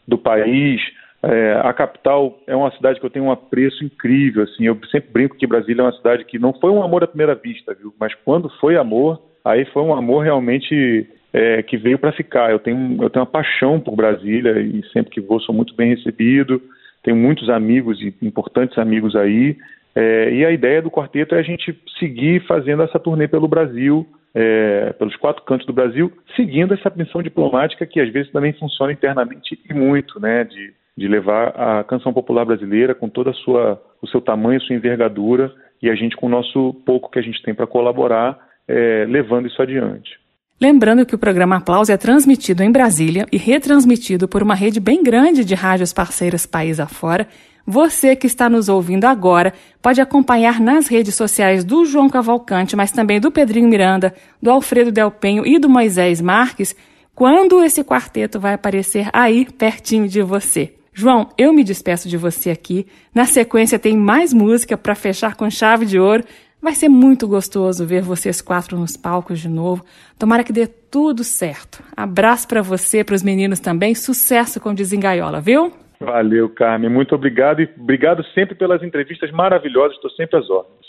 do 0.07 0.17
país, 0.17 0.81
é, 1.21 1.59
a 1.63 1.73
capital 1.73 2.39
é 2.47 2.55
uma 2.55 2.71
cidade 2.71 2.99
que 2.99 3.05
eu 3.05 3.09
tenho 3.09 3.25
um 3.25 3.31
apreço 3.31 3.83
incrível, 3.83 4.43
assim, 4.43 4.65
eu 4.65 4.79
sempre 4.89 5.11
brinco 5.11 5.35
que 5.35 5.45
Brasília 5.45 5.81
é 5.81 5.85
uma 5.85 5.97
cidade 5.97 6.23
que 6.23 6.39
não 6.39 6.53
foi 6.53 6.71
um 6.71 6.81
amor 6.81 7.03
à 7.03 7.07
primeira 7.07 7.35
vista, 7.35 7.73
viu? 7.73 7.93
Mas 7.99 8.13
quando 8.23 8.49
foi 8.61 8.77
amor, 8.77 9.21
aí 9.43 9.65
foi 9.65 9.83
um 9.83 9.93
amor 9.93 10.23
realmente 10.23 11.09
é, 11.33 11.61
que 11.61 11.75
veio 11.75 11.99
para 11.99 12.13
ficar. 12.13 12.51
Eu 12.51 12.59
tenho, 12.59 13.03
eu 13.03 13.09
tenho 13.09 13.25
uma 13.25 13.31
paixão 13.31 13.81
por 13.81 13.97
Brasília 13.97 14.61
e 14.61 14.81
sempre 14.93 15.11
que 15.11 15.19
vou 15.19 15.41
sou 15.41 15.53
muito 15.53 15.75
bem 15.75 15.93
recebido. 15.93 16.61
Tenho 17.03 17.17
muitos 17.17 17.49
amigos 17.49 18.01
e 18.01 18.13
importantes 18.21 18.77
amigos 18.77 19.13
aí. 19.15 19.57
É, 19.95 20.31
e 20.31 20.45
a 20.45 20.51
ideia 20.51 20.81
do 20.81 20.91
quarteto 20.91 21.35
é 21.35 21.39
a 21.39 21.43
gente 21.43 21.77
seguir 21.99 22.45
fazendo 22.47 22.83
essa 22.83 22.99
turnê 22.99 23.27
pelo 23.27 23.47
Brasil, 23.47 24.07
é, 24.33 24.93
pelos 24.93 25.15
quatro 25.15 25.43
cantos 25.43 25.65
do 25.65 25.73
Brasil, 25.73 26.11
seguindo 26.35 26.73
essa 26.73 26.91
missão 26.95 27.21
diplomática 27.21 27.85
que 27.85 27.99
às 27.99 28.11
vezes 28.11 28.31
também 28.31 28.53
funciona 28.53 28.93
internamente 28.93 29.59
e 29.69 29.73
muito, 29.73 30.19
né? 30.19 30.43
De 30.43 30.73
de 30.99 31.07
levar 31.07 31.47
a 31.55 31.83
canção 31.85 32.11
popular 32.11 32.45
brasileira 32.45 32.93
com 32.93 33.07
toda 33.07 33.29
a 33.31 33.33
sua 33.33 33.81
o 34.01 34.07
seu 34.07 34.21
tamanho, 34.21 34.61
sua 34.61 34.75
envergadura 34.75 35.51
e 35.81 35.89
a 35.89 35.95
gente 35.95 36.15
com 36.15 36.27
o 36.27 36.29
nosso 36.29 36.73
pouco 36.85 37.09
que 37.09 37.19
a 37.19 37.21
gente 37.21 37.41
tem 37.41 37.53
para 37.53 37.65
colaborar, 37.65 38.37
é, 38.67 39.05
levando 39.07 39.47
isso 39.47 39.61
adiante. 39.61 40.19
Lembrando 40.61 41.05
que 41.05 41.15
o 41.15 41.19
programa 41.19 41.55
Aplauso 41.55 41.91
é 41.91 41.97
transmitido 41.97 42.63
em 42.63 42.71
Brasília 42.71 43.25
e 43.31 43.37
retransmitido 43.37 44.27
por 44.27 44.43
uma 44.43 44.55
rede 44.55 44.79
bem 44.79 45.01
grande 45.01 45.45
de 45.45 45.55
rádios 45.55 45.93
parceiras 45.93 46.45
país 46.45 46.81
afora. 46.81 47.27
Você 47.65 48.15
que 48.15 48.27
está 48.27 48.49
nos 48.49 48.69
ouvindo 48.69 49.05
agora 49.05 49.53
pode 49.81 50.01
acompanhar 50.01 50.59
nas 50.59 50.87
redes 50.87 51.15
sociais 51.15 51.63
do 51.63 51.85
João 51.85 52.09
Cavalcante, 52.09 52.75
mas 52.75 52.91
também 52.91 53.19
do 53.19 53.31
Pedrinho 53.31 53.67
Miranda, 53.67 54.13
do 54.41 54.49
Alfredo 54.49 54.91
Del 54.91 55.11
Penho 55.11 55.45
e 55.45 55.59
do 55.59 55.69
Moisés 55.69 56.19
Marques, 56.21 56.75
quando 57.13 57.63
esse 57.63 57.83
quarteto 57.83 58.39
vai 58.39 58.53
aparecer 58.53 59.09
aí 59.11 59.45
pertinho 59.45 60.07
de 60.07 60.21
você. 60.21 60.73
João, 60.93 61.29
eu 61.37 61.53
me 61.53 61.63
despeço 61.63 62.09
de 62.09 62.17
você 62.17 62.49
aqui. 62.49 62.85
Na 63.13 63.25
sequência 63.25 63.79
tem 63.79 63.95
mais 63.95 64.33
música 64.33 64.77
para 64.77 64.95
fechar 64.95 65.35
com 65.35 65.49
chave 65.49 65.85
de 65.85 65.99
ouro. 65.99 66.23
Vai 66.61 66.75
ser 66.75 66.89
muito 66.89 67.25
gostoso 67.25 67.85
ver 67.85 68.01
vocês 68.01 68.41
quatro 68.41 68.77
nos 68.77 68.97
palcos 68.97 69.39
de 69.39 69.47
novo. 69.47 69.85
Tomara 70.17 70.43
que 70.43 70.51
dê 70.51 70.67
tudo 70.67 71.23
certo. 71.23 71.81
Abraço 71.95 72.47
para 72.47 72.61
você, 72.61 73.01
para 73.01 73.15
os 73.15 73.23
meninos 73.23 73.59
também. 73.59 73.95
Sucesso 73.95 74.59
com 74.59 74.73
Desengaiola, 74.73 75.39
viu? 75.39 75.71
Valeu, 76.01 76.49
Carmen. 76.49 76.89
Muito 76.89 77.13
obrigado 77.13 77.61
e 77.61 77.69
obrigado 77.77 78.23
sempre 78.33 78.55
pelas 78.55 78.81
entrevistas 78.81 79.31
maravilhosas. 79.31 79.95
Estou 79.95 80.09
sempre 80.11 80.39
às 80.39 80.49
ordens. 80.49 80.87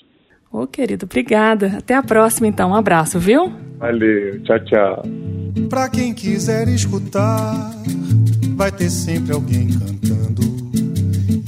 Ô, 0.53 0.67
querido, 0.67 1.05
obrigada. 1.05 1.79
Até 1.79 1.95
a 1.95 2.03
próxima, 2.03 2.47
então. 2.47 2.71
Um 2.71 2.75
abraço, 2.75 3.19
viu? 3.19 3.53
Valeu. 3.79 4.43
Tchau, 4.43 4.65
tchau. 4.65 5.03
Pra 5.69 5.89
quem 5.89 6.15
quiser 6.15 6.69
escutar 6.69 7.71
vai 8.57 8.71
ter 8.71 8.91
sempre 8.91 9.33
alguém 9.33 9.69
cantando 9.69 10.43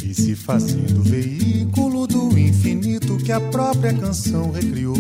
e 0.05 0.15
se 0.15 0.35
fazendo 0.35 1.03
veículo 1.03 2.07
do 2.07 2.39
infinito 2.39 3.19
que 3.19 3.31
a 3.31 3.41
própria 3.41 3.93
canção 3.93 4.51
recriou 4.51 4.97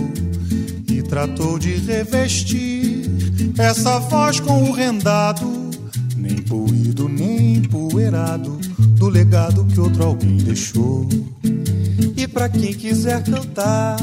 e 0.90 1.02
tratou 1.02 1.58
de 1.58 1.74
revestir 1.76 3.02
essa 3.58 3.98
voz 3.98 4.40
com 4.40 4.64
o 4.64 4.72
rendado, 4.72 5.44
nem 6.22 6.36
polido 6.42 7.08
nem 7.08 7.56
empoeirado 7.56 8.58
do 8.96 9.08
legado 9.08 9.64
que 9.66 9.80
outro 9.80 10.04
alguém 10.04 10.36
deixou. 10.38 11.08
E 12.16 12.26
para 12.26 12.48
quem 12.48 12.72
quiser 12.72 13.22
cantar, 13.24 13.96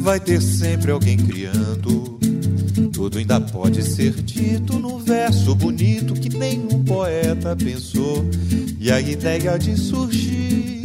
vai 0.00 0.20
ter 0.20 0.40
sempre 0.40 0.90
alguém 0.90 1.16
criando 1.16 2.14
tudo 2.94 3.18
ainda 3.18 3.40
pode 3.40 3.82
ser 3.82 4.12
dito 4.22 4.78
no 4.78 4.98
verso 4.98 5.54
bonito 5.54 6.14
que 6.14 6.28
nenhum 6.28 6.84
poeta 6.84 7.56
pensou. 7.56 8.24
E 8.78 8.90
a 8.90 9.00
ideia 9.00 9.58
de 9.58 9.76
surgir 9.76 10.82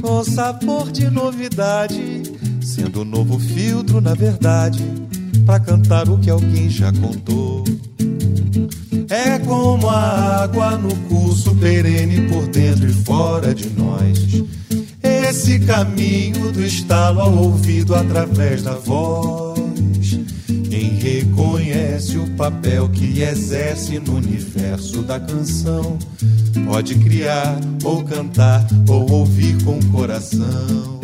com 0.00 0.24
sabor 0.24 0.90
de 0.90 1.08
novidade, 1.10 2.22
sendo 2.62 3.02
um 3.02 3.04
novo 3.04 3.38
filtro, 3.38 4.00
na 4.00 4.14
verdade, 4.14 4.82
para 5.44 5.60
cantar 5.60 6.08
o 6.08 6.18
que 6.18 6.30
alguém 6.30 6.68
já 6.68 6.90
contou. 6.92 7.62
É 9.10 9.38
como 9.40 9.88
a 9.88 10.42
água 10.44 10.76
no 10.76 10.94
curso 11.08 11.54
perene 11.56 12.28
por 12.28 12.46
dentro 12.48 12.88
e 12.88 12.92
fora 12.92 13.54
de 13.54 13.68
nós. 13.70 14.44
Esse 15.02 15.58
caminho 15.60 16.52
do 16.52 16.64
estalo 16.64 17.20
ao 17.20 17.34
ouvido 17.34 17.94
através 17.94 18.62
da 18.62 18.74
voz 18.74 19.54
reconhece 21.04 22.16
o 22.16 22.26
papel 22.30 22.88
que 22.88 23.20
exerce 23.20 23.98
no 23.98 24.16
universo 24.16 25.02
da 25.02 25.20
canção. 25.20 25.98
Pode 26.64 26.94
criar, 26.94 27.60
ou 27.84 28.02
cantar, 28.02 28.66
ou 28.88 29.10
ouvir 29.10 29.62
com 29.64 29.78
o 29.78 29.86
coração. 29.88 31.00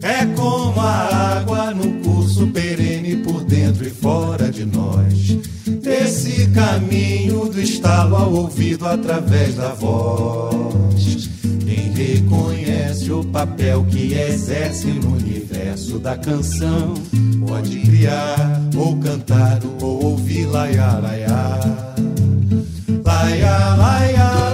É 0.00 0.24
como 0.36 0.80
a 0.80 1.38
água 1.38 1.74
no 1.74 2.04
curso 2.04 2.46
perene 2.46 2.73
caminho 6.64 7.48
do 7.50 7.60
estalo 7.60 8.16
ao 8.16 8.32
ouvido 8.32 8.86
através 8.86 9.54
da 9.54 9.74
voz. 9.74 11.28
Quem 11.60 11.92
reconhece 11.92 13.12
o 13.12 13.22
papel 13.24 13.84
que 13.84 14.14
exerce 14.14 14.86
no 14.86 15.16
universo 15.16 15.98
da 15.98 16.16
canção 16.16 16.94
pode 17.46 17.80
criar, 17.80 18.60
ou 18.74 18.96
cantar, 18.98 19.60
ou 19.80 20.04
ouvir 20.04 20.46
laiá, 20.46 20.98
laiá. 20.98 21.60
Laiá, 23.04 23.74
laiá, 23.76 24.53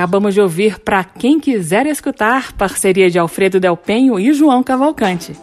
Acabamos 0.00 0.32
de 0.32 0.40
ouvir 0.40 0.78
Para 0.78 1.04
Quem 1.04 1.38
Quiser 1.38 1.84
Escutar, 1.84 2.54
parceria 2.54 3.10
de 3.10 3.18
Alfredo 3.18 3.60
Del 3.60 3.76
Penho 3.76 4.18
e 4.18 4.32
João 4.32 4.62
Cavalcante. 4.62 5.36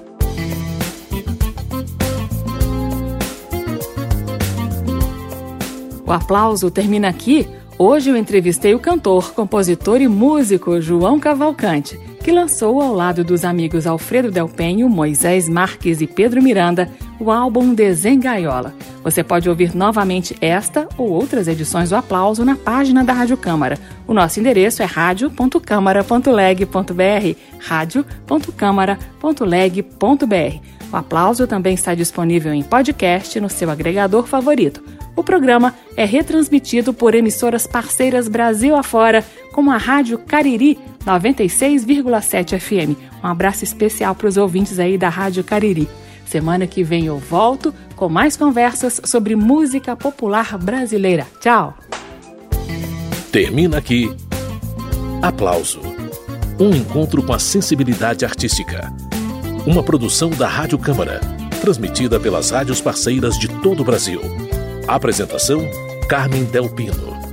O 6.04 6.12
aplauso 6.12 6.72
termina 6.72 7.08
aqui. 7.08 7.48
Hoje 7.78 8.10
eu 8.10 8.18
entrevistei 8.18 8.74
o 8.74 8.80
cantor, 8.80 9.32
compositor 9.36 10.02
e 10.02 10.08
músico 10.08 10.82
João 10.82 11.20
Cavalcante, 11.20 12.00
que 12.28 12.32
lançou 12.34 12.82
ao 12.82 12.94
lado 12.94 13.24
dos 13.24 13.46
amigos 13.46 13.88
Alfredo 13.88 14.30
Del 14.30 14.50
Penho, 14.50 14.90
Moisés 14.90 15.48
Marques 15.48 16.02
e 16.02 16.08
Pedro 16.08 16.44
Miranda 16.44 16.90
o 17.22 17.32
álbum 17.32 17.74
Desengaiola. 17.74 18.74
Você 19.02 19.24
pode 19.24 19.48
ouvir 19.48 19.74
novamente 19.74 20.36
esta 20.42 20.90
ou 20.98 21.10
outras 21.10 21.48
edições 21.48 21.90
do 21.90 21.96
Aplauso 21.96 22.44
na 22.44 22.58
página 22.58 23.02
da 23.02 23.14
Rádio 23.14 23.38
Câmara. 23.38 23.80
O 24.06 24.14
nosso 24.14 24.42
endereço 24.42 24.84
é 24.84 24.86
radio.câmara.leg.br 24.86 27.40
radio.câmara.leg.br 27.60 30.58
O 30.92 30.98
Aplauso 30.98 31.48
também 31.48 31.76
está 31.76 31.96
disponível 31.96 32.54
em 32.54 32.62
podcast 32.62 33.40
no 33.40 33.50
seu 33.50 33.72
agregador 33.72 34.28
favorito. 34.28 34.84
O 35.18 35.24
programa 35.24 35.74
é 35.96 36.06
retransmitido 36.06 36.94
por 36.94 37.16
emissoras 37.16 37.66
parceiras 37.66 38.28
Brasil 38.28 38.76
afora, 38.76 39.26
como 39.52 39.72
a 39.72 39.78
Rádio 39.78 40.20
Cariri 40.20 40.78
96,7 41.04 42.60
FM. 42.60 42.96
Um 43.24 43.28
abraço 43.28 43.64
especial 43.64 44.14
para 44.14 44.28
os 44.28 44.38
ouvintes 44.38 44.78
aí 44.78 44.96
da 44.96 45.10
Rádio 45.10 45.44
Cariri. 45.44 45.90
Semana 46.28 46.68
que 46.68 46.84
vem 46.84 47.08
eu 47.08 47.18
volto 47.18 47.74
com 47.96 48.08
mais 48.08 48.38
conversas 48.38 49.02
sobre 49.06 49.36
música 49.36 49.96
popular 49.96 50.56
brasileira. 50.56 51.26
Tchau! 51.42 51.76
Termina 53.32 53.80
aqui. 53.80 54.16
Aplauso. 55.24 55.82
Um 56.60 56.76
encontro 56.76 57.24
com 57.24 57.34
a 57.34 57.40
sensibilidade 57.40 58.24
artística. 58.24 58.94
Uma 59.66 59.82
produção 59.82 60.30
da 60.30 60.48
Rádio 60.48 60.78
Câmara, 60.78 61.20
transmitida 61.60 62.20
pelas 62.20 62.52
rádios 62.52 62.80
parceiras 62.80 63.36
de 63.40 63.48
todo 63.48 63.82
o 63.82 63.84
Brasil. 63.84 64.47
Apresentação: 64.88 65.70
Carmen 66.08 66.46
Del 66.46 66.70
Pino. 66.70 67.27